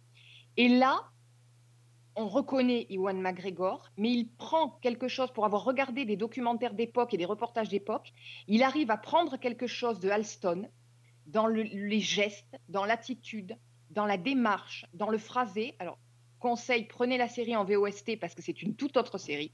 Et 0.57 0.67
là, 0.67 1.09
on 2.15 2.27
reconnaît 2.27 2.87
Iwan 2.89 3.19
McGregor, 3.21 3.89
mais 3.97 4.11
il 4.11 4.29
prend 4.29 4.69
quelque 4.81 5.07
chose 5.07 5.31
pour 5.31 5.45
avoir 5.45 5.63
regardé 5.63 6.05
des 6.05 6.17
documentaires 6.17 6.73
d'époque 6.73 7.13
et 7.13 7.17
des 7.17 7.25
reportages 7.25 7.69
d'époque. 7.69 8.11
Il 8.47 8.63
arrive 8.63 8.91
à 8.91 8.97
prendre 8.97 9.37
quelque 9.37 9.67
chose 9.67 9.99
de 9.99 10.09
Alston 10.09 10.69
dans 11.27 11.47
le- 11.47 11.63
les 11.63 11.99
gestes, 11.99 12.57
dans 12.67 12.85
l'attitude, 12.85 13.57
dans 13.89 14.05
la 14.05 14.17
démarche, 14.17 14.85
dans 14.93 15.09
le 15.09 15.17
phrasé. 15.17 15.75
Alors, 15.79 15.97
conseil, 16.39 16.85
prenez 16.85 17.17
la 17.17 17.27
série 17.27 17.55
en 17.55 17.63
VOST 17.63 18.17
parce 18.19 18.35
que 18.35 18.41
c'est 18.41 18.61
une 18.61 18.75
toute 18.75 18.97
autre 18.97 19.17
série. 19.17 19.53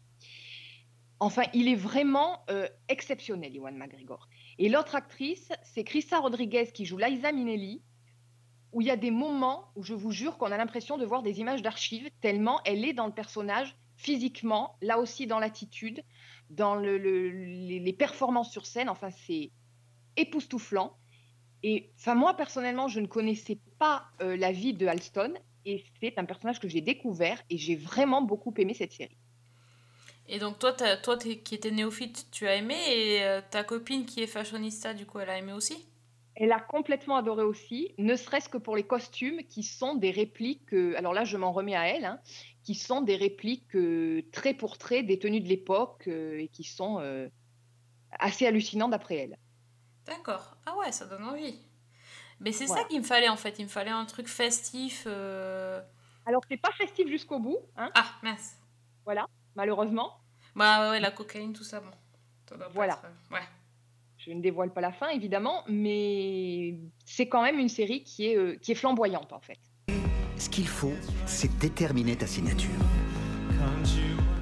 Enfin, 1.19 1.43
il 1.53 1.67
est 1.67 1.75
vraiment 1.75 2.43
euh, 2.49 2.67
exceptionnel, 2.89 3.53
Iwan 3.55 3.75
McGregor. 3.75 4.27
Et 4.59 4.69
l'autre 4.69 4.95
actrice, 4.95 5.49
c'est 5.63 5.83
Krista 5.83 6.19
Rodriguez 6.19 6.71
qui 6.71 6.85
joue 6.85 6.97
Liza 6.97 7.31
Minnelli, 7.31 7.81
où 8.73 8.81
il 8.81 8.87
y 8.87 8.91
a 8.91 8.97
des 8.97 9.11
moments 9.11 9.71
où 9.75 9.83
je 9.83 9.93
vous 9.93 10.11
jure 10.11 10.37
qu'on 10.37 10.51
a 10.51 10.57
l'impression 10.57 10.97
de 10.97 11.05
voir 11.05 11.23
des 11.23 11.39
images 11.39 11.61
d'archives, 11.61 12.09
tellement 12.21 12.61
elle 12.65 12.85
est 12.85 12.93
dans 12.93 13.07
le 13.07 13.13
personnage 13.13 13.75
physiquement, 13.95 14.77
là 14.81 14.99
aussi 14.99 15.27
dans 15.27 15.39
l'attitude, 15.39 16.03
dans 16.49 16.75
le- 16.75 16.97
le- 16.97 17.29
les, 17.29 17.93
performances 17.93 18.51
sur 18.51 18.65
scène. 18.65 18.89
Enfin, 18.89 19.09
c'est 19.09 19.51
époustouflant. 20.17 20.97
Et 21.63 21.91
enfin, 21.97 22.15
moi, 22.15 22.35
personnellement, 22.35 22.87
je 22.87 22.99
ne 22.99 23.07
connaissais 23.07 23.59
pas 23.79 24.05
euh, 24.21 24.37
la 24.37 24.51
vie 24.51 24.73
de 24.73 24.87
Alston. 24.87 25.33
Et 25.65 25.83
c'est 26.01 26.17
un 26.17 26.25
personnage 26.25 26.59
que 26.59 26.67
j'ai 26.69 26.81
découvert 26.81 27.41
et 27.49 27.57
j'ai 27.57 27.75
vraiment 27.75 28.21
beaucoup 28.21 28.53
aimé 28.57 28.73
cette 28.73 28.93
série. 28.93 29.17
Et 30.27 30.39
donc 30.39 30.59
toi, 30.59 30.73
toi 30.73 31.17
qui 31.17 31.55
étais 31.55 31.71
néophyte, 31.71 32.27
tu 32.31 32.47
as 32.47 32.55
aimé 32.55 32.75
et 32.89 33.23
euh, 33.23 33.41
ta 33.49 33.63
copine 33.63 34.05
qui 34.05 34.21
est 34.21 34.27
fashionista, 34.27 34.93
du 34.93 35.05
coup, 35.05 35.19
elle 35.19 35.29
a 35.29 35.37
aimé 35.37 35.53
aussi? 35.53 35.87
Elle 36.39 36.51
a 36.51 36.59
complètement 36.59 37.15
adoré 37.17 37.41
aussi, 37.43 37.95
ne 37.97 38.15
serait-ce 38.15 38.47
que 38.47 38.59
pour 38.59 38.75
les 38.75 38.83
costumes 38.85 39.39
qui 39.49 39.63
sont 39.63 39.95
des 39.95 40.11
répliques, 40.11 40.71
euh, 40.73 40.93
alors 40.95 41.11
là 41.13 41.23
je 41.25 41.35
m'en 41.35 41.51
remets 41.51 41.75
à 41.75 41.87
elle, 41.87 42.05
hein, 42.05 42.19
qui 42.63 42.75
sont 42.75 43.01
des 43.01 43.15
répliques 43.15 43.75
euh, 43.75 44.21
trait 44.31 44.53
pour 44.53 44.77
trait 44.77 45.01
des 45.01 45.17
tenues 45.17 45.41
de 45.41 45.47
l'époque 45.47 46.03
euh, 46.07 46.37
et 46.37 46.47
qui 46.49 46.63
sont 46.63 46.99
euh, 46.99 47.27
assez 48.11 48.45
hallucinants 48.45 48.87
d'après 48.87 49.15
elle. 49.15 49.37
D'accord. 50.05 50.57
Ah 50.67 50.77
ouais, 50.77 50.91
ça 50.91 51.05
donne 51.07 51.23
envie. 51.23 51.59
Mais 52.39 52.51
c'est 52.51 52.65
Voilà. 52.65 52.83
ça 52.83 52.87
qu'il 52.87 52.99
me 52.99 53.03
fallait 53.05 53.29
en 53.29 53.35
fait. 53.37 53.57
Il 53.57 53.63
me 53.63 53.69
fallait 53.69 53.89
un 53.89 54.05
truc 54.05 54.27
festif. 54.27 55.05
euh, 55.07 55.81
Alors 56.27 56.43
c'est 56.49 56.57
pas 56.57 56.71
festif 56.73 57.07
jusqu'au 57.07 57.39
bout, 57.39 57.57
hein, 57.77 57.89
Ah, 57.95 58.05
mince. 58.21 58.57
malheureusement. 59.55 60.19
Bah 60.55 60.91
ouais, 60.91 60.99
la 60.99 61.09
cocaïne, 61.09 61.53
tout 61.53 61.63
ça, 61.63 61.79
bon. 61.79 61.89
Ça 62.47 62.57
doit 62.57 62.67
pas 62.67 62.73
Voilà. 62.73 62.93
être, 62.93 63.31
Ouais. 63.31 63.47
Je 64.27 64.33
ne 64.33 64.41
dévoile 64.41 64.73
pas 64.73 64.81
la 64.81 64.91
fin 64.91 65.07
évidemment, 65.07 65.63
mais 65.69 66.75
c'est 67.05 67.29
quand 67.29 67.41
même 67.41 67.59
une 67.59 67.69
série 67.69 68.03
qui 68.03 68.27
est, 68.27 68.35
euh, 68.35 68.57
qui 68.61 68.73
est 68.73 68.75
flamboyante 68.75 69.31
en 69.31 69.39
fait. 69.39 69.57
Ce 70.37 70.49
qu'il 70.49 70.67
faut, 70.67 70.91
c'est 71.25 71.57
déterminer 71.59 72.17
ta 72.17 72.27
signature. 72.27 72.75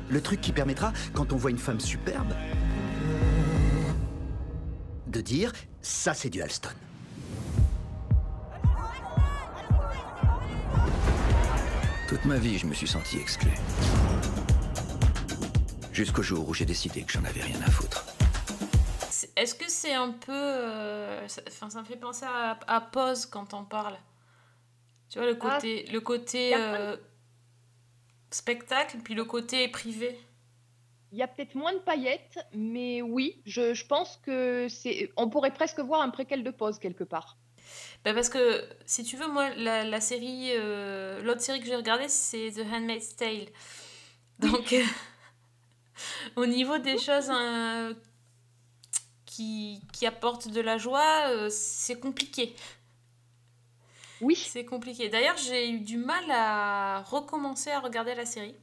Le 0.09 0.21
truc 0.21 0.41
qui 0.41 0.51
permettra, 0.53 0.91
quand 1.13 1.33
on 1.33 1.35
voit 1.35 1.51
une 1.51 1.59
femme 1.59 1.79
superbe, 1.79 2.33
de 5.05 5.21
dire 5.21 5.53
ça 5.83 6.15
c'est 6.15 6.31
du 6.31 6.41
Alston. 6.41 6.69
Toute 12.09 12.25
ma 12.25 12.37
vie, 12.37 12.57
je 12.57 12.65
me 12.65 12.73
suis 12.73 12.87
senti 12.87 13.17
exclu. 13.17 13.51
Jusqu'au 15.93 16.23
jour 16.23 16.49
où 16.49 16.55
j'ai 16.55 16.65
décidé 16.65 17.03
que 17.03 17.11
j'en 17.11 17.23
avais 17.23 17.41
rien 17.41 17.61
à 17.61 17.69
foutre. 17.69 18.14
C'est- 19.85 19.93
un 19.93 20.11
peu. 20.11 20.31
euh, 20.31 21.27
ça, 21.27 21.79
me 21.79 21.85
fait 21.85 21.97
penser 21.97 22.25
à, 22.25 22.57
à 22.67 22.81
Pause 22.81 23.25
quand 23.25 23.53
on 23.53 23.63
parle. 23.63 23.97
Tu 25.09 25.19
vois, 25.19 25.27
le 25.27 25.37
Ah, 25.41 25.55
côté, 25.55 25.85
le 25.91 25.99
côté 26.01 26.55
euh, 26.55 26.97
spectacle, 28.31 28.97
puis 29.03 29.13
le 29.15 29.23
côté 29.25 29.67
privé. 29.67 30.19
Il 31.11 31.17
y 31.17 31.21
a 31.23 31.27
peut-être 31.27 31.55
moins 31.55 31.73
de 31.73 31.79
paillettes, 31.79 32.39
mais 32.53 33.01
oui, 33.01 33.41
je, 33.45 33.73
je 33.73 33.85
pense 33.85 34.17
que 34.23 34.67
c'est. 34.69 35.11
On 35.15 35.29
pourrait 35.29 35.53
presque 35.53 35.79
voir 35.79 36.01
un 36.01 36.09
préquel 36.09 36.43
de 36.43 36.51
pause 36.51 36.79
quelque 36.79 37.03
part. 37.03 37.37
Bah 38.03 38.13
parce 38.13 38.29
que, 38.29 38.63
si 38.85 39.03
tu 39.03 39.15
veux, 39.17 39.27
moi, 39.27 39.49
la, 39.55 39.83
la 39.83 40.01
série, 40.01 40.49
euh, 40.51 41.21
l'autre 41.23 41.41
série 41.41 41.59
que 41.59 41.65
j'ai 41.65 41.75
regardée, 41.75 42.09
c'est 42.09 42.51
The 42.51 42.61
Handmaid's 42.71 43.15
Tale. 43.15 43.47
Donc, 44.39 44.73
euh, 44.73 44.83
au 46.35 46.45
niveau 46.45 46.77
des 46.77 46.97
choses 46.97 47.29
euh, 47.31 47.93
qui, 49.35 49.81
qui 49.91 50.05
apportent 50.05 50.47
de 50.47 50.61
la 50.61 50.77
joie, 50.77 51.27
euh, 51.29 51.49
c'est 51.49 51.99
compliqué. 51.99 52.55
Oui, 54.21 54.35
C'est 54.35 54.63
compliqué. 54.63 55.09
D'ailleurs, 55.09 55.35
j'ai 55.37 55.69
eu 55.69 55.79
du 55.81 55.97
mal 55.97 56.23
à 56.31 57.01
recommencer 57.01 57.69
à 57.69 57.81
regarder 57.81 58.15
la 58.15 58.25
série. 58.25 58.55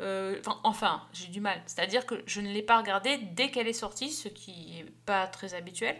Euh, 0.00 0.38
enfin, 0.40 0.60
enfin, 0.64 1.02
j'ai 1.14 1.28
du 1.28 1.40
mal. 1.40 1.62
C'est-à-dire 1.66 2.04
que 2.04 2.22
je 2.26 2.42
ne 2.42 2.52
l'ai 2.52 2.62
pas 2.62 2.76
regardée 2.76 3.16
dès 3.16 3.50
qu'elle 3.50 3.66
est 3.66 3.72
sortie, 3.72 4.10
ce 4.10 4.28
qui 4.28 4.72
n'est 4.84 4.90
pas 5.06 5.26
très 5.26 5.54
habituel. 5.54 5.96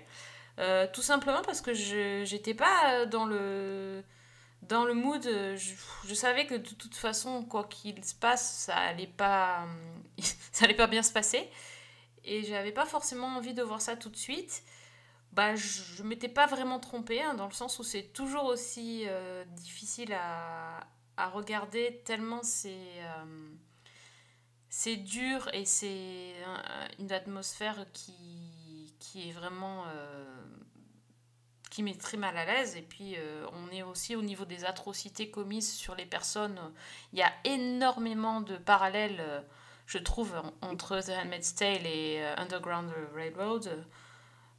Euh, 0.59 0.87
tout 0.93 1.01
simplement 1.01 1.41
parce 1.43 1.63
que 1.63 1.73
je 1.73 2.25
j'étais 2.27 2.53
pas 2.53 3.07
dans 3.07 3.25
le 3.25 4.03
dans 4.63 4.85
le 4.85 4.93
mood. 4.93 5.23
Je, 5.25 5.75
je 6.07 6.15
savais 6.15 6.47
que 6.47 6.55
de 6.57 6.75
toute 6.75 6.95
façon, 6.95 7.43
quoi 7.45 7.65
qu'il 7.65 8.05
se 8.05 8.15
passe, 8.15 8.65
ça 8.67 8.77
allait 8.77 9.07
pas 9.07 9.65
ça 10.53 10.67
allait 10.67 10.75
pas 10.75 10.89
bien 10.89 11.03
se 11.03 11.13
passer. 11.13 11.49
Et 12.25 12.43
j'avais 12.45 12.73
pas 12.73 12.87
forcément 12.87 13.29
envie 13.37 13.55
de 13.55 13.63
voir 13.63 13.81
ça 13.81 13.97
tout 13.97 14.11
de 14.11 14.17
suite. 14.17 14.63
Bah, 15.33 15.57
je, 15.57 15.83
je 15.97 16.03
m'étais 16.03 16.29
pas 16.29 16.47
vraiment 16.47 16.81
trompée, 16.81 17.23
hein, 17.23 17.35
dans 17.35 17.47
le 17.47 17.53
sens 17.53 17.79
où 17.79 17.85
c'est 17.85 18.13
toujours 18.13 18.45
aussi 18.47 19.05
euh, 19.09 19.45
difficile 19.47 20.13
à, 20.15 20.87
à 21.17 21.29
regarder, 21.31 22.03
tellement 22.05 22.43
c'est 22.43 22.77
euh, 23.03 24.97
dur 24.97 25.49
et 25.53 25.65
c'est 25.65 26.33
un- 26.47 26.89
une 26.99 27.13
atmosphère 27.13 27.87
qui, 27.93 28.95
qui 28.99 29.29
est 29.29 29.33
vraiment. 29.33 29.85
euh, 29.87 30.25
qui 31.71 31.83
met 31.83 31.95
très 31.95 32.17
mal 32.19 32.37
à 32.37 32.45
l'aise. 32.45 32.77
Et 32.77 32.83
puis, 32.83 33.17
on 33.53 33.73
est 33.75 33.83
aussi 33.83 34.15
au 34.17 34.23
niveau 34.23 34.45
des 34.45 34.65
atrocités 34.65 35.31
commises 35.31 35.73
sur 35.73 35.95
les 35.95 36.05
personnes. 36.07 36.61
Il 37.13 37.19
y 37.19 37.23
a 37.23 37.33
énormément 37.45 38.41
de 38.43 38.57
parallèles, 38.59 39.23
je 39.87 39.99
trouve, 39.99 40.35
en- 40.37 40.55
entre 40.68 41.01
The 41.01 41.11
Handmaid's 41.11 41.55
Tale 41.55 41.87
et 41.87 42.18
euh, 42.23 42.35
Underground 42.37 42.92
Railroad. 43.14 43.85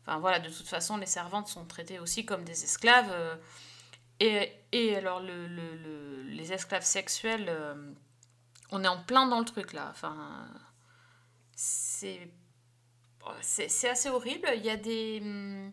Enfin 0.05 0.19
voilà, 0.19 0.39
de 0.39 0.49
toute 0.49 0.67
façon, 0.67 0.97
les 0.97 1.05
servantes 1.05 1.47
sont 1.47 1.65
traitées 1.65 1.99
aussi 1.99 2.25
comme 2.25 2.43
des 2.43 2.63
esclaves. 2.63 3.12
euh, 3.12 3.36
et, 4.19 4.51
et 4.71 4.95
alors, 4.95 5.19
le, 5.21 5.47
le- 5.47 5.75
le- 5.77 6.23
les 6.23 6.53
esclaves 6.53 6.83
sexuels, 6.86 7.47
euh, 7.49 7.93
on 8.71 8.83
est 8.83 8.88
en 8.88 9.03
plein 9.03 9.27
dans 9.27 9.39
le 9.39 9.45
truc 9.45 9.73
là. 9.73 9.89
Enfin, 9.91 10.47
c'est 11.55 12.29
c'est 13.41 13.69
c'est 13.69 13.89
assez 13.89 14.09
horrible. 14.09 14.49
Il 14.55 14.63
y 14.65 14.69
a 14.69 14.77
des. 14.77 15.19
hum, 15.21 15.71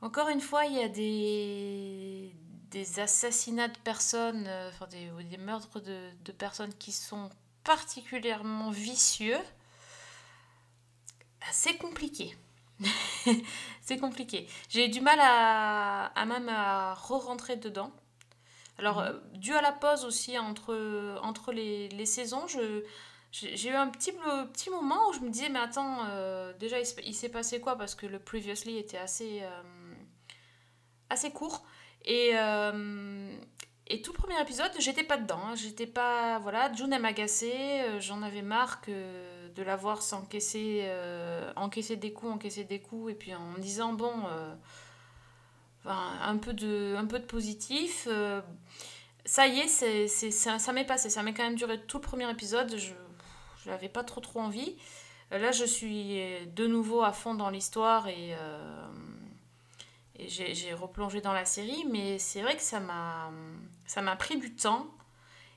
Encore 0.00 0.28
une 0.28 0.40
fois, 0.40 0.66
il 0.66 0.74
y 0.76 0.82
a 0.82 0.88
des, 0.88 2.32
des 2.70 3.00
assassinats 3.00 3.68
de 3.68 3.78
personnes, 3.78 4.46
euh, 4.46 4.68
enfin 4.70 4.86
des, 4.88 5.10
des 5.24 5.36
meurtres 5.38 5.80
de, 5.80 6.10
de 6.24 6.32
personnes 6.32 6.74
qui 6.74 6.92
sont 6.92 7.30
particulièrement 7.66 8.70
vicieux. 8.70 9.38
C'est 11.52 11.76
compliqué. 11.76 12.36
c'est 13.82 13.98
compliqué. 13.98 14.48
J'ai 14.68 14.88
du 14.88 15.00
mal 15.00 15.18
à, 15.20 16.06
à 16.06 16.24
même 16.26 16.48
à 16.48 16.94
re-rentrer 16.94 17.56
dedans. 17.56 17.92
Alors, 18.78 19.00
euh, 19.00 19.14
dû 19.34 19.54
à 19.54 19.62
la 19.62 19.72
pause 19.72 20.04
aussi 20.04 20.38
entre, 20.38 21.18
entre 21.22 21.52
les, 21.52 21.88
les 21.90 22.06
saisons, 22.06 22.46
je, 22.48 22.84
j'ai 23.32 23.70
eu 23.70 23.74
un 23.74 23.88
petit, 23.88 24.12
petit 24.52 24.70
moment 24.70 25.10
où 25.10 25.14
je 25.14 25.20
me 25.20 25.30
disais, 25.30 25.48
mais 25.50 25.60
attends, 25.60 26.06
euh, 26.08 26.52
déjà, 26.58 26.80
il, 26.80 26.86
se- 26.86 27.00
il 27.04 27.14
s'est 27.14 27.30
passé 27.30 27.60
quoi? 27.60 27.76
Parce 27.76 27.94
que 27.94 28.06
le 28.06 28.18
Previously 28.20 28.78
était 28.78 28.98
assez, 28.98 29.42
euh, 29.42 29.94
assez 31.10 31.30
court. 31.30 31.64
Et, 32.04 32.30
euh, 32.34 33.36
et 33.88 34.02
tout 34.02 34.12
premier 34.12 34.40
épisode, 34.40 34.70
j'étais 34.78 35.04
pas 35.04 35.16
dedans. 35.16 35.38
hein. 35.44 35.54
J'étais 35.54 35.86
pas. 35.86 36.38
Voilà, 36.40 36.72
June, 36.72 36.92
elle 36.92 37.02
m'agaçait. 37.02 37.82
euh, 37.82 38.00
J'en 38.00 38.22
avais 38.22 38.42
marre 38.42 38.80
que 38.80 38.92
de 39.54 39.62
la 39.62 39.76
voir 39.76 40.02
s'encaisser 40.02 40.82
euh, 40.84 41.52
encaisser 41.56 41.96
des 41.96 42.12
coups, 42.12 42.32
encaisser 42.32 42.64
des 42.64 42.80
coups. 42.80 43.12
Et 43.12 43.14
puis 43.14 43.34
en 43.34 43.40
me 43.52 43.60
disant, 43.60 43.92
bon. 43.92 44.12
euh, 44.28 44.54
un 45.86 46.36
peu 46.38 46.52
de, 46.52 46.96
un 46.96 47.06
peu 47.06 47.18
de 47.20 47.24
positif. 47.24 48.08
ça 49.24 49.46
y 49.46 49.60
est, 49.60 49.68
ça, 49.68 50.72
m'est 50.72 50.84
passé. 50.84 51.10
Ça 51.10 51.22
m'est 51.22 51.32
quand 51.34 51.44
même 51.44 51.54
duré 51.56 51.80
tout 51.80 51.98
le 51.98 52.02
premier 52.02 52.28
épisode. 52.30 52.76
Je 52.76 53.70
n'avais 53.70 53.88
pas 53.88 54.02
trop 54.04 54.20
trop 54.20 54.40
envie. 54.40 54.76
Là, 55.30 55.50
je 55.52 55.64
suis 55.64 56.20
de 56.54 56.66
nouveau 56.66 57.02
à 57.02 57.12
fond 57.12 57.34
dans 57.34 57.50
l'histoire 57.50 58.08
et 58.08 58.34
j'ai 60.26 60.74
replongé 60.74 61.20
dans 61.20 61.32
la 61.32 61.44
série, 61.44 61.84
mais 61.90 62.18
c'est 62.18 62.42
vrai 62.42 62.56
que 62.56 62.62
ça 62.62 62.80
m'a 62.80 64.16
pris 64.16 64.38
du 64.38 64.54
temps. 64.54 64.86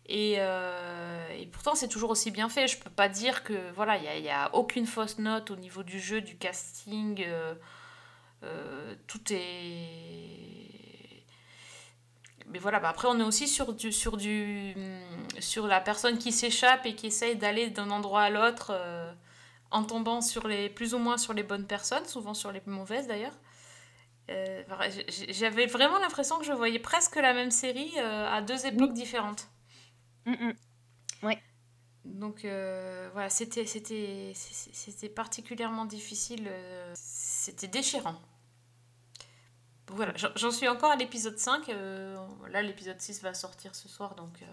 Et, 0.09 0.37
euh, 0.39 1.29
et 1.37 1.45
pourtant, 1.45 1.75
c'est 1.75 1.87
toujours 1.87 2.09
aussi 2.09 2.31
bien 2.31 2.49
fait. 2.49 2.67
Je 2.67 2.79
peux 2.79 2.89
pas 2.89 3.09
dire 3.09 3.43
que 3.43 3.71
voilà, 3.75 3.95
il 3.97 4.23
n'y 4.23 4.29
a, 4.29 4.45
a, 4.45 4.55
aucune 4.55 4.87
fausse 4.87 5.19
note 5.19 5.51
au 5.51 5.55
niveau 5.55 5.83
du 5.83 5.99
jeu, 5.99 6.19
du 6.19 6.35
casting. 6.35 7.23
Euh, 7.25 7.53
euh, 8.43 8.95
tout 9.05 9.21
est. 9.29 9.85
Mais 12.47 12.57
voilà, 12.57 12.79
bah 12.79 12.89
après, 12.89 13.07
on 13.07 13.19
est 13.19 13.23
aussi 13.23 13.47
sur, 13.47 13.73
du, 13.73 13.91
sur, 13.91 14.17
du, 14.17 14.73
sur 15.39 15.67
la 15.67 15.79
personne 15.79 16.17
qui 16.17 16.31
s'échappe 16.31 16.87
et 16.87 16.95
qui 16.95 17.07
essaye 17.07 17.35
d'aller 17.35 17.69
d'un 17.69 17.91
endroit 17.91 18.23
à 18.23 18.29
l'autre 18.31 18.75
en 19.69 19.83
tombant 19.83 20.21
sur 20.21 20.47
les, 20.47 20.67
plus 20.69 20.95
ou 20.95 20.97
moins 20.97 21.19
sur 21.19 21.33
les 21.33 21.43
bonnes 21.43 21.67
personnes, 21.67 22.05
souvent 22.05 22.33
sur 22.33 22.51
les 22.51 22.63
mauvaises 22.65 23.07
d'ailleurs. 23.07 23.37
J'avais 25.29 25.65
vraiment 25.65 25.99
l'impression 25.99 26.37
que 26.37 26.45
je 26.45 26.53
voyais 26.53 26.79
presque 26.79 27.15
la 27.15 27.33
même 27.33 27.51
série 27.51 27.97
à 27.99 28.41
deux 28.41 28.65
époques 28.65 28.93
différentes. 28.93 29.47
Mm, 30.25 30.31
mm. 30.33 30.53
Donc 32.05 32.43
euh, 32.43 33.09
voilà, 33.13 33.29
c'était 33.29 33.65
c'était 33.65 34.33
c'était 34.33 35.09
particulièrement 35.09 35.85
difficile, 35.85 36.47
euh, 36.47 36.91
c'était 36.95 37.67
déchirant. 37.67 38.19
Voilà, 39.87 40.13
j'en 40.35 40.51
suis 40.51 40.67
encore 40.67 40.91
à 40.91 40.95
l'épisode 40.95 41.37
5. 41.37 41.69
Euh, 41.69 42.15
là, 42.49 42.61
l'épisode 42.61 42.99
6 43.01 43.23
va 43.23 43.33
sortir 43.33 43.73
ce 43.75 43.89
soir, 43.89 44.15
donc 44.15 44.43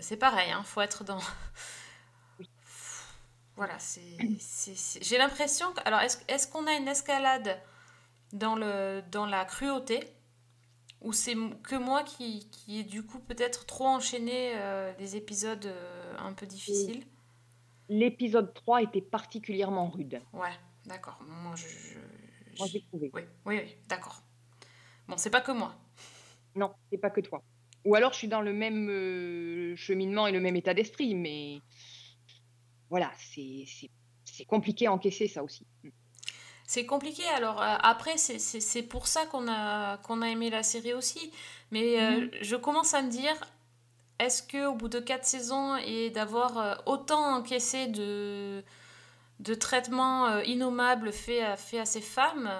c'est 0.00 0.16
pareil, 0.16 0.48
il 0.48 0.52
hein, 0.52 0.62
faut 0.62 0.80
être 0.80 1.04
dans. 1.04 1.20
Voilà, 3.56 3.78
c'est 3.78 4.16
j'ai 5.02 5.18
l'impression. 5.18 5.72
Alors, 5.84 6.00
est-ce 6.00 6.18
est 6.26 6.50
qu'on 6.50 6.66
a 6.66 6.72
une 6.72 6.88
escalade 6.88 7.60
dans, 8.32 8.56
le, 8.56 9.02
dans 9.10 9.26
la 9.26 9.44
cruauté 9.44 10.00
ou 11.00 11.12
c'est 11.12 11.34
que 11.62 11.76
moi 11.76 12.02
qui, 12.04 12.48
qui 12.50 12.78
ai 12.80 12.84
du 12.84 13.02
coup 13.04 13.18
peut-être 13.18 13.66
trop 13.66 13.86
enchaîné 13.86 14.52
euh, 14.54 14.94
des 14.96 15.16
épisodes 15.16 15.66
euh, 15.66 16.14
un 16.18 16.32
peu 16.32 16.46
difficiles 16.46 17.04
L'épisode 17.88 18.54
3 18.54 18.82
était 18.84 19.02
particulièrement 19.02 19.90
rude. 19.90 20.22
Ouais, 20.32 20.48
d'accord. 20.86 21.18
Moi, 21.26 21.54
je, 21.56 21.98
moi, 22.58 22.66
j'ai 22.66 22.80
trouvé. 22.82 23.10
Oui, 23.12 23.22
oui, 23.44 23.60
oui 23.62 23.76
d'accord. 23.88 24.22
Bon, 25.08 25.16
c'est 25.18 25.30
pas 25.30 25.40
que 25.40 25.52
moi. 25.52 25.74
Non, 26.54 26.72
c'est 26.90 26.98
pas 26.98 27.10
que 27.10 27.20
toi. 27.20 27.42
Ou 27.84 27.94
alors 27.96 28.12
je 28.12 28.18
suis 28.18 28.28
dans 28.28 28.40
le 28.40 28.52
même 28.52 28.88
euh, 28.88 29.76
cheminement 29.76 30.26
et 30.26 30.32
le 30.32 30.40
même 30.40 30.56
état 30.56 30.72
d'esprit, 30.72 31.14
mais 31.14 31.58
voilà, 32.88 33.12
c'est 33.16 34.44
compliqué 34.46 34.86
à 34.86 34.92
encaisser 34.92 35.26
ça 35.26 35.42
aussi. 35.42 35.66
C'est 36.72 36.86
compliqué. 36.86 37.22
Alors 37.36 37.60
euh, 37.60 37.74
après, 37.82 38.16
c'est 38.16 38.82
pour 38.82 39.06
ça 39.06 39.26
qu'on 39.26 39.46
a, 39.46 39.98
qu'on 39.98 40.22
a 40.22 40.28
aimé 40.28 40.48
la 40.48 40.62
série 40.62 40.94
aussi. 40.94 41.30
Mais 41.70 42.00
euh, 42.00 42.20
mhm. 42.22 42.30
je 42.40 42.56
commence 42.56 42.94
à 42.94 43.02
me 43.02 43.10
dire, 43.10 43.34
est-ce 44.18 44.42
que 44.42 44.68
au 44.68 44.74
bout 44.74 44.88
de 44.88 44.98
quatre 44.98 45.26
saisons 45.26 45.76
et 45.76 46.08
d'avoir 46.08 46.56
euh, 46.56 46.74
autant 46.86 47.36
encaissé 47.36 47.88
de, 47.88 48.64
de 49.40 49.52
traitements 49.52 50.40
innommables 50.40 51.12
faits 51.12 51.42
à, 51.42 51.56
fait 51.58 51.78
à 51.78 51.84
ces 51.84 52.00
femmes, 52.00 52.50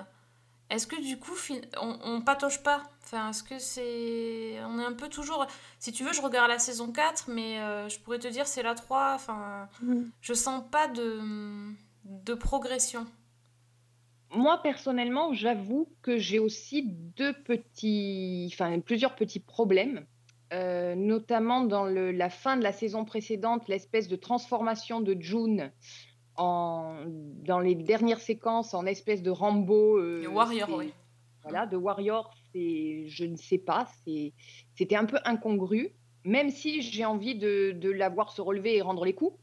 est-ce 0.68 0.86
que 0.86 1.00
du 1.00 1.18
coup, 1.18 1.34
on, 1.80 1.98
on 2.04 2.20
patauge 2.20 2.62
pas? 2.62 2.82
Enfin, 3.04 3.30
est-ce 3.30 3.42
que 3.42 3.58
c'est... 3.58 4.60
On 4.66 4.78
est 4.78 4.84
un 4.84 4.92
peu 4.92 5.08
toujours... 5.08 5.46
Si 5.78 5.90
tu 5.90 6.04
veux, 6.04 6.12
je 6.12 6.20
regarde 6.20 6.50
la 6.50 6.58
saison 6.58 6.92
4, 6.92 7.28
mais 7.28 7.56
je 7.88 7.98
pourrais 8.00 8.18
te 8.18 8.28
dire 8.28 8.46
c'est 8.46 8.62
la 8.62 8.74
3. 8.74 9.12
Enfin, 9.14 9.70
mhm. 9.80 10.10
je 10.20 10.34
sens 10.34 10.62
pas 10.70 10.86
de, 10.86 11.18
de 12.04 12.34
progression 12.34 13.06
moi, 14.34 14.60
personnellement, 14.62 15.32
j'avoue 15.32 15.88
que 16.02 16.18
j'ai 16.18 16.38
aussi 16.38 16.84
deux 16.84 17.32
petits, 17.32 18.50
enfin, 18.52 18.80
plusieurs 18.80 19.14
petits 19.14 19.40
problèmes, 19.40 20.06
euh, 20.52 20.94
notamment 20.94 21.62
dans 21.62 21.84
le, 21.84 22.12
la 22.12 22.30
fin 22.30 22.56
de 22.56 22.62
la 22.62 22.72
saison 22.72 23.04
précédente, 23.04 23.68
l'espèce 23.68 24.08
de 24.08 24.16
transformation 24.16 25.00
de 25.00 25.16
June 25.20 25.70
en, 26.36 26.96
dans 27.44 27.60
les 27.60 27.74
dernières 27.74 28.20
séquences 28.20 28.74
en 28.74 28.86
espèce 28.86 29.22
de 29.22 29.30
Rambo. 29.30 29.98
Euh, 29.98 30.26
warrior, 30.26 30.68
oui. 30.76 30.92
Voilà, 31.42 31.66
de 31.66 31.76
Warrior, 31.76 32.30
c'est, 32.52 33.08
je 33.08 33.24
ne 33.24 33.36
sais 33.36 33.58
pas, 33.58 33.88
c'était 34.76 34.94
un 34.94 35.06
peu 35.06 35.18
incongru, 35.24 35.92
même 36.24 36.50
si 36.50 36.82
j'ai 36.82 37.04
envie 37.04 37.34
de, 37.34 37.72
de 37.72 37.90
la 37.90 38.08
voir 38.08 38.30
se 38.30 38.40
relever 38.40 38.76
et 38.76 38.80
rendre 38.80 39.04
les 39.04 39.12
coups. 39.12 39.36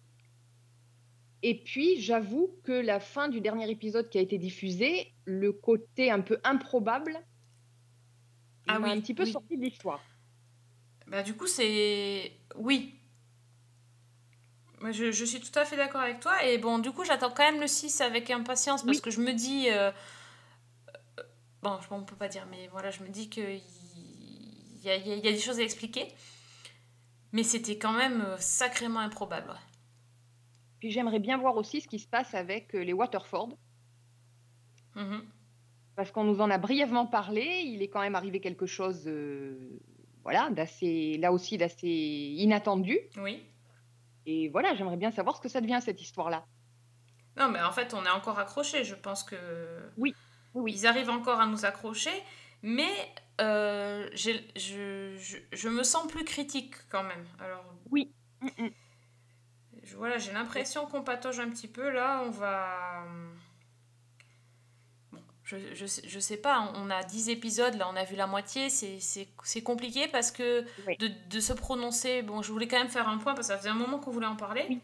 Et 1.42 1.56
puis, 1.64 2.02
j'avoue 2.02 2.56
que 2.64 2.72
la 2.72 3.00
fin 3.00 3.30
du 3.30 3.40
dernier 3.40 3.70
épisode 3.70 4.10
qui 4.10 4.18
a 4.18 4.22
été 4.22 4.38
diffusé, 4.38 5.14
le 5.26 5.54
côté 5.54 6.12
un 6.12 6.20
peu 6.20 6.40
improbable, 6.44 7.18
ah 8.68 8.76
un 8.76 9.00
petit 9.00 9.14
peu 9.14 9.26
sorti 9.26 9.58
de 9.58 9.64
l'histoire. 9.64 10.02
Bah, 11.08 11.24
du 11.24 11.34
coup, 11.36 11.48
c'est. 11.48 12.34
Oui. 12.56 12.96
Je, 14.92 15.12
je, 15.12 15.26
suis 15.26 15.42
tout 15.42 15.58
à 15.60 15.66
fait 15.66 15.76
d'accord 15.76 16.02
avec 16.02 16.20
toi. 16.20 16.44
Et 16.46 16.58
bon, 16.58 16.80
du 16.80 16.92
coup, 16.92 17.04
j'attends 17.04 17.32
quand 17.32 17.44
même 17.44 17.60
le 17.60 17.68
6 17.68 18.00
avec 18.00 18.30
impatience 18.30 18.84
parce 18.84 19.02
que 19.02 19.10
je 19.10 19.20
me 19.22 19.34
dis. 19.34 19.70
Euh, 19.70 19.92
euh, 21.20 21.24
bon, 21.62 21.80
on 21.92 22.04
peut 22.04 22.16
pas 22.16 22.28
dire, 22.30 22.46
mais 22.52 22.68
voilà, 22.68 22.92
je 22.92 23.02
me 23.04 23.10
dis 23.10 23.30
qu'il 23.30 23.62
y, 24.84 24.88
y, 24.88 24.90
a, 24.90 24.98
y 24.98 25.28
a 25.28 25.32
des 25.32 25.40
choses 25.40 25.60
à 25.60 25.64
expliquer. 25.64 26.08
Mais 27.32 27.44
c'était 27.44 27.78
quand 27.78 27.92
même 27.92 28.22
euh, 28.22 28.38
sacrément 28.40 29.00
improbable. 29.00 29.54
Puis 30.80 30.92
j'aimerais 30.92 31.20
bien 31.20 31.38
voir 31.38 31.56
aussi 31.58 31.82
ce 31.82 31.88
qui 31.88 32.00
se 32.00 32.08
passe 32.08 32.34
avec 32.34 32.74
euh, 32.74 32.84
les 32.84 32.94
Waterford. 32.94 33.50
Mm-hmm. 34.96 35.22
Parce 35.96 36.12
qu'on 36.12 36.24
nous 36.24 36.40
en 36.40 36.50
a 36.50 36.58
brièvement 36.58 37.06
parlé, 37.06 37.64
il 37.66 37.82
est 37.82 37.90
quand 37.90 38.00
même 38.00 38.16
arrivé 38.16 38.40
quelque 38.40 38.66
chose, 38.66 39.04
euh, 39.08 39.80
voilà, 40.24 40.50
d'assez, 40.50 41.18
là 41.18 41.34
aussi 41.34 41.58
d'assez 41.58 41.88
inattendu. 42.38 42.98
Oui. 43.18 43.44
Et 44.26 44.48
voilà, 44.50 44.76
j'aimerais 44.76 44.98
bien 44.98 45.12
savoir 45.12 45.36
ce 45.36 45.42
que 45.42 45.50
ça 45.50 45.60
devient 45.60 45.80
cette 45.82 46.02
histoire-là. 46.02 46.46
Non, 47.36 47.50
mais 47.50 47.62
en 47.62 47.72
fait, 47.72 47.94
on 47.94 48.06
est 48.06 48.10
encore 48.10 48.40
accroché. 48.40 48.84
Je 48.84 48.96
pense 48.96 49.24
que. 49.24 49.36
Oui. 49.98 50.14
oui, 50.54 50.74
Ils 50.74 50.88
arrivent 50.88 51.10
encore 51.10 51.40
à 51.40 51.46
nous 51.46 51.66
accrocher, 51.66 52.12
mais 52.62 52.92
euh, 53.42 54.10
je, 54.14 54.32
je, 54.56 55.40
je, 55.52 55.70
me 55.70 55.84
sens 55.84 56.08
plus 56.08 56.24
critique 56.24 56.76
quand 56.90 57.04
même. 57.04 57.26
Alors. 57.40 57.66
Oui. 57.92 58.12
Mm, 58.42 58.66
mm 58.66 58.70
voilà, 59.98 60.18
j'ai 60.18 60.32
l'impression 60.32 60.86
qu'on 60.86 61.02
patauge 61.02 61.40
un 61.40 61.50
petit 61.50 61.68
peu. 61.68 61.90
Là, 61.90 62.22
on 62.26 62.30
va. 62.30 63.06
Bon, 65.12 65.20
je, 65.44 65.58
je, 65.74 65.86
je, 65.86 66.20
sais 66.20 66.38
pas, 66.38 66.72
on 66.76 66.90
a 66.90 67.04
10 67.04 67.30
épisodes, 67.30 67.76
là, 67.76 67.88
on 67.92 67.96
a 67.96 68.04
vu 68.04 68.16
la 68.16 68.28
moitié. 68.28 68.70
C'est 68.70 69.64
compliqué 69.64 70.08
parce 70.08 70.32
que 70.32 70.62
de, 71.00 71.10
de, 71.30 71.40
se 71.40 71.54
prononcer. 71.54 72.22
Bon, 72.22 72.42
je 72.42 72.52
voulais 72.52 72.68
quand 72.68 72.80
même 72.80 72.90
faire 72.90 73.08
un 73.08 73.18
point 73.18 73.34
parce 73.34 73.48
que 73.48 73.54
ça 73.54 73.58
faisait 73.58 73.70
un 73.70 73.76
moment 73.76 74.00
qu'on 74.00 74.12
voulait 74.12 74.28
en 74.28 74.36
parler. 74.36 74.80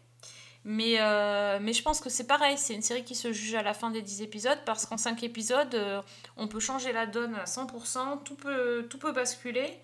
Mais, 0.68 0.96
euh, 0.98 1.58
mais 1.60 1.72
je 1.72 1.80
pense 1.80 2.00
que 2.00 2.10
c'est 2.10 2.26
pareil, 2.26 2.58
c'est 2.58 2.74
une 2.74 2.82
série 2.82 3.04
qui 3.04 3.14
se 3.14 3.32
juge 3.32 3.54
à 3.54 3.62
la 3.62 3.72
fin 3.72 3.92
des 3.92 4.02
10 4.02 4.22
épisodes 4.22 4.58
parce 4.66 4.84
qu'en 4.84 4.96
5 4.96 5.22
épisodes, 5.22 5.72
euh, 5.76 6.02
on 6.36 6.48
peut 6.48 6.58
changer 6.58 6.92
la 6.92 7.06
donne 7.06 7.36
à 7.36 7.44
100%, 7.44 8.24
tout 8.24 8.34
peut, 8.34 8.84
tout 8.90 8.98
peut 8.98 9.12
basculer. 9.12 9.78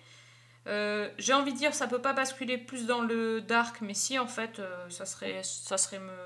Euh, 0.67 1.09
j'ai 1.17 1.33
envie 1.33 1.51
de 1.51 1.57
dire 1.57 1.73
ça 1.73 1.87
peut 1.87 2.01
pas 2.01 2.13
basculer 2.13 2.57
plus 2.57 2.85
dans 2.85 3.01
le 3.01 3.41
dark, 3.41 3.81
mais 3.81 3.93
si 3.93 4.17
en 4.17 4.27
fait 4.27 4.59
euh, 4.59 4.89
ça 4.89 5.05
serait 5.05 5.41
ça 5.43 5.77
serait 5.77 5.99
me 5.99 6.17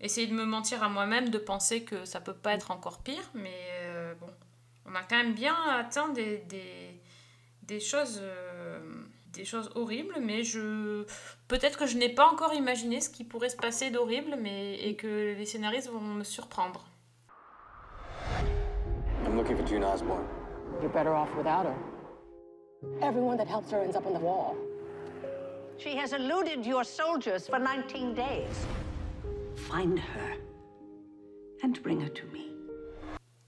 essayer 0.00 0.26
de 0.26 0.34
me 0.34 0.44
mentir 0.44 0.82
à 0.82 0.88
moi-même 0.90 1.30
de 1.30 1.38
penser 1.38 1.84
que 1.84 2.04
ça 2.04 2.20
peut 2.20 2.34
pas 2.34 2.52
être 2.52 2.70
encore 2.70 3.02
pire, 3.02 3.30
mais 3.32 3.56
euh, 3.84 4.14
bon, 4.20 4.26
on 4.84 4.94
a 4.94 5.02
quand 5.02 5.16
même 5.16 5.32
bien 5.32 5.56
atteint 5.70 6.08
des, 6.08 6.38
des, 6.38 7.00
des 7.62 7.80
choses 7.80 8.20
des 9.32 9.44
choses 9.46 9.70
horribles, 9.74 10.14
mais 10.20 10.44
je 10.44 11.04
peut-être 11.48 11.78
que 11.78 11.86
je 11.86 11.96
n'ai 11.96 12.10
pas 12.10 12.26
encore 12.26 12.52
imaginé 12.52 13.00
ce 13.00 13.08
qui 13.08 13.24
pourrait 13.24 13.48
se 13.48 13.56
passer 13.56 13.90
d'horrible, 13.90 14.36
mais 14.38 14.74
et 14.74 14.96
que 14.96 15.34
les 15.34 15.46
scénaristes 15.46 15.88
vont 15.88 16.00
me 16.00 16.24
surprendre. 16.24 16.84
I'm 19.24 19.36
looking 19.36 19.56
for 19.56 19.66
June 19.66 19.82
Osborne. 19.82 20.26
You're 20.82 20.92
better 20.92 21.14
off 21.14 21.30
without 21.36 21.64
her. 21.64 21.93
Everyone 23.00 23.36
that 23.36 23.48
helps 23.48 23.70
her 23.70 23.82
ends 23.82 23.96
up 23.96 24.06
on 24.06 24.12
the 24.12 24.20
wall. 24.20 24.56
She 25.78 25.96
has 25.96 26.12
eluded 26.12 26.64
your 26.64 26.84
soldiers 26.84 27.48
for 27.48 27.58
19 27.58 28.14
days. 28.14 28.66
Find 29.68 29.98
her 29.98 30.36
and 31.62 31.82
bring 31.82 32.00
her 32.00 32.08
to 32.08 32.26
me. 32.32 32.50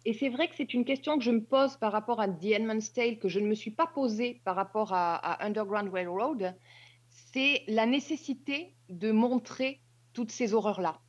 Et 0.05 0.13
c'est 0.13 0.29
vrai 0.29 0.49
que 0.49 0.55
c'est 0.57 0.73
une 0.73 0.85
question 0.85 1.19
que 1.19 1.25
je 1.25 1.31
me 1.33 1.43
pose 1.43 1.77
par 1.77 1.91
rapport 1.91 2.21
à 2.21 2.29
The 2.29 2.55
Handmaid's 2.61 2.93
Tale 2.93 3.19
que 3.19 3.29
je 3.29 3.41
ne 3.41 3.47
me 3.47 3.55
suis 3.55 3.73
pas 3.73 3.87
posée 3.87 4.41
par 4.45 4.55
rapport 4.55 4.93
à, 4.93 5.17
à 5.17 5.45
Underground 5.45 5.93
Railroad. 5.93 6.55
C'est 7.09 7.65
la 7.67 7.87
nécessité 7.87 8.77
de 8.89 9.11
montrer 9.11 9.81
toutes 10.13 10.31
ces 10.31 10.55
horreurs-là. 10.55 11.01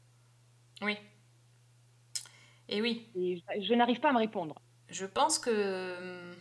Oui. 0.82 0.97
Et 2.69 2.82
oui. 2.82 3.09
Et 3.15 3.38
je, 3.38 3.61
je 3.61 3.73
n'arrive 3.75 3.99
pas 3.99 4.09
à 4.09 4.13
me 4.13 4.17
répondre. 4.17 4.61
Je 4.89 5.05
pense 5.05 5.38
que 5.38 6.34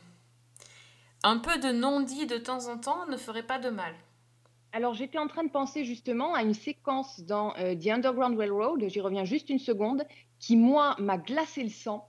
un 1.27 1.39
peu 1.39 1.59
de 1.59 1.73
non-dit 1.73 2.27
de 2.27 2.39
temps 2.39 2.69
en 2.69 2.79
temps 2.79 3.07
ne 3.07 3.17
ferait 3.17 3.47
pas 3.47 3.59
de 3.59 3.69
mal. 3.69 3.95
Alors 4.73 4.95
j'étais 4.95 5.19
en 5.19 5.27
train 5.27 5.45
de 5.45 5.51
penser 5.51 5.85
justement 5.85 6.35
à 6.35 6.43
une 6.43 6.55
séquence 6.55 7.21
dans 7.21 7.55
euh, 7.57 7.75
The 7.75 7.89
Underground 7.89 8.39
Railroad, 8.39 8.85
j'y 8.89 9.01
reviens 9.01 9.25
juste 9.25 9.49
une 9.51 9.59
seconde, 9.59 10.05
qui 10.39 10.57
moi 10.57 10.95
m'a 10.99 11.19
glacé 11.19 11.63
le 11.63 11.71
sang. 11.71 12.09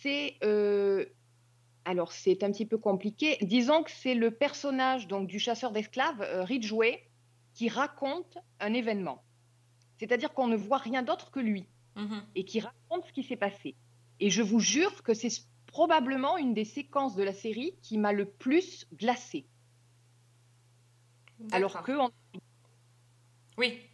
c'est 0.00 0.36
euh, 0.44 1.06
alors 1.84 2.12
c'est 2.12 2.42
un 2.42 2.50
petit 2.50 2.66
peu 2.66 2.78
compliqué. 2.78 3.38
Disons 3.42 3.82
que 3.82 3.90
c'est 3.90 4.14
le 4.14 4.30
personnage 4.30 5.08
donc 5.08 5.26
du 5.26 5.38
chasseur 5.38 5.72
d'esclaves 5.72 6.22
euh, 6.22 6.44
Ridgway 6.44 7.02
qui 7.54 7.68
raconte 7.68 8.38
un 8.60 8.74
événement. 8.74 9.22
C'est-à-dire 9.98 10.32
qu'on 10.34 10.48
ne 10.48 10.56
voit 10.56 10.78
rien 10.78 11.02
d'autre 11.02 11.30
que 11.30 11.40
lui 11.40 11.66
Mhm. 11.96 12.22
et 12.34 12.44
qui 12.44 12.60
raconte 12.60 13.06
ce 13.06 13.12
qui 13.12 13.22
s'est 13.22 13.36
passé. 13.36 13.76
Et 14.20 14.30
je 14.30 14.42
vous 14.42 14.60
jure 14.60 15.02
que 15.02 15.14
c'est 15.14 15.30
probablement 15.74 16.38
une 16.38 16.54
des 16.54 16.64
séquences 16.64 17.16
de 17.16 17.24
la 17.24 17.32
série 17.32 17.76
qui 17.82 17.98
m'a 17.98 18.12
le 18.12 18.30
plus 18.30 18.86
glacée. 18.94 19.48
Alors 21.50 21.82
que 21.82 21.92
Oui, 23.56 23.90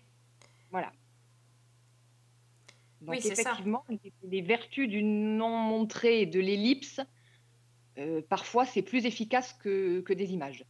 voilà. 0.71 0.93
Donc 3.01 3.11
Oui, 3.13 3.23
ça. 3.23 3.33
effectivement, 3.33 3.85
les, 3.89 4.13
les 4.23 4.43
vertus 4.43 4.89
du 4.89 5.03
non 5.03 5.57
montré 5.57 6.21
et 6.23 6.27
de 6.27 6.41
l'ellipse, 6.41 7.01
euh, 7.99 8.23
parfois 8.29 8.67
c'est 8.67 8.83
plus 8.83 9.07
efficace 9.07 9.55
que, 9.55 10.01
que 10.01 10.13
des 10.13 10.33
images. 10.33 10.65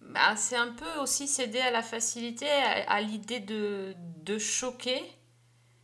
Bah, 0.00 0.36
c'est 0.36 0.56
un 0.56 0.72
peu 0.72 0.98
aussi 1.00 1.26
céder 1.26 1.60
à 1.60 1.70
la 1.70 1.82
facilité, 1.82 2.46
à, 2.48 2.90
à 2.90 3.00
l'idée 3.00 3.40
de, 3.40 3.94
de 4.22 4.38
choquer. 4.38 5.00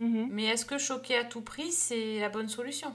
Mhm. 0.01 0.29
Mais 0.29 0.45
est-ce 0.45 0.65
que 0.65 0.79
choquer 0.79 1.17
à 1.17 1.25
tout 1.25 1.43
prix, 1.43 1.73
c'est 1.73 2.21
la 2.21 2.29
bonne 2.29 2.49
solution? 2.49 2.95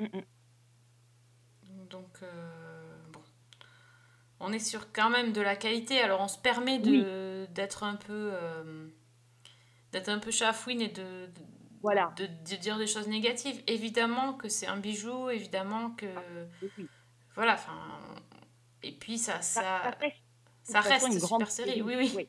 Ouais. 0.00 0.10
mhm. 0.12 1.86
Donc, 1.88 2.22
euh, 2.22 3.06
bon. 3.12 3.20
On 4.40 4.52
est 4.52 4.58
sur 4.58 4.92
quand 4.92 5.10
même 5.10 5.32
de 5.32 5.40
la 5.40 5.56
qualité, 5.56 6.00
alors 6.00 6.20
on 6.20 6.28
se 6.28 6.38
permet 6.38 6.78
de, 6.78 7.46
d'être 7.50 7.82
un 7.84 7.96
peu... 7.96 8.30
euh, 8.34 8.88
d'être 9.92 10.08
un 10.08 10.18
peu 10.18 10.30
chafouine 10.30 10.80
et 10.82 10.88
de, 10.88 11.26
de, 11.26 11.40
Voilà. 11.82 12.12
de- 12.16 12.26
de 12.26 12.56
dire 12.56 12.78
des 12.78 12.86
choses 12.86 13.08
négatives. 13.08 13.62
Évidemment 13.66 14.34
que 14.34 14.48
c'est 14.48 14.66
un 14.66 14.76
bijou, 14.78 15.30
évidemment 15.30 15.90
que... 15.92 16.06
Oui. 16.62 16.90
Voilà, 17.34 17.54
enfin... 17.54 17.72
Et 18.82 18.92
puis 18.92 19.18
ça... 19.18 19.40
Ça, 19.42 19.96
ça, 20.62 20.80
reste, 20.80 21.06
ça 21.06 21.08
une 21.08 21.12
super 21.14 21.28
grande 21.28 21.46
série, 21.46 21.82
oui, 21.82 21.94
oui. 21.96 22.28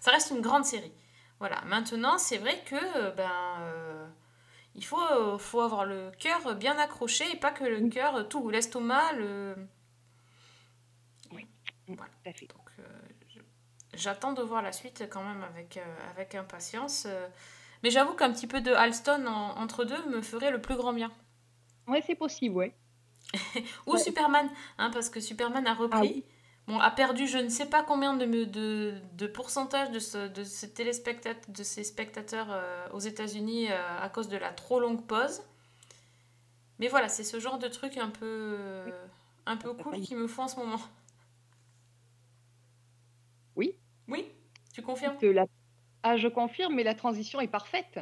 Ça 0.00 0.10
reste 0.10 0.30
une 0.30 0.40
grande 0.40 0.64
série. 0.64 0.92
Voilà. 1.38 1.62
Maintenant, 1.66 2.18
c'est 2.18 2.38
vrai 2.38 2.62
que 2.64 2.74
euh, 2.76 3.10
ben 3.12 3.30
euh, 3.62 4.08
il 4.78 4.84
faut, 4.84 5.00
euh, 5.12 5.36
faut 5.38 5.60
avoir 5.60 5.84
le 5.84 6.10
cœur 6.18 6.54
bien 6.54 6.78
accroché 6.78 7.24
et 7.32 7.36
pas 7.36 7.50
que 7.50 7.64
le 7.64 7.78
Oui. 7.80 7.90
cœur, 7.90 8.16
euh, 8.16 8.22
tout, 8.24 8.48
l'estomac, 8.48 9.12
le. 9.12 9.54
Mm, 11.32 11.94
Voilà. 11.94 12.12
tout 12.22 12.28
à 12.30 12.32
fait. 12.32 12.46
Donc, 12.46 12.70
euh, 12.78 12.82
j'attends 13.94 14.32
de 14.32 14.42
voir 14.42 14.62
la 14.62 14.72
suite 14.72 15.04
quand 15.10 15.22
même 15.22 15.42
avec, 15.42 15.76
euh, 15.76 15.96
avec 16.10 16.34
impatience. 16.34 17.06
Mais 17.82 17.90
j'avoue 17.90 18.14
qu'un 18.14 18.32
petit 18.32 18.46
peu 18.46 18.60
de 18.60 18.72
Alston 18.72 19.26
en- 19.26 19.56
entre 19.60 19.84
deux 19.84 20.04
me 20.08 20.20
ferait 20.22 20.50
le 20.50 20.60
plus 20.60 20.76
grand 20.76 20.92
bien. 20.92 21.10
Ouais, 21.86 22.02
c'est 22.06 22.14
possible, 22.16 22.54
ouais. 22.56 22.74
Ou 23.86 23.92
Ouais. 23.92 23.98
Superman, 23.98 24.50
hein, 24.78 24.90
parce 24.92 25.10
que 25.10 25.20
Superman 25.20 25.66
a 25.66 25.74
repris. 25.74 25.98
Ah 25.98 26.00
oui. 26.00 26.24
Bon, 26.68 26.78
a 26.80 26.90
perdu 26.90 27.26
je 27.26 27.38
ne 27.38 27.48
sais 27.48 27.66
pas 27.66 27.82
combien 27.82 28.14
de, 28.14 28.26
de, 28.44 28.94
de 29.16 29.26
pourcentage 29.26 29.90
de, 29.90 29.98
ce, 29.98 30.28
de, 30.28 30.44
ces 30.44 30.70
téléspectateurs, 30.72 31.42
de 31.48 31.62
ses 31.62 31.82
spectateurs 31.82 32.48
euh, 32.50 32.86
aux 32.92 33.00
États-Unis 33.00 33.72
euh, 33.72 33.98
à 34.02 34.08
cause 34.10 34.28
de 34.28 34.36
la 34.36 34.52
trop 34.52 34.78
longue 34.78 35.06
pause. 35.06 35.40
Mais 36.78 36.88
voilà, 36.88 37.08
c'est 37.08 37.24
ce 37.24 37.40
genre 37.40 37.58
de 37.58 37.68
truc 37.68 37.96
un 37.96 38.10
peu, 38.10 38.26
euh, 38.26 38.90
un 39.46 39.56
peu 39.56 39.72
cool 39.74 40.00
qui 40.00 40.14
me 40.14 40.26
font 40.28 40.42
en 40.44 40.48
ce 40.48 40.56
moment. 40.56 40.80
Oui. 43.56 43.74
Oui 44.08 44.26
Tu 44.72 44.82
confirmes? 44.82 45.18
Que 45.18 45.26
la- 45.26 45.46
Ah, 46.02 46.16
je 46.16 46.28
confirme, 46.28 46.74
mais 46.76 46.84
la 46.84 46.94
transition 46.94 47.40
est 47.40 47.48
parfaite. 47.48 48.00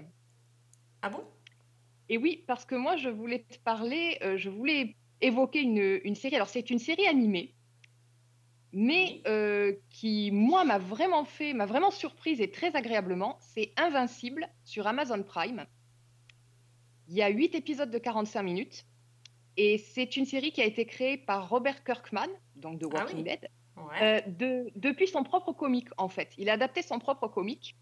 Ah 1.03 1.09
bon? 1.09 1.25
Et 2.09 2.19
oui, 2.19 2.45
parce 2.47 2.65
que 2.65 2.75
moi, 2.75 2.97
je 2.97 3.09
voulais 3.09 3.45
te 3.45 3.59
parler, 3.59 4.19
je 4.37 4.51
voulais 4.51 4.97
évoquer 5.21 5.63
une, 5.63 6.01
une 6.05 6.15
série. 6.15 6.37
Alors, 6.37 6.49
c'est 6.49 6.71
une 6.71 6.79
série 6.79 7.07
animée, 7.07 7.56
mais 8.79 9.23
euh, 9.27 9.73
qui, 9.89 10.31
moi, 10.33 10.63
m'a 10.67 10.77
vraiment 10.77 11.25
fait, 11.25 11.55
m'a 11.55 11.65
vraiment 11.65 11.91
surprise 11.91 12.43
et 12.43 12.51
très 12.51 12.77
agréablement. 12.77 13.39
C'est 13.41 13.73
Invincible 13.79 14.47
sur 14.65 14.87
Amazon 14.87 15.23
Prime. 15.23 15.65
Il 17.09 17.15
y 17.15 17.23
a 17.23 17.29
huit 17.29 17.55
épisodes 17.55 17.91
de 17.91 17.97
45 17.99 18.43
minutes. 18.43 18.85
Et 19.57 19.79
c'est 19.79 20.19
une 20.19 20.27
série 20.27 20.53
qui 20.53 20.61
a 20.61 20.67
été 20.67 20.85
créée 20.85 21.17
par 21.17 21.49
Robert 21.49 21.83
Kirkman, 21.85 22.29
donc 22.57 22.79
de 22.79 22.87
Ah 22.93 22.97
Walking 22.99 23.17
oui. 23.19 23.23
Dead, 23.25 23.49
Ouais. 23.79 24.03
euh, 24.03 24.21
de- 24.27 24.71
depuis 24.77 25.09
son 25.09 25.23
propre 25.23 25.53
comique, 25.55 25.89
en 25.97 26.11
fait. 26.11 26.35
Il 26.37 26.51
a 26.51 26.53
adapté 26.53 26.83
son 26.83 26.99
propre 26.99 27.29
comique. 27.29 27.77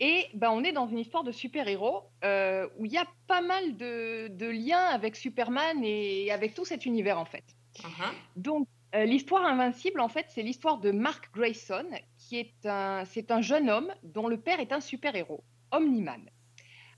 Et 0.00 0.26
ben, 0.34 0.50
on 0.50 0.64
est 0.64 0.72
dans 0.72 0.88
une 0.88 0.98
histoire 0.98 1.22
de 1.22 1.30
super-héros 1.30 2.10
euh, 2.24 2.68
où 2.78 2.84
il 2.86 2.90
y 2.92 2.96
a 2.98 3.06
pas 3.28 3.42
mal 3.42 3.76
de, 3.76 4.26
de 4.26 4.46
liens 4.46 4.86
avec 4.86 5.14
Superman 5.14 5.84
et 5.84 6.32
avec 6.32 6.54
tout 6.54 6.64
cet 6.64 6.84
univers, 6.84 7.18
en 7.20 7.26
fait. 7.26 7.44
Mhm. 7.84 8.10
Donc, 8.34 8.66
euh, 8.94 9.04
l'histoire 9.04 9.44
invincible, 9.44 10.00
en 10.00 10.08
fait, 10.08 10.26
c'est 10.28 10.42
l'histoire 10.42 10.78
de 10.78 10.90
Mark 10.90 11.30
Grayson, 11.32 11.86
qui 12.18 12.38
est 12.38 12.66
un, 12.66 13.04
c'est 13.04 13.30
un 13.30 13.40
jeune 13.40 13.70
homme 13.70 13.92
dont 14.02 14.26
le 14.26 14.40
père 14.40 14.60
est 14.60 14.72
un 14.72 14.80
super-héros, 14.80 15.44
Omniman. 15.70 16.28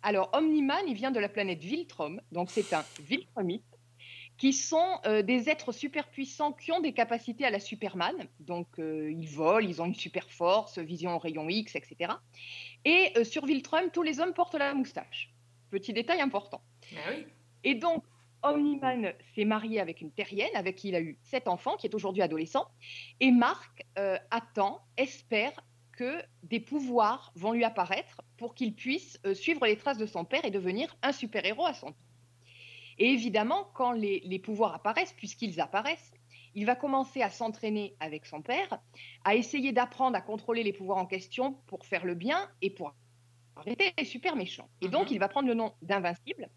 Alors, 0.02 0.30
Omniman, 0.32 0.82
il 0.88 0.94
vient 0.94 1.10
de 1.10 1.20
la 1.20 1.28
planète 1.28 1.60
Viltrum, 1.60 2.20
donc 2.32 2.50
c'est 2.50 2.72
un 2.72 2.84
Viltrumite, 3.00 3.64
qui 4.38 4.54
sont 4.54 4.98
euh, 5.04 5.22
des 5.22 5.50
êtres 5.50 5.70
super 5.72 6.08
puissants 6.08 6.52
qui 6.52 6.72
ont 6.72 6.80
des 6.80 6.94
capacités 6.94 7.44
à 7.44 7.50
la 7.50 7.60
Superman. 7.60 8.16
Donc, 8.40 8.66
euh, 8.78 9.12
ils 9.12 9.28
volent, 9.28 9.68
ils 9.68 9.82
ont 9.82 9.86
une 9.86 9.94
super 9.94 10.30
force, 10.30 10.78
vision 10.78 11.14
au 11.14 11.18
rayon 11.18 11.48
X, 11.48 11.76
etc. 11.76 12.14
Et 12.84 13.12
sur 13.24 13.44
Viltrum, 13.44 13.90
tous 13.92 14.02
les 14.02 14.18
hommes 14.18 14.32
portent 14.32 14.54
la 14.54 14.72
moustache. 14.72 15.30
Petit 15.70 15.92
détail 15.92 16.20
important. 16.20 16.62
Oui. 16.90 17.26
Et 17.64 17.74
donc, 17.74 18.02
Omniman 18.42 19.12
s'est 19.34 19.44
marié 19.44 19.80
avec 19.80 20.00
une 20.00 20.10
terrienne 20.10 20.54
avec 20.54 20.76
qui 20.76 20.88
il 20.88 20.94
a 20.94 21.00
eu 21.00 21.18
sept 21.22 21.48
enfants, 21.48 21.76
qui 21.76 21.86
est 21.86 21.94
aujourd'hui 21.94 22.22
adolescent. 22.22 22.66
Et 23.20 23.30
Marc 23.30 23.86
euh, 23.98 24.18
attend, 24.30 24.80
espère 24.96 25.52
que 25.92 26.22
des 26.42 26.60
pouvoirs 26.60 27.32
vont 27.36 27.52
lui 27.52 27.64
apparaître 27.64 28.22
pour 28.36 28.54
qu'il 28.54 28.74
puisse 28.74 29.20
euh, 29.26 29.34
suivre 29.34 29.64
les 29.66 29.76
traces 29.76 29.98
de 29.98 30.06
son 30.06 30.24
père 30.24 30.44
et 30.44 30.50
devenir 30.50 30.96
un 31.02 31.12
super-héros 31.12 31.66
à 31.66 31.74
son 31.74 31.88
tour. 31.88 31.96
Et 32.98 33.08
évidemment, 33.10 33.68
quand 33.74 33.92
les, 33.92 34.20
les 34.24 34.38
pouvoirs 34.38 34.74
apparaissent, 34.74 35.12
puisqu'ils 35.14 35.60
apparaissent, 35.60 36.12
il 36.54 36.66
va 36.66 36.74
commencer 36.76 37.22
à 37.22 37.30
s'entraîner 37.30 37.94
avec 38.00 38.26
son 38.26 38.42
père, 38.42 38.80
à 39.24 39.34
essayer 39.34 39.72
d'apprendre 39.72 40.16
à 40.16 40.20
contrôler 40.20 40.62
les 40.62 40.72
pouvoirs 40.72 40.98
en 40.98 41.06
question 41.06 41.54
pour 41.66 41.86
faire 41.86 42.04
le 42.04 42.14
bien 42.14 42.50
et 42.60 42.70
pour 42.70 42.94
arrêter 43.56 43.92
les 43.98 44.04
super 44.04 44.36
méchants. 44.36 44.68
Et 44.80 44.88
donc, 44.88 45.08
Mhm. 45.08 45.14
il 45.14 45.18
va 45.18 45.28
prendre 45.28 45.48
le 45.48 45.54
nom 45.54 45.72
d'Invincible, 45.82 46.48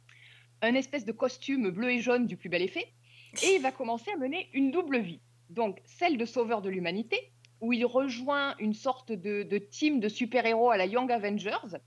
un 0.65 0.75
espèce 0.75 1.05
de 1.05 1.11
costume 1.11 1.69
bleu 1.69 1.91
et 1.91 1.99
jaune 1.99 2.27
du 2.27 2.37
plus 2.37 2.49
bel 2.49 2.61
effet, 2.61 2.87
et 3.43 3.55
il 3.55 3.61
va 3.61 3.71
commencer 3.71 4.11
à 4.11 4.17
mener 4.17 4.49
une 4.53 4.71
double 4.71 4.99
vie. 4.99 5.19
Donc, 5.49 5.81
celle 5.85 6.17
de 6.17 6.25
sauveur 6.25 6.61
de 6.61 6.69
l'humanité, 6.69 7.31
où 7.61 7.73
il 7.73 7.85
rejoint 7.85 8.55
une 8.59 8.73
sorte 8.73 9.11
de, 9.11 9.57
team 9.57 9.99
de 9.99 10.09
super-héros 10.09 10.71
à 10.71 10.77
la 10.77 10.85
Young 10.85 11.11
Avengers, 11.11 11.77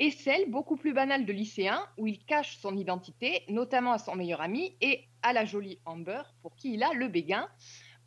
et 0.00 0.10
celle 0.10 0.50
beaucoup 0.50 0.76
plus 0.76 0.92
banale 0.92 1.24
de 1.24 1.32
lycéen, 1.32 1.80
où 1.98 2.06
il 2.06 2.24
cache 2.24 2.56
son 2.58 2.76
identité, 2.76 3.42
notamment 3.48 3.92
à 3.92 3.98
son 3.98 4.16
meilleur 4.16 4.40
ami 4.40 4.76
et 4.80 5.04
à 5.22 5.32
la 5.32 5.44
jolie 5.44 5.78
Amber, 5.84 6.22
pour 6.42 6.56
qui 6.56 6.74
il 6.74 6.82
a 6.82 6.92
le 6.92 7.08
béguin, 7.08 7.48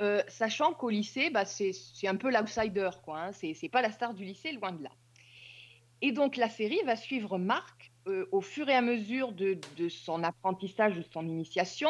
euh, 0.02 0.22
sachant 0.28 0.74
qu'au 0.74 0.90
lycée, 0.90 1.30
bah, 1.30 1.46
c'est 1.46 1.74
un 2.06 2.16
peu 2.16 2.30
l'outsider, 2.30 2.90
quoi. 3.04 3.20
Hein, 3.20 3.32
c'est 3.32 3.70
pas 3.70 3.82
la 3.82 3.92
star 3.92 4.14
du 4.14 4.26
lycée, 4.26 4.52
loin 4.52 4.72
de 4.72 4.84
là. 4.84 4.92
Et 6.02 6.12
donc 6.12 6.36
la 6.38 6.50
série 6.50 6.82
va 6.86 6.96
suivre 6.96 7.38
Marc 7.38 7.92
euh, 8.08 8.28
au 8.32 8.42
fur 8.42 8.70
et 8.70 8.74
à 8.74 8.82
mesure 8.82 9.32
de, 9.34 9.60
son 9.90 10.24
apprentissage, 10.24 10.96
de 10.96 11.04
son 11.14 11.28
initiation, 11.28 11.90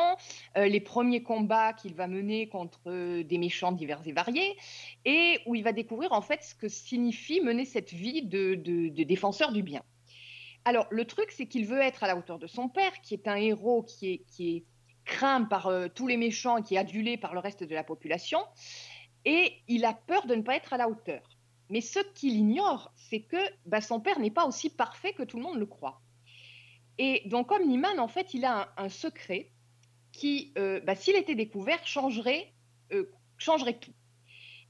euh, 0.57 0.65
les 0.65 0.79
premiers 0.79 1.21
combats 1.21 1.73
qu'il 1.73 1.93
va 1.93 2.07
mener 2.07 2.49
contre 2.49 2.79
euh, 2.87 3.23
des 3.23 3.37
méchants 3.37 3.71
divers 3.71 4.01
et 4.05 4.11
variés, 4.11 4.57
et 5.05 5.39
où 5.45 5.55
il 5.55 5.63
va 5.63 5.73
découvrir 5.73 6.13
en 6.13 6.21
fait 6.21 6.43
ce 6.43 6.55
que 6.55 6.67
signifie 6.67 7.41
mener 7.41 7.65
cette 7.65 7.93
vie 7.93 8.23
de, 8.23 8.55
défenseur 9.03 9.51
du 9.51 9.63
bien. 9.63 9.83
Alors 10.65 10.87
le 10.89 11.05
truc, 11.05 11.31
c'est 11.31 11.45
qu'il 11.45 11.65
veut 11.65 11.81
être 11.81 12.03
à 12.03 12.07
la 12.07 12.17
hauteur 12.17 12.39
de 12.39 12.47
son 12.47 12.67
père, 12.67 12.99
qui 13.01 13.13
est 13.13 13.27
un 13.27 13.35
héros 13.35 13.83
qui 13.83 14.23
est, 14.39 14.63
craint 15.05 15.45
par 15.45 15.71
tous 15.95 16.05
les 16.05 16.17
méchants 16.17 16.61
qui 16.61 16.75
est 16.75 16.77
adulé 16.77 17.15
par 17.15 17.33
le 17.33 17.39
reste 17.39 17.63
de 17.63 17.73
la 17.73 17.85
population, 17.85 18.39
et 19.23 19.53
il 19.69 19.85
a 19.85 19.93
peur 19.93 20.27
de 20.27 20.35
ne 20.35 20.41
pas 20.41 20.57
être 20.57 20.73
à 20.73 20.77
la 20.77 20.89
hauteur. 20.89 21.37
Mais 21.69 21.79
ce 21.79 21.99
qu'il 22.13 22.35
ignore, 22.35 22.91
c'est 22.95 23.21
que 23.21 23.37
bah, 23.65 23.79
son 23.79 24.01
père 24.01 24.19
n'est 24.19 24.31
pas 24.31 24.45
aussi 24.45 24.69
parfait 24.69 25.13
que 25.13 25.23
tout 25.23 25.37
le 25.37 25.43
monde 25.43 25.59
le 25.59 25.65
croit. 25.65 26.01
Et 26.97 27.23
donc, 27.25 27.51
Omniman, 27.51 27.99
en 27.99 28.07
fait, 28.07 28.33
il 28.33 28.45
a 28.45 28.63
un, 28.77 28.85
un 28.85 28.89
secret 28.89 29.51
qui, 30.11 30.51
euh, 30.57 30.79
bah, 30.81 30.95
s'il 30.95 31.15
était 31.15 31.35
découvert, 31.35 31.85
changerait, 31.85 32.53
euh, 32.91 33.11
changerait 33.37 33.77
tout. 33.79 33.93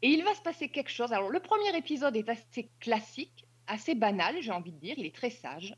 Et 0.01 0.09
il 0.09 0.23
va 0.23 0.33
se 0.35 0.41
passer 0.41 0.69
quelque 0.69 0.91
chose. 0.91 1.13
Alors, 1.13 1.29
le 1.29 1.39
premier 1.39 1.75
épisode 1.75 2.15
est 2.15 2.29
assez 2.29 2.69
classique, 2.79 3.45
assez 3.65 3.95
banal, 3.95 4.35
j'ai 4.41 4.51
envie 4.51 4.73
de 4.73 4.79
dire. 4.79 4.95
Il 4.97 5.05
est 5.05 5.15
très 5.15 5.29
sage. 5.29 5.75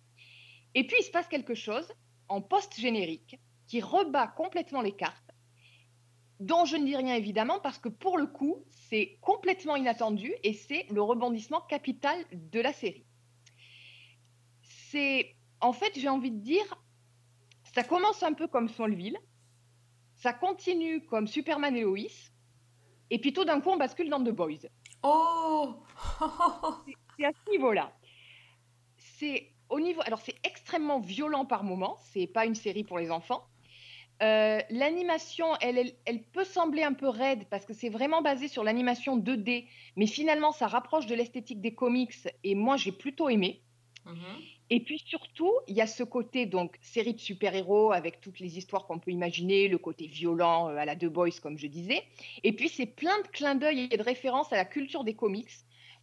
Et 0.76 0.86
puis, 0.86 0.98
il 1.00 1.04
se 1.04 1.12
passe 1.12 1.28
quelque 1.28 1.56
chose 1.56 1.88
en 2.28 2.42
post-générique 2.42 3.40
qui 3.68 3.82
rebat 3.82 4.28
complètement 4.28 4.82
les 4.82 4.96
cartes 4.96 5.30
dont 6.40 6.64
je 6.66 6.78
ne 6.78 6.86
dis 6.86 6.96
rien 6.96 7.16
évidemment 7.16 7.60
parce 7.60 7.78
que 7.78 7.90
pour 7.90 8.18
le 8.18 8.26
coup, 8.26 8.64
c'est 8.70 9.18
complètement 9.22 9.76
inattendu 9.76 10.34
et 10.44 10.54
c'est 10.54 10.86
le 10.90 11.02
rebondissement 11.02 11.62
capital 11.62 12.18
de 12.32 12.62
la 12.62 12.72
série. 12.72 13.06
C'est, 14.62 15.36
en 15.62 15.74
fait, 15.74 15.92
j'ai 15.96 16.10
envie 16.10 16.32
de 16.32 16.40
dire, 16.40 16.82
Ça 17.74 17.84
commence 17.84 18.24
un 18.24 18.34
peu 18.34 18.48
comme 18.48 18.68
Smallville, 18.70 19.18
ça 20.16 20.34
continue 20.34 21.06
comme 21.06 21.28
Superman 21.28 21.76
et 21.76 21.82
Lois, 21.82 22.30
et 23.10 23.20
puis 23.20 23.34
tout 23.34 23.46
d'un 23.46 23.62
coup, 23.62 23.70
on 23.70 23.78
bascule 23.78 24.10
dans 24.10 24.24
The 24.24 24.30
Boys. 24.30 24.68
Oh 25.04 25.76
C'est 27.18 27.26
à 27.26 27.32
ce 27.32 27.52
niveau-là. 27.52 27.92
C'est 28.98 29.52
au 29.70 29.80
niveau. 29.80 30.02
Alors, 30.06 30.20
c'est 30.20 30.36
extrêmement 30.44 31.00
violent 31.00 31.46
par 31.46 31.64
moments. 31.64 31.98
C'est 32.12 32.28
pas 32.28 32.46
une 32.46 32.56
série 32.56 32.84
pour 32.84 33.00
les 33.00 33.12
enfants. 33.12 33.46
Euh, 34.22 34.60
l'animation, 34.70 35.56
elle, 35.62 35.78
elle, 35.78 35.94
elle 36.06 36.24
peut 36.24 36.44
sembler 36.44 36.84
un 36.84 36.94
peu 36.94 37.08
raide 37.08 37.46
parce 37.50 37.66
que 37.66 37.74
c'est 37.74 37.88
vraiment 37.90 38.22
basé 38.22 38.50
sur 38.50 38.66
l'animation 38.66 39.18
2D, 39.18 39.66
mais 39.96 40.08
finalement, 40.08 40.52
ça 40.52 40.68
rapproche 40.68 41.06
de 41.06 41.16
l'esthétique 41.16 41.62
des 41.62 41.74
comics 41.74 42.14
et 42.44 42.54
moi, 42.54 42.76
j'ai 42.76 42.92
plutôt 42.92 43.30
aimé. 43.30 43.64
Mhm. 44.06 44.42
Et 44.70 44.82
puis 44.82 45.02
surtout, 45.04 45.54
il 45.68 45.76
y 45.76 45.82
a 45.82 45.88
ce 45.88 46.04
côté 46.04 46.46
donc 46.46 46.78
série 46.82 47.14
de 47.14 47.20
super-héros 47.20 47.92
avec 47.92 48.22
toutes 48.22 48.40
les 48.40 48.58
histoires 48.58 48.86
qu'on 48.86 49.00
peut 49.00 49.12
imaginer, 49.12 49.68
le 49.68 49.78
côté 49.78 50.06
violent 50.06 50.70
euh, 50.70 50.78
à 50.78 50.86
la 50.86 50.96
The 50.96 51.06
Boys 51.06 51.40
comme 51.42 51.58
je 51.58 51.68
disais. 51.68 52.04
Et 52.44 52.54
puis 52.54 52.70
c'est 52.70 52.86
plein 52.86 53.20
de 53.22 53.28
clins 53.28 53.56
d'œil 53.56 53.88
et 53.92 53.98
de 53.98 54.04
références 54.04 54.54
à 54.54 54.58
la 54.58 54.66
culture 54.66 55.04
des 55.04 55.16
comics, 55.16 55.50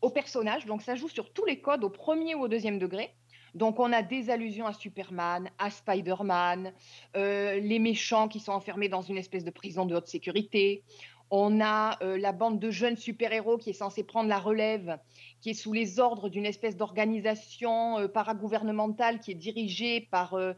aux 0.02 0.10
personnages. 0.10 0.66
Donc 0.66 0.82
ça 0.82 0.96
joue 0.96 1.08
sur 1.08 1.32
tous 1.32 1.44
les 1.44 1.60
codes 1.60 1.84
au 1.84 1.90
premier 1.90 2.34
ou 2.34 2.42
au 2.42 2.48
deuxième 2.48 2.78
degré. 2.78 3.10
Donc 3.54 3.80
on 3.80 3.90
a 3.92 4.02
des 4.02 4.28
allusions 4.28 4.66
à 4.66 4.74
Superman, 4.74 5.48
à 5.58 5.70
Spider-Man, 5.70 6.74
euh, 7.16 7.58
les 7.58 7.78
méchants 7.78 8.28
qui 8.28 8.38
sont 8.38 8.52
enfermés 8.52 8.90
dans 8.90 9.00
une 9.00 9.16
espèce 9.16 9.44
de 9.44 9.50
prison 9.50 9.86
de 9.86 9.94
haute 9.94 10.08
sécurité. 10.08 10.82
On 11.30 11.60
a 11.60 11.98
euh, 12.02 12.18
la 12.18 12.32
bande 12.32 12.58
de 12.60 12.70
jeunes 12.70 12.96
super-héros 12.96 13.58
qui 13.58 13.70
est 13.70 13.74
censée 13.74 14.04
prendre 14.04 14.28
la 14.28 14.38
relève, 14.38 14.98
qui 15.40 15.50
est 15.50 15.54
sous 15.54 15.72
les 15.72 15.98
ordres 15.98 16.28
d'une 16.28 16.46
espèce 16.46 16.76
d'organisation 16.76 17.98
euh, 17.98 18.08
paragouvernementale 18.08 19.20
qui 19.20 19.32
est 19.32 19.34
dirigée 19.34 20.08
par 20.10 20.34
euh, 20.34 20.52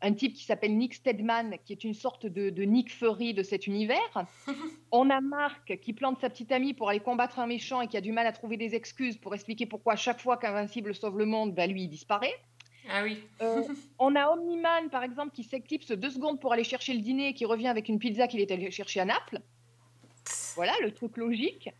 un 0.00 0.12
type 0.12 0.34
qui 0.34 0.44
s'appelle 0.44 0.76
Nick 0.76 0.94
Stedman, 0.94 1.56
qui 1.64 1.72
est 1.72 1.84
une 1.84 1.94
sorte 1.94 2.26
de, 2.26 2.50
de 2.50 2.62
Nick 2.62 2.92
Fury 2.92 3.34
de 3.34 3.42
cet 3.42 3.66
univers. 3.66 4.26
On 4.92 5.10
a 5.10 5.20
Mark 5.20 5.78
qui 5.80 5.92
plante 5.92 6.18
sa 6.20 6.30
petite 6.30 6.52
amie 6.52 6.74
pour 6.74 6.88
aller 6.88 7.00
combattre 7.00 7.38
un 7.38 7.46
méchant 7.46 7.82
et 7.82 7.88
qui 7.88 7.96
a 7.96 8.00
du 8.00 8.12
mal 8.12 8.26
à 8.26 8.32
trouver 8.32 8.56
des 8.56 8.74
excuses 8.74 9.18
pour 9.18 9.34
expliquer 9.34 9.66
pourquoi 9.66 9.94
à 9.94 9.96
chaque 9.96 10.20
fois 10.20 10.36
qu'Invincible 10.36 10.94
sauve 10.94 11.18
le 11.18 11.26
monde, 11.26 11.54
bah, 11.54 11.66
lui, 11.66 11.84
il 11.84 11.88
disparaît. 11.88 12.34
Ah 12.90 13.02
oui. 13.02 13.18
Euh, 13.42 13.62
on 13.98 14.14
a 14.14 14.30
Omniman, 14.30 14.88
par 14.90 15.02
exemple, 15.02 15.32
qui 15.32 15.44
s'éclipse 15.44 15.90
deux 15.92 16.10
secondes 16.10 16.40
pour 16.40 16.52
aller 16.52 16.64
chercher 16.64 16.94
le 16.94 17.00
dîner 17.00 17.28
et 17.28 17.34
qui 17.34 17.44
revient 17.44 17.68
avec 17.68 17.88
une 17.88 17.98
pizza 17.98 18.28
qu'il 18.28 18.40
est 18.40 18.50
allé 18.50 18.70
chercher 18.70 19.00
à 19.00 19.04
Naples. 19.04 19.40
Voilà, 20.54 20.72
le 20.82 20.92
truc 20.92 21.16
logique. 21.16 21.70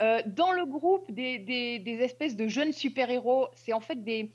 Euh, 0.00 0.20
dans 0.26 0.52
le 0.52 0.66
groupe 0.66 1.10
des, 1.12 1.38
des- 1.38 1.78
des 1.78 1.98
espèces 2.00 2.36
de 2.36 2.48
jeunes 2.48 2.72
super-héros, 2.72 3.48
c'est 3.54 3.72
en 3.72 3.80
fait 3.80 4.02
des... 4.02 4.30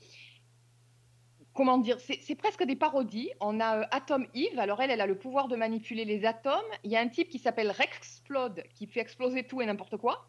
Comment 1.54 1.76
dire 1.76 1.98
C'est 2.00 2.34
presque 2.34 2.64
des 2.64 2.76
parodies. 2.76 3.30
On 3.40 3.60
a 3.60 3.80
euh, 3.80 3.84
Atom 3.90 4.26
Eve. 4.34 4.58
Alors 4.58 4.80
elle, 4.80 4.90
elle 4.90 5.02
a 5.02 5.06
le 5.06 5.18
pouvoir 5.18 5.48
de 5.48 5.56
manipuler 5.56 6.06
les 6.06 6.24
atomes. 6.24 6.64
Il 6.82 6.90
y 6.90 6.96
a 6.96 7.00
un 7.00 7.08
type 7.08 7.28
qui 7.28 7.38
s'appelle 7.38 7.70
Rexplode 7.70 8.64
qui 8.74 8.86
fait 8.86 9.00
exploser 9.00 9.44
tout 9.46 9.60
et 9.60 9.66
n'importe 9.66 9.98
quoi. 9.98 10.26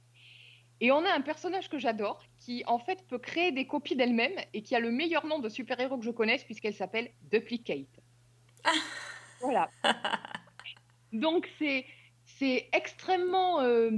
Et 0.82 0.92
on 0.92 1.06
a 1.06 1.14
un 1.14 1.22
personnage 1.22 1.70
que 1.70 1.80
j'adore 1.80 2.22
qui 2.40 2.64
en 2.68 2.78
fait 2.78 3.08
peut 3.08 3.20
créer 3.20 3.54
des 3.54 3.66
copies 3.66 3.96
d'elle-même 3.96 4.34
et 4.54 4.62
qui 4.64 4.76
a 4.76 4.82
le 4.82 4.92
meilleur 4.92 5.26
nom 5.26 5.40
de 5.40 5.48
super-héros 5.48 5.98
que 5.98 6.04
je 6.04 6.12
connaisse 6.12 6.44
puisqu'elle 6.44 6.74
s'appelle 6.74 7.12
Duplicate. 7.32 7.88
voilà. 9.40 9.70
Donc 11.14 11.48
c'est 11.58 11.86
c'est 12.38 12.70
extrêmement 12.74 13.62
euh, 13.62 13.92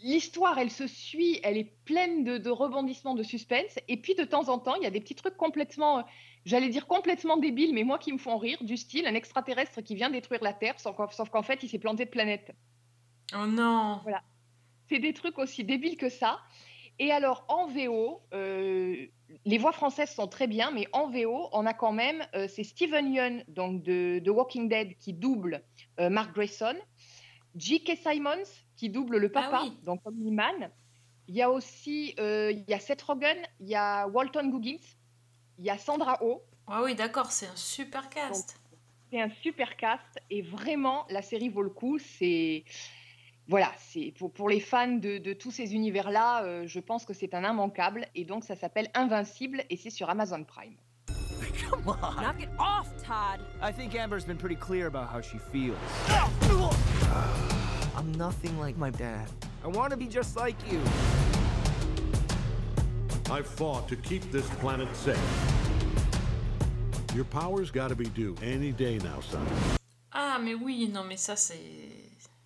l'histoire, 0.00 0.58
elle 0.58 0.70
se 0.70 0.86
suit, 0.86 1.40
elle 1.42 1.56
est 1.56 1.72
pleine 1.84 2.24
de, 2.24 2.38
de 2.38 2.50
rebondissements, 2.50 3.14
de 3.14 3.22
suspense. 3.22 3.78
Et 3.88 3.96
puis 3.96 4.14
de 4.14 4.24
temps 4.24 4.48
en 4.48 4.58
temps, 4.58 4.74
il 4.76 4.82
y 4.82 4.86
a 4.86 4.90
des 4.90 5.00
petits 5.00 5.14
trucs 5.14 5.36
complètement, 5.36 6.04
j'allais 6.44 6.68
dire 6.68 6.86
complètement 6.86 7.36
débiles, 7.36 7.74
mais 7.74 7.84
moi 7.84 7.98
qui 7.98 8.12
me 8.12 8.18
font 8.18 8.38
rire, 8.38 8.58
du 8.62 8.76
style 8.76 9.06
un 9.06 9.14
extraterrestre 9.14 9.80
qui 9.82 9.94
vient 9.94 10.10
détruire 10.10 10.42
la 10.42 10.52
Terre, 10.52 10.78
sauf 10.78 10.96
qu'en 10.96 11.08
sauf 11.10 11.30
qu'en 11.30 11.42
fait, 11.42 11.62
il 11.62 11.68
s'est 11.68 11.78
planté 11.78 12.04
de 12.04 12.10
planète. 12.10 12.52
Oh 13.34 13.46
non 13.46 14.00
Voilà. 14.02 14.22
C'est 14.88 14.98
des 14.98 15.14
trucs 15.14 15.38
aussi 15.38 15.64
débiles 15.64 15.96
que 15.96 16.08
ça. 16.08 16.40
Et 16.98 17.10
alors, 17.10 17.44
en 17.48 17.66
VO, 17.66 18.20
euh, 18.34 19.06
les 19.44 19.58
voix 19.58 19.72
françaises 19.72 20.14
sont 20.14 20.28
très 20.28 20.46
bien, 20.46 20.70
mais 20.70 20.86
en 20.92 21.08
VO, 21.08 21.48
on 21.52 21.64
a 21.64 21.72
quand 21.72 21.92
même, 21.92 22.22
euh, 22.34 22.46
c'est 22.48 22.64
Steven 22.64 23.12
Yeun, 23.12 23.44
donc 23.48 23.82
de, 23.82 24.18
de 24.18 24.30
Walking 24.30 24.68
Dead, 24.68 24.96
qui 24.98 25.14
double 25.14 25.62
euh, 26.00 26.10
Mark 26.10 26.34
Grayson, 26.34 26.76
J.K. 27.54 27.96
Simons, 27.96 28.42
qui 28.76 28.88
double 28.88 29.18
le 29.18 29.30
papa, 29.30 29.60
Ah 29.60 29.64
oui. 29.64 29.76
donc 29.84 30.00
Omni-Man. 30.04 30.70
Il 31.28 31.34
y 31.36 31.42
a 31.42 31.50
aussi, 31.50 32.14
euh, 32.18 32.50
il 32.50 32.64
y 32.68 32.74
a 32.74 32.80
Seth 32.80 33.02
Rogen, 33.02 33.36
il 33.60 33.68
y 33.68 33.74
a 33.74 34.06
Walton 34.08 34.48
Goggins, 34.48 34.76
il 35.58 35.64
y 35.64 35.70
a 35.70 35.78
Sandra 35.78 36.18
Oh. 36.22 36.42
Ah 36.66 36.82
oui, 36.82 36.94
d'accord, 36.94 37.30
c'est 37.32 37.46
un 37.46 37.56
super 37.56 38.08
cast. 38.08 38.58
C'est 39.10 39.20
un 39.20 39.30
super 39.42 39.76
cast 39.76 40.18
et 40.30 40.42
vraiment, 40.42 41.04
la 41.10 41.22
série 41.22 41.48
vaut 41.48 41.62
le 41.62 41.70
coup. 41.70 41.98
C'est 41.98 42.64
voilà, 43.48 43.72
c'est 43.76 44.12
pour, 44.18 44.32
pour 44.32 44.48
les 44.48 44.60
fans 44.60 44.92
de, 44.96 45.18
de 45.18 45.32
tous 45.32 45.50
ces 45.50 45.74
univers-là, 45.74 46.44
euh, 46.44 46.66
je 46.66 46.80
pense 46.80 47.04
que 47.04 47.12
c'est 47.12 47.34
un 47.34 47.42
immanquable 47.48 48.06
et 48.14 48.24
donc 48.24 48.44
ça 48.44 48.54
s'appelle 48.56 48.88
Invincible 48.94 49.64
et 49.68 49.76
c'est 49.76 49.90
sur 49.90 50.08
Amazon 50.08 50.44
Prime. 50.44 50.76
Come 51.70 51.88
on. 51.88 52.16
Knock 52.22 52.42
it 52.42 52.48
off, 52.58 52.88
Todd. 53.02 53.40
I 53.60 53.72
think 53.72 53.94
Amber's 53.94 54.24
been 54.24 54.36
pretty 54.36 54.56
clear 54.56 54.86
about 54.86 55.08
how 55.08 55.20
she 55.20 55.38
feels. 55.38 55.76
I'm 57.96 58.12
nothing 58.12 58.58
like 58.58 58.76
my 58.76 58.90
dad. 58.90 59.28
I 59.64 59.68
want 59.68 59.90
to 59.90 59.96
be 59.96 60.06
just 60.06 60.36
like 60.36 60.56
you. 60.70 60.80
I've 63.30 63.46
fought 63.46 63.88
to 63.88 63.96
keep 63.96 64.30
this 64.30 64.48
planet 64.60 64.88
safe. 64.94 65.18
Your 67.14 67.24
power's 67.24 67.70
gotta 67.70 67.94
be 67.94 68.06
due 68.06 68.34
any 68.42 68.72
day 68.72 68.98
now, 68.98 69.20
son. 69.20 69.46
Ah, 70.12 70.38
mais 70.38 70.54
oui, 70.54 70.88
non, 70.88 71.04
mais 71.04 71.16
ça, 71.16 71.36
c'est. 71.36 71.60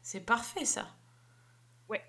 C'est 0.02 0.20
parfait, 0.20 0.64
ça. 0.64 0.86
Ouais. 1.88 2.02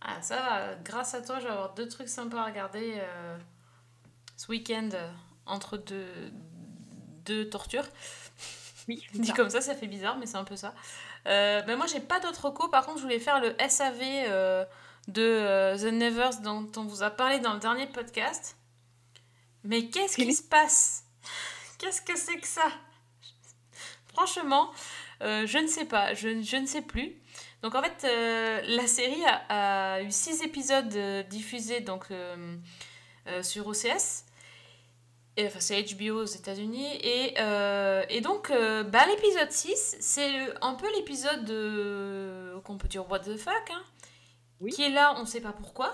Ah, 0.00 0.22
ça 0.22 0.36
va. 0.36 0.74
Grâce 0.82 1.14
à 1.14 1.20
toi, 1.20 1.38
je 1.38 1.44
vais 1.44 1.50
avoir 1.50 1.74
deux 1.74 1.88
trucs 1.88 2.08
sympas 2.08 2.42
à 2.42 2.46
regarder 2.46 2.94
euh, 2.96 3.38
ce 4.36 4.50
week-end 4.50 4.88
euh, 4.94 5.10
entre 5.46 5.76
deux, 5.76 6.06
deux 7.24 7.48
tortures. 7.48 7.86
Oui. 8.88 9.06
Dit 9.14 9.32
comme 9.32 9.48
ça, 9.48 9.60
ça 9.60 9.76
fait 9.76 9.86
bizarre, 9.86 10.18
mais 10.18 10.26
c'est 10.26 10.38
un 10.38 10.44
peu 10.44 10.56
ça. 10.56 10.74
Euh, 11.26 11.62
ben 11.62 11.76
moi, 11.76 11.86
j'ai 11.86 12.00
pas 12.00 12.20
d'autres 12.20 12.46
recos. 12.46 12.70
Par 12.70 12.84
contre, 12.84 12.98
je 12.98 13.04
voulais 13.04 13.20
faire 13.20 13.40
le 13.40 13.54
SAV 13.68 14.00
euh, 14.02 14.64
de 15.08 15.22
euh, 15.22 15.76
The 15.76 15.92
Nevers 15.92 16.40
dont 16.40 16.68
on 16.76 16.84
vous 16.84 17.02
a 17.02 17.10
parlé 17.10 17.38
dans 17.38 17.54
le 17.54 17.60
dernier 17.60 17.86
podcast. 17.86 18.56
Mais 19.64 19.86
qu'est-ce 19.86 20.16
qui 20.16 20.32
se 20.32 20.42
passe? 20.42 21.04
Qu'est-ce 21.78 22.02
que 22.02 22.16
c'est 22.16 22.38
que 22.38 22.46
ça? 22.46 22.68
Franchement, 24.12 24.72
euh, 25.22 25.46
je 25.46 25.58
ne 25.58 25.66
sais 25.66 25.84
pas, 25.84 26.14
je, 26.14 26.42
je 26.42 26.56
ne 26.56 26.66
sais 26.66 26.82
plus. 26.82 27.14
Donc 27.62 27.76
en 27.76 27.82
fait, 27.82 28.04
la 28.66 28.86
série 28.88 29.24
a, 29.24 29.94
a 29.96 30.02
eu 30.02 30.10
six 30.10 30.42
épisodes 30.42 30.96
diffusés 31.28 31.80
donc, 31.80 32.06
sur 33.42 33.68
OCS. 33.68 34.24
Et, 35.38 35.46
enfin, 35.46 35.60
c'est 35.60 35.82
HBO 35.94 36.22
aux 36.22 36.26
États-Unis. 36.26 36.86
Et, 37.02 37.34
euh, 37.38 38.04
et 38.10 38.20
donc, 38.20 38.50
euh, 38.50 38.82
bah, 38.82 39.06
l'épisode 39.06 39.50
6, 39.50 39.96
c'est 40.00 40.30
un 40.60 40.74
peu 40.74 40.86
l'épisode 40.96 41.44
de- 41.44 42.60
qu'on 42.64 42.76
peut 42.76 42.88
dire 42.88 43.08
What 43.10 43.20
the 43.20 43.36
fuck, 43.38 43.70
hein, 43.70 43.82
qui 44.70 44.82
est 44.82 44.90
là, 44.90 45.14
on 45.16 45.22
ne 45.22 45.26
sait 45.26 45.40
pas 45.40 45.52
pourquoi. 45.52 45.92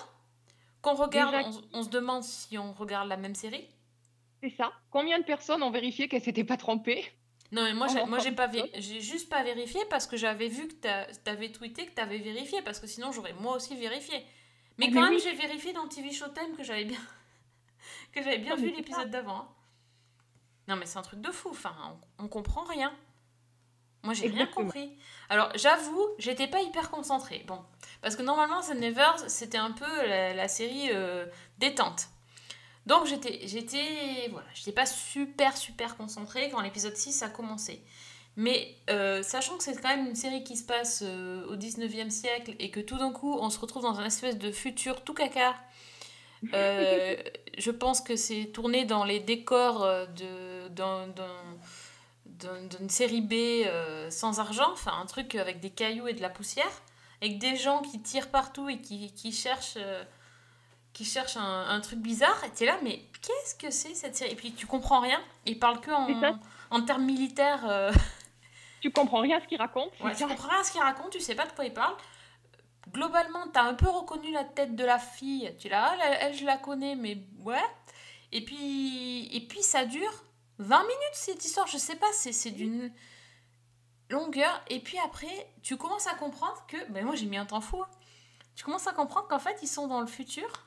Qu'on 0.82 0.94
regarde, 0.94 1.34
Déjà- 1.34 1.48
on, 1.72 1.78
on 1.80 1.82
se 1.82 1.88
demande 1.88 2.22
si 2.24 2.58
on 2.58 2.72
regarde 2.72 3.08
la 3.08 3.16
même 3.16 3.34
série. 3.34 3.66
C'est 4.42 4.54
ça. 4.56 4.72
Combien 4.90 5.18
de 5.18 5.24
personnes 5.24 5.62
ont 5.62 5.70
vérifié 5.70 6.08
qu'elles 6.08 6.22
s'étaient 6.22 6.44
pas 6.44 6.56
trompées 6.56 7.04
Non, 7.52 7.62
mais 7.62 7.74
moi, 7.74 7.86
j'ai, 7.88 8.04
moi 8.06 8.18
j'ai, 8.20 8.30
pas 8.32 8.48
j'ai 8.74 9.00
juste 9.00 9.28
pas 9.28 9.42
vérifié 9.42 9.80
parce 9.90 10.06
que 10.06 10.16
j'avais 10.16 10.48
vu 10.48 10.68
que 10.68 10.74
tu 10.74 11.30
avais 11.30 11.50
tweeté 11.50 11.86
que 11.86 11.94
tu 11.94 12.00
avais 12.00 12.18
vérifié 12.18 12.62
parce 12.62 12.78
que 12.78 12.86
sinon 12.86 13.10
j'aurais 13.12 13.32
moi 13.34 13.56
aussi 13.56 13.74
vérifié. 13.76 14.24
Mais 14.78 14.86
Ah, 14.88 14.94
quand 14.94 15.00
mais 15.00 15.06
même, 15.10 15.14
oui. 15.14 15.20
j'ai 15.24 15.34
vérifié 15.34 15.72
dans 15.72 15.88
TV 15.88 16.12
Showtime 16.12 16.56
que 16.56 16.62
j'avais 16.62 16.84
bien, 16.84 17.00
que 18.18 18.24
j'avais 18.24 18.38
bien 18.38 18.56
Non, 18.56 18.62
vu 18.62 18.70
l'épisode 18.70 19.10
d'avant. 19.10 19.36
hein. 19.38 19.48
Non, 20.68 20.76
mais 20.76 20.86
c'est 20.86 20.98
un 20.98 21.02
truc 21.02 21.20
de 21.20 21.30
fou. 21.30 21.48
Enfin, 21.50 21.74
on, 22.18 22.24
on 22.24 22.28
comprend 22.28 22.64
rien. 22.64 22.92
Moi, 24.04 24.14
j'ai 24.14 24.28
rien 24.28 24.46
compris. 24.46 24.96
Alors, 25.28 25.50
j'avoue, 25.56 26.06
j'étais 26.18 26.46
pas 26.46 26.60
hyper 26.62 26.90
concentrée. 26.90 27.44
Bon, 27.46 27.64
parce 28.00 28.16
que 28.16 28.22
normalement, 28.22 28.60
The 28.60 28.74
Nevers, 28.74 29.28
c'était 29.28 29.58
un 29.58 29.72
peu 29.72 30.06
la, 30.06 30.34
la 30.34 30.48
série 30.48 30.90
euh, 30.92 31.26
détente. 31.58 32.08
Donc, 32.86 33.06
j'étais, 33.06 33.40
j'étais, 33.46 34.28
voilà, 34.30 34.46
j'étais 34.54 34.72
pas 34.72 34.86
super, 34.86 35.56
super 35.56 35.96
concentrée 35.96 36.48
quand 36.50 36.60
l'épisode 36.60 36.96
6 36.96 37.22
a 37.22 37.28
commencé. 37.28 37.82
Mais 38.36 38.76
euh, 38.88 39.22
sachant 39.24 39.56
que 39.58 39.64
c'est 39.64 39.74
quand 39.82 39.88
même 39.88 40.06
une 40.06 40.14
série 40.14 40.44
qui 40.44 40.56
se 40.56 40.64
passe 40.64 41.02
euh, 41.04 41.44
au 41.48 41.56
19e 41.56 42.08
siècle 42.08 42.54
et 42.60 42.70
que 42.70 42.78
tout 42.78 42.96
d'un 42.96 43.10
coup, 43.12 43.36
on 43.40 43.50
se 43.50 43.58
retrouve 43.58 43.82
dans 43.82 43.98
un 43.98 44.04
espèce 44.04 44.38
de 44.38 44.52
futur 44.52 45.02
tout 45.02 45.12
caca, 45.12 45.56
euh, 46.54 47.16
je 47.56 47.70
pense 47.70 48.00
que 48.00 48.16
c'est 48.16 48.46
tourné 48.46 48.84
dans 48.84 49.04
les 49.04 49.20
décors 49.20 49.82
euh, 49.84 50.06
de, 50.06 50.68
d'un- 50.68 51.08
d'un- 51.08 51.56
d'un- 52.26 52.62
d'une 52.64 52.88
série 52.90 53.20
B 53.20 53.32
euh, 53.66 54.10
sans 54.10 54.38
argent, 54.40 54.70
enfin 54.72 54.92
un 55.00 55.06
truc 55.06 55.34
avec 55.34 55.60
des 55.60 55.70
cailloux 55.70 56.06
et 56.08 56.14
de 56.14 56.22
la 56.22 56.30
poussière, 56.30 56.70
avec 57.20 57.38
des 57.38 57.56
gens 57.56 57.82
qui 57.82 58.00
tirent 58.00 58.28
partout 58.30 58.68
et 58.68 58.80
qui, 58.80 59.12
qui 59.14 59.32
cherchent, 59.32 59.74
euh, 59.76 60.04
qui 60.92 61.04
cherche 61.04 61.36
un, 61.36 61.66
un 61.68 61.80
truc 61.80 61.98
bizarre, 61.98 62.42
et 62.44 62.50
t'es 62.50 62.64
là, 62.66 62.78
mais 62.82 63.02
qu'est-ce 63.22 63.54
que 63.54 63.70
c'est 63.70 63.94
cette 63.94 64.16
série? 64.16 64.32
Et 64.32 64.36
puis 64.36 64.52
tu 64.52 64.66
comprends 64.66 65.00
rien, 65.00 65.20
il 65.46 65.58
parle 65.58 65.80
que 65.80 65.90
en, 65.90 66.06
en 66.70 66.82
termes 66.82 67.04
militaires. 67.04 67.64
euh, 67.68 67.92
Tu 68.80 68.92
comprends 68.92 69.20
rien 69.20 69.38
à 69.38 69.40
ce 69.40 69.46
qu'il 69.48 69.58
raconte. 69.58 69.90
Ouais, 70.00 70.12
tu 70.14 70.24
comprends 70.28 70.48
rien 70.50 70.60
à 70.60 70.64
ce 70.64 70.70
qu'il 70.70 70.80
raconte, 70.80 71.10
tu 71.10 71.20
sais 71.20 71.34
pas 71.34 71.46
de 71.46 71.52
quoi 71.52 71.64
il 71.64 71.72
parle. 71.74 71.94
Globalement, 72.92 73.46
t'as 73.52 73.62
un 73.62 73.74
peu 73.74 73.88
reconnu 73.88 74.30
la 74.32 74.44
tête 74.44 74.74
de 74.76 74.84
la 74.84 74.98
fille. 74.98 75.54
Tu 75.58 75.68
l'as, 75.68 75.94
elle, 75.94 76.18
elle, 76.20 76.34
je 76.34 76.44
la 76.44 76.56
connais, 76.56 76.94
mais 76.94 77.18
ouais. 77.40 77.62
Et 78.32 78.44
puis, 78.44 79.26
et 79.34 79.40
puis 79.46 79.62
ça 79.62 79.84
dure 79.86 80.24
20 80.58 80.80
minutes 80.82 80.96
cette 81.12 81.44
histoire, 81.44 81.66
je 81.66 81.78
sais 81.78 81.96
pas, 81.96 82.06
c'est 82.12 82.50
d'une 82.50 82.92
longueur. 84.10 84.62
Et 84.68 84.80
puis 84.80 84.98
après, 85.04 85.50
tu 85.62 85.76
commences 85.76 86.06
à 86.06 86.14
comprendre 86.14 86.64
que. 86.66 86.76
Ben 86.90 87.04
moi 87.04 87.14
j'ai 87.14 87.26
mis 87.26 87.36
un 87.36 87.46
temps 87.46 87.60
fou. 87.60 87.82
hein. 87.82 87.88
Tu 88.56 88.64
commences 88.64 88.86
à 88.86 88.92
comprendre 88.92 89.28
qu'en 89.28 89.38
fait 89.38 89.58
ils 89.62 89.68
sont 89.68 89.86
dans 89.86 90.00
le 90.00 90.06
futur. 90.06 90.66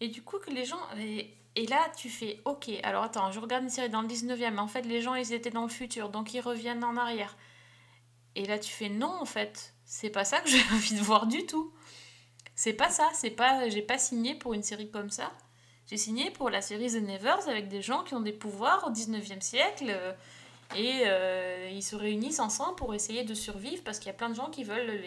Et 0.00 0.08
du 0.08 0.22
coup 0.22 0.38
que 0.38 0.50
les 0.50 0.64
gens. 0.64 0.80
Et, 0.98 1.34
et 1.56 1.66
là 1.66 1.80
tu 1.96 2.08
fais 2.10 2.40
ok, 2.44 2.70
alors 2.82 3.04
attends, 3.04 3.32
je 3.32 3.40
regarde 3.40 3.64
une 3.64 3.70
série 3.70 3.90
dans 3.90 4.02
le 4.02 4.08
19e, 4.08 4.50
mais 4.52 4.58
en 4.60 4.68
fait 4.68 4.82
les 4.82 5.00
gens 5.02 5.14
ils 5.14 5.32
étaient 5.32 5.50
dans 5.50 5.62
le 5.62 5.68
futur, 5.68 6.08
donc 6.10 6.32
ils 6.34 6.40
reviennent 6.40 6.84
en 6.84 6.96
arrière. 6.96 7.36
Et 8.34 8.44
là, 8.44 8.56
tu 8.58 8.70
fais 8.70 8.88
non, 8.88 9.12
en 9.20 9.24
fait, 9.24 9.74
c'est 9.88 10.10
pas 10.10 10.24
ça 10.26 10.40
que 10.40 10.50
j'ai 10.50 10.62
envie 10.72 10.96
de 10.96 11.02
voir 11.02 11.26
du 11.28 11.46
tout. 11.46 11.72
C'est 12.56 12.74
pas 12.74 12.90
ça, 12.90 13.08
c'est 13.14 13.30
pas, 13.30 13.68
j'ai 13.70 13.82
pas 13.82 13.98
signé 13.98 14.34
pour 14.34 14.54
une 14.54 14.62
série 14.64 14.90
comme 14.90 15.10
ça. 15.10 15.32
J'ai 15.88 15.96
signé 15.98 16.30
pour 16.32 16.50
la 16.50 16.62
série 16.62 16.88
The 16.92 17.02
Nevers 17.02 17.48
avec 17.48 17.68
des 17.68 17.82
gens 17.82 18.04
qui 18.04 18.14
ont 18.14 18.20
des 18.20 18.32
pouvoirs 18.32 18.84
au 18.88 18.92
19e 18.92 19.40
siècle 19.42 19.86
euh, 19.90 20.12
et 20.76 21.02
euh, 21.06 21.70
ils 21.72 21.82
se 21.84 21.96
réunissent 21.96 22.40
ensemble 22.40 22.76
pour 22.76 22.94
essayer 22.94 23.24
de 23.24 23.34
survivre 23.34 23.82
parce 23.84 23.98
qu'il 23.98 24.08
y 24.08 24.10
a 24.10 24.14
plein 24.14 24.30
de 24.30 24.34
gens 24.36 24.50
qui 24.50 24.64
veulent 24.64 25.00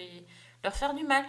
leur 0.63 0.75
faire 0.75 0.93
du 0.95 1.03
mal. 1.05 1.25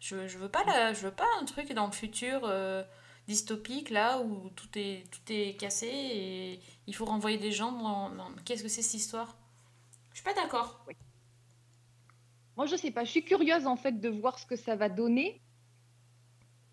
Je, 0.00 0.28
je 0.28 0.38
veux 0.38 0.48
pas 0.48 0.92
je 0.92 1.00
veux 1.00 1.10
pas 1.14 1.26
un 1.40 1.44
truc 1.44 1.72
dans 1.72 1.86
le 1.86 1.92
futur 1.92 2.42
euh, 2.44 2.84
dystopique 3.26 3.90
là 3.90 4.20
où 4.20 4.48
tout 4.50 4.68
est 4.78 5.04
tout 5.10 5.20
est 5.32 5.56
cassé 5.58 5.88
et 5.88 6.60
il 6.86 6.94
faut 6.94 7.04
renvoyer 7.04 7.36
des 7.38 7.50
gens 7.52 7.72
dans, 7.72 8.10
dans- 8.10 8.30
qu'est-ce 8.44 8.62
que 8.62 8.68
c'est 8.68 8.82
cette 8.82 8.94
histoire? 8.94 9.36
Je 10.12 10.18
suis 10.20 10.24
pas 10.24 10.34
d'accord. 10.34 10.84
Moi, 12.58 12.66
je 12.66 12.74
sais 12.76 12.90
pas. 12.90 13.04
Je 13.04 13.10
suis 13.10 13.24
curieuse 13.24 13.68
en 13.68 13.76
fait 13.76 14.00
de 14.00 14.08
voir 14.08 14.38
ce 14.38 14.44
que 14.44 14.56
ça 14.56 14.74
va 14.74 14.88
donner. 14.88 15.40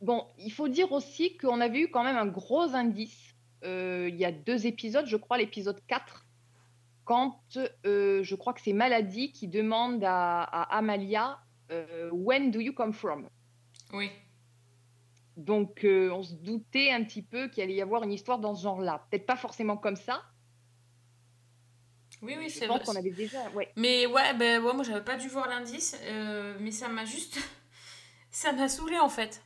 Bon, 0.02 0.26
il 0.40 0.52
faut 0.52 0.68
dire 0.68 0.92
aussi 0.92 1.38
qu'on 1.38 1.62
avait 1.62 1.80
eu 1.82 1.90
quand 1.90 2.04
même 2.04 2.18
un 2.18 2.26
gros 2.26 2.74
indice. 2.74 3.36
euh, 3.64 4.10
il 4.10 4.16
y 4.16 4.26
a 4.26 4.32
deux 4.32 4.66
épisodes, 4.66 5.06
je 5.06 5.16
crois, 5.16 5.38
l'épisode 5.38 5.80
4, 5.88 6.26
quand 7.04 7.40
euh, 7.86 8.24
je 8.24 8.36
crois 8.36 8.54
que 8.54 8.62
c'est 8.62 8.74
Maladie 8.74 9.32
qui 9.32 9.48
demande 9.48 10.04
à, 10.04 10.42
à 10.44 10.78
Amalia 10.78 11.40
euh, 11.72 12.10
When 12.12 12.50
do 12.52 12.60
you 12.60 12.74
come 12.74 12.92
from? 12.94 13.30
Oui. 13.94 14.10
Donc, 15.38 15.82
on 15.86 16.24
se 16.24 16.34
doutait 16.34 16.92
un 16.92 17.04
petit 17.04 17.22
peu 17.22 17.48
qu'il 17.50 17.62
allait 17.62 17.76
y 17.76 17.82
avoir 17.82 18.04
une 18.04 18.12
histoire 18.12 18.40
dans 18.40 18.56
ce 18.56 18.64
genre-là. 18.64 19.06
Peut-être 19.10 19.26
pas 19.26 19.36
forcément 19.36 19.78
comme 19.78 19.98
ça. 19.98 20.24
Oui, 22.22 22.36
oui, 22.38 22.50
c'est 22.50 22.68
vrai. 22.68 22.80
qu'on 22.86 22.96
avait 22.96 23.10
déjà. 23.12 23.50
Ouais. 23.52 23.72
Mais 23.76 24.06
ouais, 24.08 24.34
ben 24.34 24.64
ouais, 24.64 24.74
moi 24.74 24.84
j'avais 24.84 25.04
pas 25.04 25.16
dû 25.18 25.28
voir 25.28 25.48
l'indice, 25.50 25.96
euh, 26.04 26.56
mais 26.60 26.72
ça 26.72 26.88
m'a 26.88 27.06
juste. 27.06 27.38
ça 28.32 28.52
m'a 28.54 28.68
saoulé 28.70 28.98
en 29.00 29.10
fait. 29.10 29.42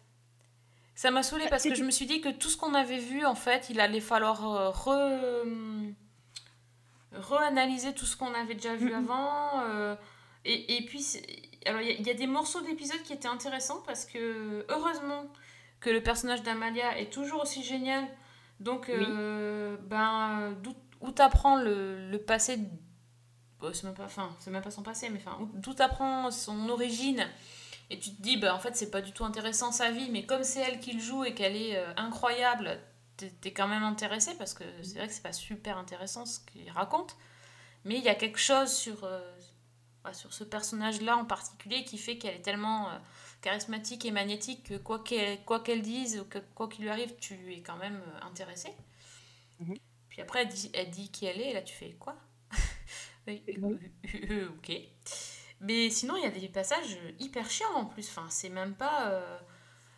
Ça 0.95 1.11
m'a 1.11 1.23
saoulé 1.23 1.45
parce 1.49 1.63
que 1.63 1.75
je 1.75 1.83
me 1.83 1.91
suis 1.91 2.05
dit 2.05 2.19
que 2.21 2.29
tout 2.29 2.49
ce 2.49 2.57
qu'on 2.57 2.73
avait 2.73 2.97
vu, 2.99 3.25
en 3.25 3.35
fait, 3.35 3.67
il 3.69 3.79
allait 3.79 4.01
falloir 4.01 4.45
euh, 4.47 4.69
re. 4.69 5.93
reanalyser 7.13 7.93
tout 7.93 8.05
ce 8.05 8.15
qu'on 8.15 8.33
avait 8.33 8.53
déjà 8.55 8.75
vu 8.75 8.93
avant. 8.93 9.61
euh, 9.63 9.95
et, 10.45 10.77
et 10.77 10.85
puis, 10.85 11.05
alors 11.65 11.81
il 11.81 11.87
y, 11.87 11.91
a- 11.91 11.95
il 11.95 12.05
y 12.07 12.09
a 12.09 12.13
des 12.13 12.27
morceaux 12.27 12.61
d'épisodes 12.61 13.01
qui 13.03 13.13
étaient 13.13 13.27
intéressants 13.27 13.81
parce 13.85 14.05
que 14.05 14.65
heureusement 14.69 15.25
que 15.79 15.89
le 15.89 16.01
personnage 16.03 16.43
d'Amalia 16.43 16.97
est 16.99 17.11
toujours 17.11 17.43
aussi 17.43 17.63
génial. 17.63 18.05
Donc, 18.59 18.89
euh, 18.89 19.77
ben, 19.83 20.53
d'où- 20.61 20.75
où 21.01 21.11
t'apprends 21.11 21.57
le, 21.57 22.09
le 22.09 22.19
passé 22.19 22.59
Bon, 23.59 23.73
c'est 23.73 23.83
même 23.83 23.93
pas 23.93 24.05
enfin 24.05 24.35
c'est 24.39 24.51
même 24.51 24.61
pas 24.63 24.71
son 24.71 24.83
passé 24.83 25.09
mais 25.09 25.19
enfin 25.19 25.37
où- 25.41 25.49
d'où 25.53 25.73
t'apprends 25.73 26.31
son 26.31 26.69
origine 26.69 27.27
et 27.89 27.99
tu 27.99 28.11
te 28.15 28.21
dis 28.21 28.37
bah 28.37 28.55
en 28.55 28.59
fait 28.59 28.75
c'est 28.75 28.89
pas 28.91 29.01
du 29.01 29.11
tout 29.11 29.25
intéressant 29.25 29.71
sa 29.73 29.91
vie 29.91 30.09
mais 30.11 30.25
comme 30.25 30.43
c'est 30.43 30.61
elle 30.61 30.79
qui 30.79 30.93
le 30.93 30.99
joue 31.01 31.25
et 31.25 31.33
qu'elle 31.35 31.57
est 31.57 31.75
euh, 31.77 31.93
incroyable 31.97 32.79
t'es 33.17 33.51
quand 33.51 33.67
même 33.67 33.83
intéressé 33.83 34.33
parce 34.37 34.53
que 34.53 34.63
c'est 34.81 34.97
vrai 34.97 35.07
que 35.07 35.13
c'est 35.13 35.23
pas 35.23 35.33
super 35.33 35.77
intéressant 35.77 36.25
ce 36.25 36.39
qu'il 36.39 36.69
raconte 36.71 37.17
mais 37.85 37.97
il 37.97 38.03
y 38.03 38.09
a 38.09 38.15
quelque 38.15 38.39
chose 38.39 38.71
sur 38.71 39.03
euh, 39.05 39.21
bah, 40.03 40.13
sur 40.13 40.33
ce 40.33 40.43
personnage 40.45 41.01
là 41.01 41.17
en 41.17 41.25
particulier 41.25 41.83
qui 41.85 41.97
fait 41.97 42.17
qu'elle 42.17 42.35
est 42.35 42.41
tellement 42.41 42.89
euh, 42.89 42.97
charismatique 43.41 44.05
et 44.05 44.11
magnétique 44.11 44.63
que 44.69 44.75
quoi 44.77 44.99
qu'elle 45.03 45.43
quoi 45.45 45.59
qu'elle 45.61 45.81
dise 45.81 46.25
que 46.29 46.39
quoi 46.55 46.69
qu'il 46.69 46.83
lui 46.85 46.91
arrive 46.91 47.15
tu 47.19 47.53
es 47.53 47.61
quand 47.61 47.77
même 47.77 48.01
intéressé 48.21 48.69
puis 50.19 50.23
après 50.23 50.41
elle 50.43 50.49
dit, 50.49 50.69
elle 50.73 50.89
dit 50.91 51.09
qui 51.11 51.25
elle 51.25 51.39
est 51.41 51.51
et 51.51 51.53
là 51.53 51.61
tu 51.61 51.73
fais 51.75 51.91
quoi? 51.99 52.15
Oui, 53.27 53.43
euh, 54.31 54.49
ok. 54.49 54.71
Mais 55.61 55.89
sinon, 55.89 56.15
il 56.17 56.23
y 56.23 56.25
a 56.25 56.31
des 56.31 56.47
passages 56.49 56.97
hyper 57.19 57.49
chiants 57.49 57.73
en 57.75 57.85
plus. 57.85 58.07
Enfin, 58.09 58.27
c'est 58.29 58.49
même 58.49 58.75
pas. 58.75 59.09
euh, 59.11 59.37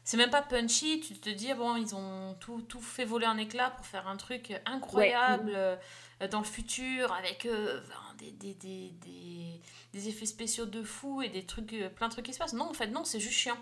C'est 0.04 0.18
même 0.18 0.32
pas 0.32 0.42
punchy, 0.42 1.00
tu 1.02 1.14
te 1.20 1.30
dis, 1.30 1.54
bon, 1.54 1.76
ils 1.78 1.96
ont 1.96 2.36
tout, 2.40 2.62
tout 2.64 2.82
fait 2.82 3.06
voler 3.06 3.28
en 3.28 3.38
éclats 3.38 3.72
pour 3.72 3.86
faire 3.86 4.08
un 4.08 4.18
truc 4.18 4.54
incroyable 4.66 5.54
euh, 5.56 5.78
dans 6.32 6.40
le 6.40 6.46
futur 6.46 7.14
avec 7.14 7.46
euh, 7.46 7.82
des, 8.18 8.32
des, 8.32 8.54
des, 8.56 8.90
des, 9.02 9.62
des 9.94 10.10
effets 10.10 10.26
spéciaux 10.26 10.66
de 10.66 10.84
fou 10.84 11.22
et 11.22 11.30
des 11.30 11.46
trucs, 11.46 11.76
plein 11.96 12.08
de 12.08 12.14
trucs 12.14 12.26
qui 12.26 12.34
se 12.34 12.40
passent. 12.40 12.54
Non, 12.54 12.70
en 12.70 12.74
fait, 12.74 12.88
non, 12.88 13.04
c'est 13.06 13.20
juste 13.20 13.36
chiant. 13.38 13.58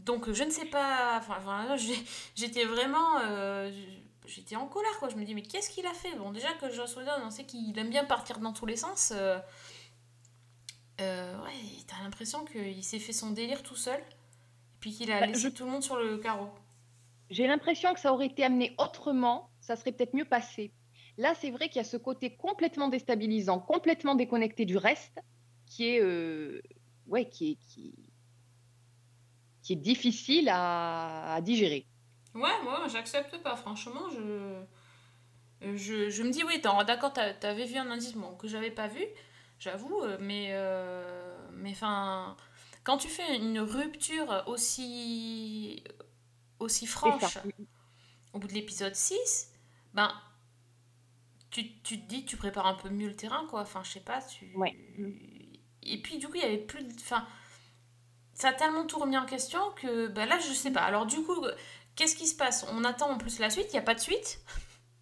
Donc, 0.00 0.30
je 0.32 0.42
ne 0.44 0.50
sais 0.50 0.66
pas. 0.66 1.18
Enfin, 1.18 1.38
voilà, 1.42 1.76
j'étais 2.36 2.64
vraiment. 2.64 3.20
J'étais 4.26 4.56
en 4.56 4.66
colère, 4.66 4.98
quoi. 4.98 5.08
Je 5.08 5.16
me 5.16 5.24
dis, 5.24 5.34
mais 5.34 5.42
qu'est-ce 5.42 5.70
qu'il 5.70 5.86
a 5.86 5.94
fait? 5.94 6.14
Bon, 6.16 6.32
déjà 6.32 6.52
que 6.54 6.70
Joss 6.70 6.96
Whedon, 6.96 7.12
on 7.24 7.30
sait 7.30 7.44
qu'il 7.44 7.76
aime 7.78 7.90
bien 7.90 8.04
partir 8.04 8.38
dans 8.38 8.52
tous 8.52 8.66
les 8.66 8.76
sens. 8.76 9.12
euh, 9.14 9.38
euh, 11.00 11.36
ouais, 11.44 11.52
t'as 11.86 12.02
l'impression 12.02 12.44
qu'il 12.44 12.82
s'est 12.84 12.98
fait 12.98 13.12
son 13.12 13.30
délire 13.30 13.62
tout 13.62 13.76
seul. 13.76 13.98
Et 14.00 14.20
puis 14.80 14.92
qu'il 14.92 15.12
a 15.12 15.20
Bah, 15.20 15.26
laissé 15.26 15.48
je- 15.48 15.48
tout 15.52 15.64
le 15.64 15.70
monde 15.70 15.82
sur 15.82 15.96
le 15.96 16.18
carreau. 16.18 16.50
J'ai 17.30 17.46
l'impression 17.48 17.94
que 17.94 18.00
ça 18.00 18.12
aurait 18.12 18.26
été 18.26 18.44
amené 18.44 18.74
autrement, 18.78 19.50
ça 19.60 19.74
serait 19.76 19.92
peut-être 19.92 20.14
mieux 20.14 20.24
passé. 20.28 20.72
Là, 21.16 21.34
c'est 21.34 21.50
vrai 21.50 21.68
qu'il 21.68 21.76
y 21.76 21.80
a 21.80 21.84
ce 21.84 21.96
côté 21.96 22.36
complètement 22.36 22.88
déstabilisant, 22.88 23.60
complètement 23.60 24.14
déconnecté 24.14 24.64
du 24.66 24.76
reste, 24.76 25.18
qui 25.66 25.86
est, 25.88 26.00
euh, 26.02 26.60
ouais, 27.06 27.28
qui 27.28 27.52
est, 27.52 27.56
qui, 27.56 27.94
qui 29.62 29.72
est 29.74 29.76
difficile 29.76 30.48
à, 30.50 31.34
à 31.34 31.40
digérer. 31.40 31.88
Ouais, 32.34 32.62
moi, 32.62 32.86
j'accepte 32.88 33.38
pas. 33.42 33.56
Franchement, 33.56 34.08
je. 34.10 34.62
Je, 35.62 36.10
je 36.10 36.22
me 36.24 36.30
dis, 36.30 36.42
oui, 36.44 36.60
d'accord, 36.60 37.12
t'a- 37.12 37.34
t'avais 37.34 37.66
vu 37.66 37.76
un 37.76 37.90
indice 37.90 38.14
bon, 38.14 38.34
que 38.36 38.48
j'avais 38.48 38.70
pas 38.72 38.88
vu, 38.88 39.04
j'avoue, 39.58 40.00
euh, 40.02 40.16
mais. 40.20 40.48
euh, 40.52 41.38
mais 41.52 41.70
enfin. 41.72 42.36
Quand 42.84 42.98
tu 42.98 43.08
fais 43.08 43.36
une 43.36 43.60
rupture 43.60 44.42
aussi. 44.46 45.84
aussi 46.60 46.86
franche 46.86 47.38
au 48.34 48.38
bout 48.38 48.48
de 48.48 48.54
l'épisode 48.54 48.94
6, 48.94 49.52
ben. 49.94 50.12
Tu, 51.50 51.80
tu 51.82 52.00
te 52.00 52.08
dis, 52.08 52.24
tu 52.24 52.36
prépares 52.36 52.66
un 52.66 52.74
peu 52.74 52.88
mieux 52.88 53.06
le 53.08 53.14
terrain, 53.16 53.46
quoi. 53.46 53.60
Enfin, 53.60 53.82
je 53.84 53.92
sais 53.92 54.00
pas, 54.00 54.20
tu. 54.22 54.64
Et 55.82 56.00
puis, 56.00 56.18
du 56.18 56.26
coup, 56.28 56.34
il 56.36 56.40
y 56.42 56.44
avait 56.44 56.58
plus 56.58 56.82
de. 56.84 56.92
Enfin. 56.94 57.26
Ça 58.34 58.48
a 58.48 58.52
tellement 58.52 58.86
tout 58.86 58.98
remis 58.98 59.16
en 59.18 59.26
question 59.26 59.60
que. 59.76 60.08
Ben 60.08 60.26
là, 60.28 60.38
je 60.38 60.52
sais 60.52 60.70
pas. 60.72 60.82
Alors, 60.82 61.06
du 61.06 61.22
coup, 61.22 61.44
qu'est-ce 61.96 62.16
qui 62.16 62.26
se 62.26 62.36
passe 62.36 62.66
On 62.72 62.84
attend 62.84 63.10
en 63.10 63.18
plus 63.18 63.38
la 63.38 63.50
suite, 63.50 63.66
il 63.70 63.72
n'y 63.72 63.78
a 63.78 63.82
pas 63.82 63.94
de 63.94 64.00
suite. 64.00 64.40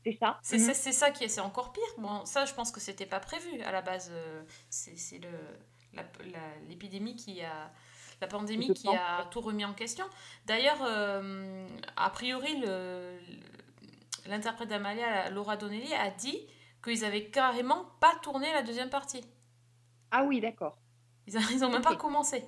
C'est 0.05 0.17
ça. 0.19 0.39
C'est 0.43 0.59
Mhm. 0.59 0.73
c'est- 0.75 0.93
ça 0.93 1.11
qui 1.11 1.25
est, 1.25 1.29
c'est 1.29 1.43
encore 1.43 1.73
pire. 1.73 1.83
Bon, 1.99 2.25
ça, 2.25 2.47
je 2.47 2.55
pense 2.55 2.71
que 2.73 2.81
c'était 2.81 3.05
pas 3.07 3.21
prévu 3.21 3.61
à 3.63 3.71
la 3.73 3.83
base. 3.83 4.09
euh, 4.13 4.43
C'est 4.71 5.21
l'épidémie 6.69 7.17
qui 7.17 7.43
a 7.43 7.71
la 8.21 8.27
pandémie 8.27 8.73
qui 8.75 8.89
a 8.89 9.25
tout 9.31 9.41
remis 9.41 9.65
en 9.65 9.73
question. 9.75 10.05
D'ailleurs, 10.47 10.79
euh, 10.83 11.67
a 11.97 12.11
priori, 12.11 12.63
l'interprète 14.27 14.69
d'Amalia, 14.69 15.31
Laura 15.31 15.57
Donnelly, 15.57 15.93
a 15.95 16.11
dit 16.11 16.39
qu'ils 16.85 17.05
avaient 17.05 17.27
carrément 17.31 17.85
pas 18.01 18.15
tourné 18.23 18.53
la 18.53 18.63
deuxième 18.63 18.91
partie. 18.91 19.25
Ah 20.11 20.25
oui, 20.25 20.41
d'accord. 20.41 20.79
Ils 21.27 21.37
a- 21.37 21.41
ils 21.53 21.65
ont 21.65 21.71
même 21.71 21.83
pas 21.83 21.97
commencé. 21.97 22.45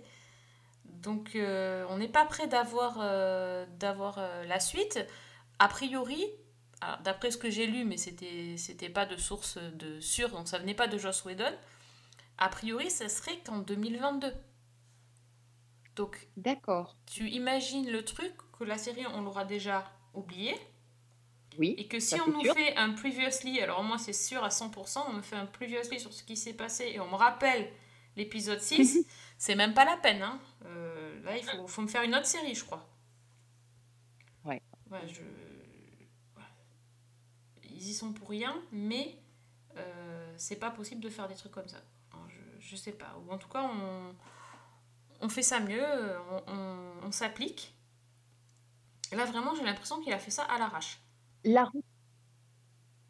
Donc, 1.02 1.34
euh, 1.34 1.84
on 1.90 1.98
n'est 1.98 2.08
pas 2.08 2.24
prêt 2.24 2.46
d'avoir 2.46 2.98
euh, 3.00 3.66
euh, 3.82 4.44
la 4.44 4.60
suite. 4.60 5.00
A 5.58 5.68
priori, 5.68 6.24
d'après 7.04 7.30
ce 7.30 7.36
que 7.36 7.50
j'ai 7.50 7.66
lu, 7.66 7.84
mais 7.84 7.96
c'était 7.96 8.56
c'était 8.56 8.88
pas 8.88 9.06
de 9.06 9.16
source 9.16 9.58
de 9.58 10.00
sûre, 10.00 10.30
donc 10.30 10.48
ça 10.48 10.58
venait 10.58 10.74
pas 10.74 10.88
de 10.88 10.98
Joss 10.98 11.24
Whedon. 11.24 11.52
A 12.38 12.48
priori, 12.48 12.90
ça 12.90 13.08
serait 13.08 13.38
qu'en 13.44 13.58
2022. 13.58 14.32
Donc, 15.94 16.28
D'accord. 16.36 16.96
tu 17.06 17.28
imagines 17.28 17.90
le 17.90 18.04
truc 18.04 18.32
que 18.58 18.64
la 18.64 18.78
série, 18.78 19.06
on 19.14 19.22
l'aura 19.22 19.44
déjà 19.44 19.84
oublié? 20.14 20.54
Oui. 21.58 21.74
Et 21.78 21.86
que 21.86 22.00
si 22.00 22.20
on 22.20 22.30
nous 22.30 22.42
sûr. 22.42 22.54
fait 22.54 22.76
un 22.76 22.92
previously, 22.92 23.60
alors 23.60 23.82
moi 23.82 23.98
c'est 23.98 24.14
sûr 24.14 24.42
à 24.42 24.48
100%, 24.48 25.04
on 25.08 25.12
me 25.12 25.22
fait 25.22 25.36
un 25.36 25.46
previously 25.46 26.00
sur 26.00 26.12
ce 26.12 26.22
qui 26.22 26.36
s'est 26.36 26.54
passé 26.54 26.92
et 26.94 27.00
on 27.00 27.08
me 27.08 27.14
rappelle 27.14 27.70
l'épisode 28.16 28.60
6, 28.60 29.06
c'est 29.38 29.54
même 29.54 29.74
pas 29.74 29.84
la 29.84 29.96
peine. 29.96 30.22
Hein. 30.22 30.40
Euh, 30.66 30.91
là, 31.22 31.36
il 31.36 31.44
faut, 31.44 31.66
faut 31.66 31.82
me 31.82 31.86
faire 31.88 32.02
une 32.02 32.14
autre 32.14 32.26
série, 32.26 32.54
je 32.54 32.64
crois. 32.64 32.88
Ouais. 34.44 34.62
Ouais, 34.90 35.06
je... 35.08 35.22
ouais. 36.36 36.42
Ils 37.64 37.88
y 37.90 37.94
sont 37.94 38.12
pour 38.12 38.28
rien, 38.28 38.54
mais 38.72 39.18
euh, 39.76 40.34
c'est 40.36 40.56
pas 40.58 40.70
possible 40.70 41.00
de 41.00 41.08
faire 41.08 41.28
des 41.28 41.34
trucs 41.34 41.52
comme 41.52 41.68
ça. 41.68 41.78
Alors, 42.12 42.28
je, 42.30 42.40
je 42.60 42.76
sais 42.76 42.92
pas. 42.92 43.16
Ou 43.26 43.32
en 43.32 43.38
tout 43.38 43.48
cas, 43.48 43.62
on, 43.64 44.14
on 45.20 45.28
fait 45.28 45.42
ça 45.42 45.60
mieux, 45.60 45.84
on, 46.30 46.42
on- 46.52 47.06
on 47.06 47.12
s'applique. 47.12 47.74
Là, 49.12 49.24
vraiment, 49.26 49.54
j'ai 49.54 49.62
l'impression 49.62 50.00
qu'il 50.00 50.12
a 50.12 50.18
fait 50.18 50.32
ça 50.32 50.42
à 50.42 50.58
l'arrache. 50.58 51.00
La 51.44 51.64
ru- 51.66 51.84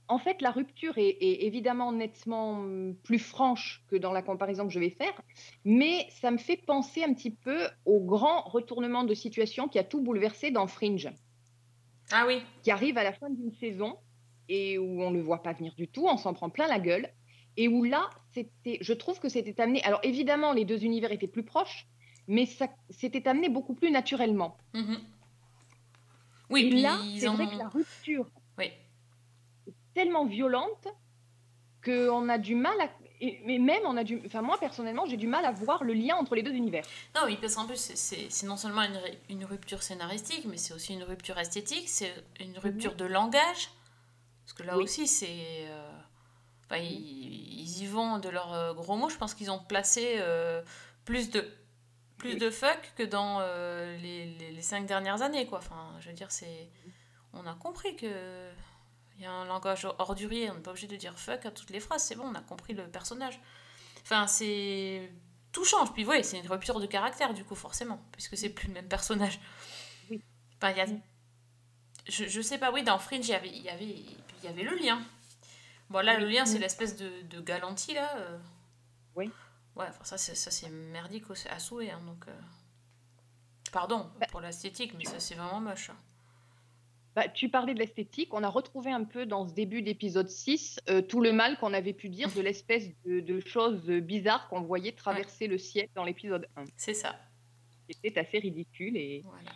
En 0.09 0.19
fait, 0.19 0.43
la 0.43 0.51
rupture 0.51 0.99
est, 0.99 1.17
est 1.21 1.45
évidemment 1.45 1.93
nettement 1.93 2.61
hum, 2.61 2.95
plus 3.03 3.19
franche 3.19 3.83
que 3.89 3.97
dans 3.97 4.13
la 4.13 4.23
comparaison 4.23 4.67
que 4.67 4.73
je 4.73 4.81
vais 4.81 4.91
faire, 4.91 5.15
mais 5.65 6.07
ça 6.11 6.31
me 6.31 6.39
fait 6.39 6.57
penser 6.57 7.03
un 7.05 7.15
petit 7.15 7.31
peu 7.31 7.69
au 7.85 8.01
grand 8.01 8.43
retournement 8.43 9.05
de 9.05 9.15
situation 9.15 9.69
qui 9.69 9.79
a 9.79 9.85
tout 9.85 10.01
bouleversé 10.01 10.51
dans 10.51 10.67
Fringe, 10.67 11.11
Ah 12.11 12.25
oui, 12.27 12.43
qui 12.63 12.71
arrive 12.71 12.99
à 12.99 13.05
la 13.05 13.13
fin 13.13 13.31
d'une 13.31 13.53
saison 13.53 13.97
et 14.49 14.79
où 14.79 15.03
on 15.03 15.11
ne 15.11 15.17
le 15.17 15.23
voit 15.23 15.43
pas 15.43 15.53
venir 15.53 15.75
du 15.75 15.89
tout, 15.89 16.07
on 16.07 16.17
s'en 16.19 16.35
prend 16.35 16.51
plein 16.51 16.67
la 16.67 16.79
gueule, 16.79 17.09
et 17.57 17.69
où 17.69 17.85
là, 17.85 18.11
c'était, 18.33 18.79
je 18.81 18.93
trouve 18.93 19.21
que 19.21 19.29
c'était 19.29 19.61
amené. 19.61 19.83
Alors 19.85 20.01
évidemment, 20.03 20.53
les 20.53 20.65
deux 20.65 20.85
univers 20.85 21.13
étaient 21.13 21.29
plus 21.29 21.45
proches, 21.45 21.87
mais 22.29 22.47
ça 22.47 22.69
c'était 22.91 23.29
amené 23.29 23.49
beaucoup 23.49 23.75
plus 23.75 23.91
naturellement. 23.91 24.57
Mhm. 24.75 24.99
Oui, 26.51 26.67
et 26.67 26.69
puis 26.69 26.83
là, 26.83 26.99
c'est 27.19 27.29
vrai 27.29 27.47
que 27.47 27.57
la 27.57 27.69
rupture 27.69 28.27
tellement 29.95 30.25
violente 30.27 30.89
qu'on 31.85 32.29
a 32.29 32.39
du 32.39 32.55
mal 32.55 32.81
à. 32.81 32.89
Mais 33.45 33.59
même, 33.61 33.83
on 33.87 33.97
a 33.97 34.03
du. 34.03 34.21
Enfin, 34.27 34.43
moi, 34.43 34.59
personnellement, 34.59 35.07
j'ai 35.07 35.17
du 35.17 35.29
mal 35.29 35.45
à 35.45 35.53
voir 35.53 35.85
le 35.85 35.93
lien 35.93 36.17
entre 36.17 36.35
les 36.35 36.43
deux 36.43 36.53
univers. 36.53 36.85
Non, 37.15 37.23
oui, 37.27 37.39
parce 37.41 37.55
qu'en 37.55 37.67
plus, 37.67 37.77
c'est- 37.95 38.43
non 38.45 38.57
seulement 38.57 38.83
une, 39.29 39.45
rupture 39.45 39.81
scénaristique, 39.83 40.45
mais 40.45 40.57
c'est 40.57 40.75
aussi 40.75 40.93
une 40.95 41.05
rupture 41.05 41.39
esthétique, 41.39 41.89
c'est 41.89 42.13
une 42.41 42.59
rupture 42.59 42.97
de 42.97 43.05
langage. 43.05 43.71
Parce 44.45 44.55
que 44.55 44.65
là 44.65 44.77
Oui. 44.77 44.83
aussi, 44.85 45.07
c'est. 45.07 45.29
euh, 45.69 45.91
enfin, 46.65 46.79
ils, 46.83 47.61
ils 47.61 47.83
y 47.83 47.87
vont 47.87 48.19
de 48.19 48.29
leurs 48.29 48.53
euh, 48.55 48.75
gros 48.75 48.97
mots. 48.97 49.09
Je 49.09 49.17
pense 49.19 49.35
qu'ils 49.35 49.53
ont 49.53 49.61
placé 49.61 50.17
euh, 50.19 50.61
plus 51.05 51.31
de 51.31 51.49
plus 52.19 52.37
de 52.37 52.51
fuck 52.51 52.93
que 52.97 53.03
dans 53.05 53.39
euh, 53.41 53.97
les, 53.99 54.27
les, 54.35 54.51
les 54.53 54.63
cinq 54.63 54.87
dernières 54.87 55.23
années, 55.23 55.47
quoi. 55.47 55.59
Enfin, 55.59 55.95
je 56.01 56.09
veux 56.09 56.15
dire, 56.15 56.31
c'est. 56.33 56.69
On 57.33 57.47
a 57.47 57.55
compris 57.55 57.95
que. 57.95 58.51
Il 59.17 59.23
y 59.23 59.27
a 59.27 59.31
un 59.33 59.45
langage 59.45 59.87
ordurier, 59.99 60.51
on 60.51 60.55
n'est 60.55 60.61
pas 60.61 60.71
obligé 60.71 60.87
de 60.89 60.97
dire 60.97 61.19
fuck 61.19 61.47
à 61.47 61.51
toutes 61.51 61.71
les 61.71 61.81
phrases, 61.81 62.03
c'est 62.03 62.15
bon, 62.17 62.25
on 62.27 62.35
a 62.35 62.41
compris 62.41 62.73
le 62.75 62.87
personnage. 62.89 63.39
Enfin, 64.03 64.27
c'est. 64.27 65.13
Tout 65.53 65.65
change, 65.65 65.93
puis 65.93 66.07
oui, 66.07 66.25
c'est 66.25 66.39
une 66.39 66.49
rupture 66.49 66.81
de 66.81 66.87
caractère, 66.87 67.35
du 67.35 67.45
coup, 67.45 67.55
forcément, 67.55 68.03
puisque 68.13 68.37
c'est 68.39 68.49
plus 68.49 68.69
le 68.69 68.73
même 68.75 68.89
personnage. 68.89 69.39
Oui. 70.11 70.23
Enfin, 70.57 70.71
il 70.73 70.77
y 70.79 70.81
a. 70.81 70.87
Je, 72.09 72.25
je 72.27 72.41
sais 72.41 72.59
pas, 72.59 72.73
oui, 72.73 72.83
dans 72.83 72.99
Fringe, 72.99 73.27
il 73.29 73.31
y 73.31 73.35
avait, 73.35 73.51
il 73.51 73.63
y 73.63 73.69
avait, 73.69 74.05
y 74.43 74.49
avait 74.49 74.63
le 74.65 74.75
lien. 74.77 75.01
Bon, 75.91 76.05
là, 76.05 76.19
le 76.19 76.27
lien, 76.27 76.47
c'est 76.47 76.59
l'espèce 76.59 76.97
de, 76.97 77.23
de 77.23 77.41
galantie, 77.41 77.95
là. 77.95 78.17
euh. 78.17 78.39
Oui. 79.15 79.31
Ouais, 79.77 79.87
enfin, 79.89 80.05
ça, 80.05 80.17
c'est, 80.19 80.35
ça, 80.35 80.51
c'est 80.51 80.71
merdique 80.71 81.25
à 81.51 81.59
souhait, 81.59 81.91
hein, 81.91 82.01
donc. 82.07 82.27
euh. 82.29 82.41
Pardon 83.71 84.11
pour 84.31 84.41
l'esthétique, 84.41 84.95
mais 84.95 85.05
ça, 85.05 85.21
c'est 85.21 85.35
vraiment 85.35 85.61
moche. 85.61 85.91
hein. 85.91 85.97
Bah, 87.15 87.29
tu 87.29 87.49
parlais 87.51 87.75
de 87.75 87.79
l'esthétique. 87.79 88.33
On 88.33 88.43
a 88.43 88.49
retrouvé 88.49 88.91
un 88.91 89.05
peu 89.05 89.27
dans 89.27 89.47
ce 89.47 89.53
début 89.53 89.83
d'épisode 89.83 90.29
6 90.31 90.81
euh, 90.89 91.03
tout 91.03 91.21
le 91.21 91.33
mal 91.33 91.59
qu'on 91.59 91.75
avait 91.75 91.93
pu 91.93 92.09
dire 92.09 92.33
de 92.33 92.41
l'espèce 92.49 92.89
de, 93.05 93.21
de 93.21 93.41
choses 93.41 93.83
bizarres 93.87 94.49
qu'on 94.49 94.63
voyait 94.63 94.93
traverser 94.93 95.47
le 95.47 95.59
ciel 95.59 95.89
dans 95.95 96.05
l'épisode 96.05 96.49
1. 96.57 96.65
C'est 96.77 96.95
ça. 96.95 97.17
C'était 97.91 98.19
assez 98.19 98.39
ridicule. 98.39 98.97
Et 98.97 99.23
Voilà. 99.27 99.51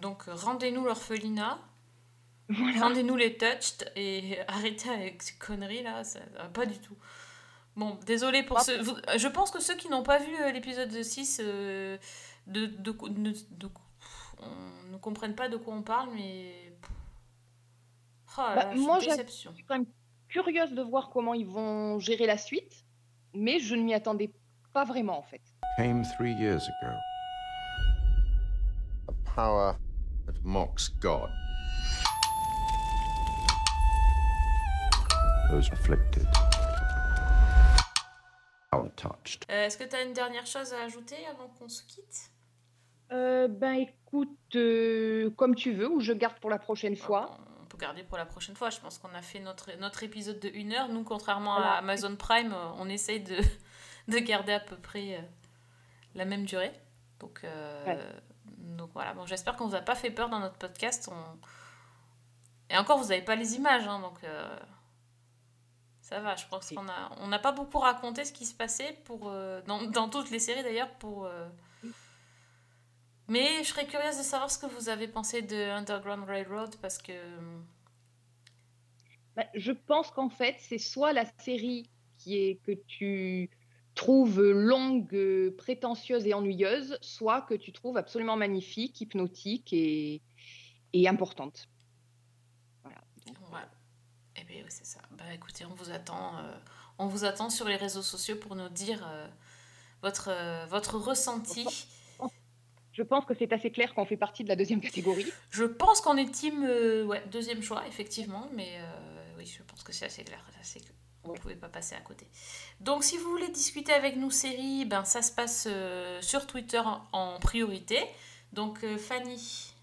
Donc, 0.00 0.28
euh, 0.28 0.34
rendez-nous 0.34 0.84
l'orphelinat. 0.84 1.58
Voilà. 2.48 2.80
Rendez-nous 2.80 3.14
les 3.16 3.36
touched 3.36 3.92
et 3.94 4.38
arrêtez 4.48 4.88
avec 4.90 5.22
ces 5.22 5.34
conneries 5.38 5.82
là, 5.84 6.02
ça 6.02 6.18
pas 6.52 6.66
du 6.66 6.78
tout. 6.78 6.96
Bon, 7.76 7.96
désolé 8.04 8.42
pour 8.42 8.60
ceux. 8.60 8.80
vous- 8.82 8.96
Je 9.16 9.28
pense 9.28 9.52
que 9.52 9.60
ceux 9.62 9.76
qui 9.76 9.88
n'ont 9.88 10.02
pas 10.02 10.18
vu 10.18 10.34
euh, 10.40 10.50
l'épisode 10.50 10.90
6 11.02 11.40
euh, 11.44 11.96
de, 12.48 12.66
de, 12.66 12.90
de- 13.08 13.34
de- 13.52 13.70
on 14.42 14.92
ne 14.92 14.96
comprennent 14.98 15.34
pas 15.34 15.48
de 15.48 15.56
quoi 15.56 15.74
on 15.74 15.82
parle, 15.82 16.10
mais. 16.14 16.72
Oh 18.38 18.40
là 18.40 18.54
Bah, 18.54 18.74
moi, 18.76 18.98
déception. 19.00 19.50
je 19.50 19.56
suis 19.56 19.64
quand 19.64 19.74
même 19.74 19.86
curieuse 20.28 20.72
de 20.72 20.82
voir 20.82 21.10
comment 21.10 21.34
ils 21.34 21.46
vont 21.46 21.98
gérer 21.98 22.26
la 22.26 22.38
suite, 22.38 22.84
mais 23.34 23.58
je 23.58 23.74
ne 23.74 23.82
m'y 23.82 23.94
attendais 23.94 24.30
pas 24.72 24.84
vraiment 24.84 25.18
en 25.18 25.22
fait. 25.22 25.42
Came 25.76 26.02
three 26.16 26.32
years 26.34 26.62
ago. 26.62 26.92
A 29.08 29.12
power 29.34 29.72
that 30.26 30.34
mocks 30.44 30.90
God. 31.00 31.28
Those 35.50 35.68
afflicted. 35.72 36.26
Touched. 38.96 39.46
Euh, 39.50 39.64
Est-ce 39.66 39.78
que 39.78 39.84
tu 39.84 39.96
as 39.96 40.02
une 40.02 40.12
dernière 40.12 40.44
chose 40.46 40.72
à 40.74 40.82
ajouter 40.84 41.16
avant 41.30 41.48
qu'on 41.58 41.68
se 41.68 41.82
quitte? 41.84 42.29
Euh, 43.12 43.48
ben 43.48 43.72
écoute, 43.72 44.28
euh, 44.54 45.30
comme 45.30 45.54
tu 45.54 45.72
veux, 45.72 45.88
ou 45.90 46.00
je 46.00 46.12
garde 46.12 46.38
pour 46.38 46.50
la 46.50 46.58
prochaine 46.58 46.96
fois. 46.96 47.38
On 47.62 47.66
peut 47.66 47.76
garder 47.78 48.02
pour 48.04 48.16
la 48.18 48.26
prochaine 48.26 48.54
fois. 48.54 48.70
Je 48.70 48.78
pense 48.80 48.98
qu'on 48.98 49.12
a 49.14 49.22
fait 49.22 49.40
notre, 49.40 49.72
notre 49.78 50.02
épisode 50.02 50.38
de 50.40 50.48
1 50.54 50.72
heure. 50.72 50.88
Nous, 50.88 51.02
contrairement 51.02 51.54
Voilà. 51.56 51.72
à 51.72 51.78
Amazon 51.78 52.14
Prime, 52.16 52.52
euh, 52.52 52.68
on 52.78 52.88
essaye 52.88 53.20
de, 53.20 53.36
de 54.08 54.18
garder 54.18 54.52
à 54.52 54.60
peu 54.60 54.76
près 54.76 55.16
euh, 55.16 55.22
la 56.14 56.24
même 56.24 56.44
durée. 56.44 56.72
Donc, 57.18 57.44
donc 58.56 58.90
voilà. 58.94 59.12
Bon, 59.12 59.26
J'espère 59.26 59.56
qu'on 59.56 59.66
vous 59.66 59.74
a 59.74 59.80
pas 59.82 59.94
fait 59.94 60.10
peur 60.10 60.28
dans 60.30 60.38
notre 60.40 60.56
podcast. 60.56 61.10
On... 61.12 61.38
Et 62.72 62.78
encore, 62.78 62.98
vous 62.98 63.08
n'avez 63.08 63.20
pas 63.22 63.36
les 63.36 63.56
images. 63.56 63.86
hein, 63.86 64.00
donc 64.00 64.18
ça 66.00 66.20
va. 66.20 66.34
Je 66.36 66.46
pense 66.46 66.70
qu'on 66.70 66.88
a, 66.88 67.10
on 67.18 67.26
n'a 67.28 67.38
pas 67.38 67.52
beaucoup 67.52 67.78
raconté 67.78 68.24
ce 68.24 68.32
qui 68.32 68.46
se 68.46 68.54
passait 68.54 68.96
pour, 69.04 69.30
dans, 69.66 69.82
dans 69.90 70.08
toutes 70.08 70.30
les 70.30 70.38
séries 70.38 70.62
d'ailleurs. 70.62 70.88
pour 70.94 71.28
Mais 73.30 73.62
je 73.62 73.68
serais 73.68 73.86
curieuse 73.86 74.18
de 74.18 74.24
savoir 74.24 74.50
ce 74.50 74.58
que 74.58 74.66
vous 74.66 74.88
avez 74.88 75.06
pensé 75.06 75.40
de 75.40 75.70
Underground 75.70 76.24
Railroad 76.24 76.74
parce 76.82 76.98
que. 76.98 77.12
Ben, 79.36 79.46
je 79.54 79.70
pense 79.70 80.10
qu'en 80.10 80.28
fait, 80.28 80.56
c'est 80.58 80.78
soit 80.78 81.12
la 81.12 81.24
série 81.38 81.88
qui 82.18 82.38
est 82.38 82.56
que 82.56 82.72
tu 82.72 83.48
trouves 83.94 84.42
longue, 84.42 85.54
prétentieuse 85.56 86.26
et 86.26 86.34
ennuyeuse, 86.34 86.98
soit 87.02 87.42
que 87.42 87.54
tu 87.54 87.70
trouves 87.70 87.96
absolument 87.96 88.36
magnifique, 88.36 89.00
hypnotique 89.00 89.72
et, 89.72 90.22
et 90.92 91.06
importante. 91.06 91.68
Voilà. 92.82 93.70
Eh 94.34 94.42
bien, 94.42 94.62
oui, 94.64 94.70
c'est 94.70 94.86
ça. 94.86 95.02
Bah 95.12 95.32
écoutez, 95.32 95.64
on 95.66 95.74
vous 95.74 95.92
attend, 95.92 96.36
euh, 96.38 96.58
on 96.98 97.06
vous 97.06 97.24
attend 97.24 97.48
sur 97.48 97.68
les 97.68 97.76
réseaux 97.76 98.02
sociaux 98.02 98.34
pour 98.34 98.56
nous 98.56 98.68
dire 98.70 99.06
euh, 99.06 99.28
votre, 100.02 100.30
euh, 100.32 100.66
votre 100.66 100.98
ressenti. 100.98 101.64
Je 102.92 103.02
pense 103.02 103.24
que 103.24 103.34
c'est 103.34 103.52
assez 103.52 103.70
clair 103.70 103.94
qu'on 103.94 104.04
fait 104.04 104.16
partie 104.16 104.42
de 104.42 104.48
la 104.48 104.56
deuxième 104.56 104.80
catégorie. 104.80 105.26
Je 105.50 105.64
pense 105.64 106.00
qu'on 106.00 106.16
est 106.16 106.30
team 106.30 106.64
euh, 106.64 107.04
ouais, 107.04 107.22
deuxième 107.30 107.62
choix, 107.62 107.86
effectivement, 107.86 108.48
mais 108.54 108.78
euh, 108.78 109.36
oui, 109.38 109.46
je 109.46 109.62
pense 109.62 109.82
que 109.82 109.92
c'est 109.92 110.06
assez 110.06 110.24
clair. 110.24 110.44
Que 110.48 111.28
vous 111.28 111.34
ne 111.34 111.38
pouvez 111.38 111.54
pas 111.54 111.68
passer 111.68 111.94
à 111.94 112.00
côté. 112.00 112.26
Donc, 112.80 113.04
si 113.04 113.16
vous 113.16 113.30
voulez 113.30 113.48
discuter 113.48 113.92
avec 113.92 114.16
nous, 114.16 114.30
série, 114.30 114.84
ben, 114.84 115.04
ça 115.04 115.22
se 115.22 115.32
passe 115.32 115.68
euh, 115.70 116.20
sur 116.22 116.46
Twitter 116.46 116.82
en, 117.12 117.38
priorité. 117.38 117.98
Donc, 118.52 118.84
Fanny. 118.96 119.74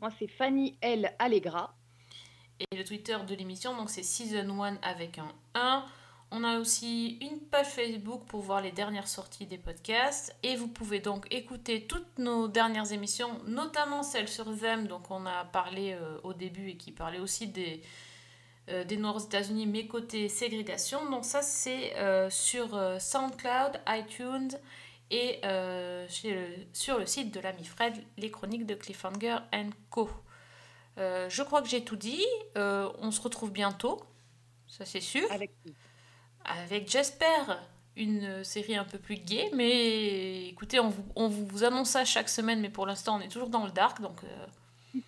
Moi, 0.00 0.10
c'est 0.18 0.28
Fanny 0.28 0.78
L. 0.80 1.14
Allegra. 1.18 1.76
Et 2.58 2.76
le 2.76 2.84
Twitter 2.84 3.16
de 3.26 3.34
l'émission, 3.34 3.74
donc 3.76 3.88
c'est 3.88 4.02
Season 4.02 4.62
1 4.62 4.78
avec 4.82 5.18
un 5.18 5.32
1. 5.54 5.84
On 6.32 6.44
a 6.44 6.60
aussi 6.60 7.18
une 7.20 7.40
page 7.40 7.66
Facebook 7.66 8.24
pour 8.26 8.40
voir 8.40 8.60
les 8.60 8.70
dernières 8.70 9.08
sorties 9.08 9.46
des 9.46 9.58
podcasts. 9.58 10.36
Et 10.44 10.54
vous 10.54 10.68
pouvez 10.68 11.00
donc 11.00 11.26
écouter 11.32 11.86
toutes 11.88 12.18
nos 12.18 12.46
dernières 12.46 12.92
émissions, 12.92 13.42
notamment 13.46 14.04
celle 14.04 14.28
sur 14.28 14.56
Them, 14.56 14.86
donc 14.86 15.10
on 15.10 15.26
a 15.26 15.44
parlé 15.44 15.92
euh, 15.92 16.20
au 16.22 16.32
début 16.32 16.68
et 16.70 16.76
qui 16.76 16.92
parlait 16.92 17.18
aussi 17.18 17.48
des, 17.48 17.82
euh, 18.68 18.84
des 18.84 18.96
Noirs 18.96 19.16
aux 19.16 19.26
États-Unis, 19.26 19.66
mais 19.66 19.88
côté 19.88 20.28
ségrégation. 20.28 21.10
Donc 21.10 21.24
ça, 21.24 21.42
c'est 21.42 21.96
euh, 21.96 22.30
sur 22.30 22.78
SoundCloud, 23.00 23.80
iTunes 23.88 24.52
et 25.10 25.40
sur 26.72 27.00
le 27.00 27.06
site 27.06 27.34
de 27.34 27.40
l'ami 27.40 27.64
Fred, 27.64 27.94
les 28.16 28.30
chroniques 28.30 28.66
de 28.66 28.76
Cliffhanger 28.76 29.38
Co. 29.90 30.08
Je 30.96 31.42
crois 31.42 31.60
que 31.60 31.68
j'ai 31.68 31.82
tout 31.82 31.96
dit. 31.96 32.24
On 32.54 33.10
se 33.10 33.20
retrouve 33.20 33.50
bientôt, 33.50 34.00
ça 34.68 34.84
c'est 34.84 35.00
sûr. 35.00 35.28
J'espère, 36.86 37.62
une 37.96 38.44
série 38.44 38.76
un 38.76 38.84
peu 38.84 38.98
plus 38.98 39.16
gay. 39.16 39.50
Mais 39.54 40.48
écoutez, 40.48 40.80
on 40.80 40.88
vous, 40.88 41.04
on 41.16 41.28
vous 41.28 41.64
annonce 41.64 41.90
ça 41.90 42.04
chaque 42.04 42.28
semaine, 42.28 42.60
mais 42.60 42.70
pour 42.70 42.86
l'instant 42.86 43.16
on 43.16 43.20
est 43.20 43.28
toujours 43.28 43.50
dans 43.50 43.64
le 43.64 43.70
dark, 43.70 44.00
donc 44.00 44.22
euh, 44.24 45.00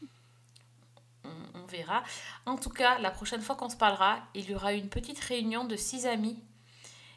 on, 1.25 1.61
on 1.61 1.67
verra. 1.67 2.03
En 2.47 2.57
tout 2.57 2.71
cas, 2.71 2.99
la 2.99 3.11
prochaine 3.11 3.41
fois 3.41 3.57
qu'on 3.57 3.69
se 3.69 3.77
parlera, 3.77 4.21
il 4.35 4.51
y 4.51 4.55
aura 4.55 4.73
une 4.73 4.89
petite 4.89 5.21
réunion 5.21 5.65
de 5.65 5.77
six 5.77 6.07
amis. 6.07 6.39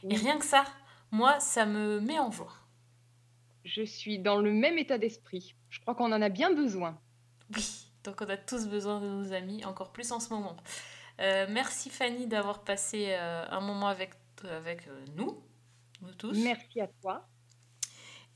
Et 0.08 0.16
rien 0.16 0.38
que 0.38 0.46
ça, 0.46 0.66
moi, 1.12 1.40
ça 1.40 1.66
me 1.66 2.00
met 2.00 2.20
en 2.20 2.32
joie. 2.32 2.54
Je 3.64 3.84
suis 3.84 4.20
dans 4.20 4.38
le 4.38 4.52
même 4.52 4.78
état 4.78 5.00
d'esprit. 5.00 5.56
Je 5.70 5.80
crois 5.80 5.96
qu'on 5.96 6.12
en 6.12 6.22
a 6.22 6.30
bien 6.30 6.54
besoin. 6.54 6.98
Oui, 7.56 7.88
donc 8.04 8.22
on 8.22 8.30
a 8.30 8.38
tous 8.38 8.68
besoin 8.68 9.02
de 9.02 9.08
nos 9.08 9.34
amis, 9.34 9.66
encore 9.66 9.92
plus 9.92 10.12
en 10.12 10.20
ce 10.20 10.30
moment. 10.30 10.56
Euh, 11.22 11.46
merci 11.50 11.90
Fanny 11.90 12.28
d'avoir 12.28 12.64
passé 12.64 13.08
euh, 13.18 13.46
un 13.50 13.62
moment 13.62 13.88
avec, 13.88 14.12
avec 14.44 14.88
euh, 14.88 15.06
nous, 15.16 15.42
nous 16.02 16.14
tous. 16.14 16.38
Merci 16.44 16.82
à 16.82 16.88
toi. 17.02 17.26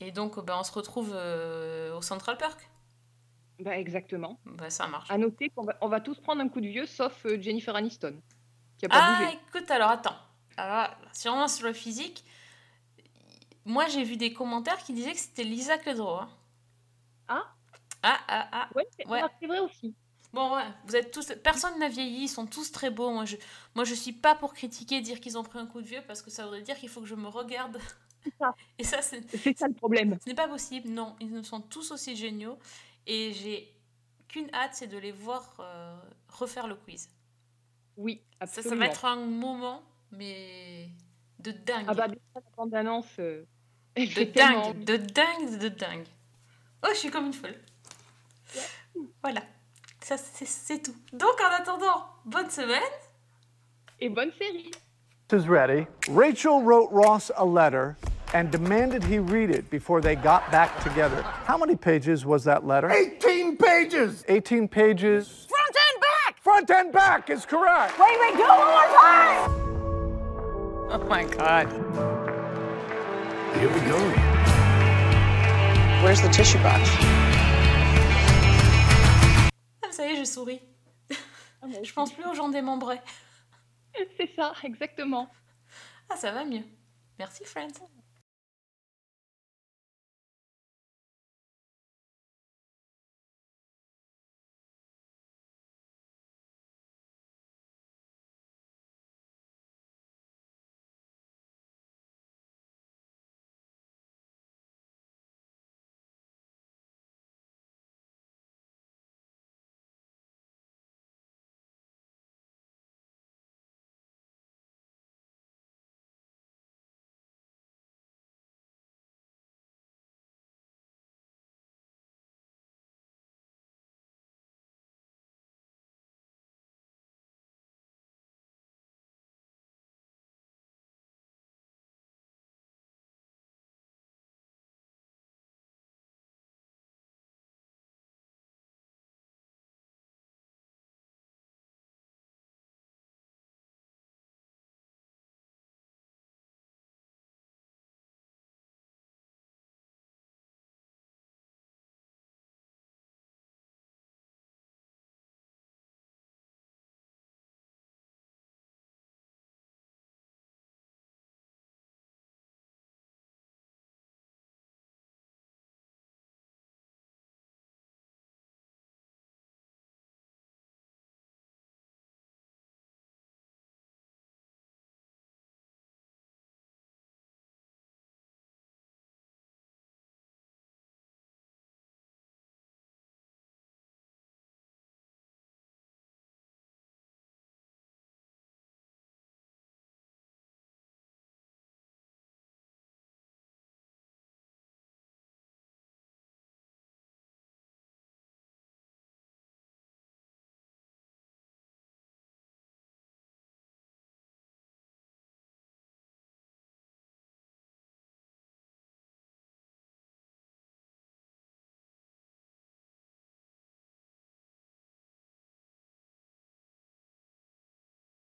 Et 0.00 0.12
donc, 0.12 0.42
ben, 0.44 0.56
on 0.58 0.62
se 0.64 0.72
retrouve 0.72 1.10
au 1.10 2.00
Central 2.02 2.38
Park. 2.38 2.70
Bah, 3.58 3.76
exactement. 3.78 4.40
Bah, 4.46 4.70
ça 4.70 4.86
marche. 4.86 5.10
À 5.10 5.18
noter 5.18 5.50
qu'on 5.50 5.64
va, 5.64 5.76
on 5.82 5.88
va 5.88 6.00
tous 6.00 6.18
prendre 6.20 6.40
un 6.40 6.48
coup 6.48 6.62
de 6.62 6.68
vieux, 6.68 6.86
sauf 6.86 7.26
Jennifer 7.40 7.76
Aniston, 7.76 8.18
qui 8.78 8.86
a 8.86 8.88
pas 8.88 8.96
Ah, 8.98 9.18
bougé. 9.24 9.38
écoute, 9.48 9.70
alors 9.70 9.90
attends. 9.90 10.16
Alors, 10.56 10.88
sûrement 11.12 11.48
sur 11.48 11.66
le 11.66 11.74
physique, 11.74 12.24
moi 13.66 13.86
j'ai 13.88 14.02
vu 14.04 14.16
des 14.16 14.32
commentaires 14.32 14.78
qui 14.78 14.94
disaient 14.94 15.12
que 15.12 15.18
c'était 15.18 15.44
Lisa 15.44 15.76
Kudrow. 15.76 16.14
hein. 16.20 16.28
Ah 17.28 17.44
Ah, 18.02 18.18
ah, 18.28 18.48
ah. 18.52 18.68
Ouais, 18.74 18.86
c'est 18.96 19.06
Ouais. 19.06 19.20
c'est 19.38 19.46
vrai 19.46 19.58
aussi. 19.58 19.94
Bon, 20.32 20.54
ouais, 20.54 20.64
vous 20.86 20.94
êtes 20.96 21.10
tous. 21.10 21.32
Personne 21.42 21.78
n'a 21.80 21.88
vieilli, 21.88 22.24
ils 22.24 22.28
sont 22.28 22.46
tous 22.46 22.70
très 22.70 22.90
beaux. 22.90 23.10
Moi 23.10 23.24
je, 23.24 23.36
moi, 23.74 23.84
je 23.84 23.94
suis 23.94 24.12
pas 24.12 24.34
pour 24.34 24.54
critiquer, 24.54 25.00
dire 25.00 25.20
qu'ils 25.20 25.36
ont 25.38 25.42
pris 25.42 25.58
un 25.58 25.66
coup 25.66 25.80
de 25.82 25.86
vieux, 25.86 26.02
parce 26.06 26.22
que 26.22 26.30
ça 26.30 26.44
voudrait 26.44 26.62
dire 26.62 26.76
qu'il 26.78 26.88
faut 26.88 27.00
que 27.00 27.06
je 27.08 27.14
me 27.16 27.28
regarde. 27.28 27.78
ça. 28.38 28.54
Et 28.78 28.84
ça, 28.84 29.02
c'est. 29.02 29.22
C'est 29.36 29.58
ça 29.58 29.66
le 29.68 29.74
problème. 29.74 30.18
Ce 30.24 30.28
n'est 30.28 30.34
pas 30.36 30.48
possible, 30.48 30.88
non. 30.88 31.16
Ils 31.20 31.32
ne 31.32 31.42
sont 31.42 31.60
tous 31.60 31.90
aussi 31.90 32.16
géniaux. 32.16 32.58
Et 33.06 33.32
j'ai 33.32 33.74
qu'une 34.28 34.48
hâte, 34.54 34.74
c'est 34.74 34.86
de 34.86 34.98
les 34.98 35.12
voir 35.12 35.56
euh, 35.60 35.96
refaire 36.28 36.66
le 36.68 36.76
quiz. 36.76 37.08
Oui, 37.96 38.22
Ça, 38.40 38.46
ça 38.46 38.60
absolument. 38.60 38.80
va 38.80 38.86
être 38.86 39.04
un 39.04 39.16
moment, 39.26 39.82
mais 40.12 40.90
de 41.40 41.50
dingue. 41.52 41.84
Ah 41.88 41.94
bah, 41.94 42.08
déjà, 42.08 42.20
la 42.34 42.40
bande-annonce, 42.56 43.18
euh, 43.18 43.44
de 43.96 44.24
dingue, 44.24 44.84
de 44.84 44.96
dingue, 44.96 45.58
de 45.58 45.68
dingue. 45.68 46.06
Oh, 46.84 46.88
je 46.92 46.98
suis 46.98 47.10
comme 47.10 47.26
une 47.26 47.32
folle. 47.34 47.56
Voilà, 49.22 49.42
ça 50.02 50.16
c'est 50.16 50.46
c'est 50.46 50.78
tout. 50.82 50.94
Donc 51.12 51.36
en 51.40 51.62
attendant, 51.62 52.04
bonne 52.24 52.50
semaine. 52.50 52.82
Et 54.00 54.08
bonne 54.08 54.32
série. 54.38 54.70
is 55.32 55.48
ready. 55.48 55.86
Rachel 56.08 56.62
wrote 56.62 56.90
Ross 56.90 57.30
a 57.36 57.44
letter 57.44 57.96
and 58.34 58.50
demanded 58.50 59.04
he 59.04 59.18
read 59.18 59.50
it 59.50 59.68
before 59.70 60.00
they 60.00 60.16
got 60.16 60.50
back 60.50 60.80
together. 60.82 61.22
How 61.22 61.56
many 61.56 61.76
pages 61.76 62.24
was 62.24 62.44
that 62.44 62.66
letter? 62.66 62.90
18 62.90 63.56
pages! 63.56 64.24
18 64.28 64.68
pages. 64.68 65.46
Front 65.48 65.76
and 65.76 66.00
back! 66.00 66.42
Front 66.42 66.70
and 66.70 66.92
back 66.92 67.30
is 67.30 67.44
correct. 67.44 67.98
Wait, 67.98 68.18
wait, 68.20 68.36
do 68.36 68.42
it 68.42 68.48
one 68.48 68.58
more 68.58 68.88
time! 68.98 69.60
Oh 70.92 71.06
my 71.08 71.24
god. 71.24 71.68
Here 73.58 73.68
we 73.68 73.80
go. 73.80 73.98
Where's 76.02 76.22
the 76.22 76.28
tissue 76.30 76.58
box? 76.62 76.88
Ça 80.00 80.06
y 80.06 80.12
est, 80.12 80.16
je 80.16 80.24
souris. 80.24 80.62
Ah, 81.60 81.66
Je 81.82 81.92
pense 81.92 82.10
plus 82.14 82.24
aux 82.24 82.32
gens 82.32 82.48
démembrés. 82.48 83.02
C'est 84.16 84.34
ça, 84.34 84.54
exactement. 84.62 85.30
Ah, 86.08 86.16
ça 86.16 86.32
va 86.32 86.42
mieux. 86.42 86.64
Merci, 87.18 87.44
Friends. 87.44 87.68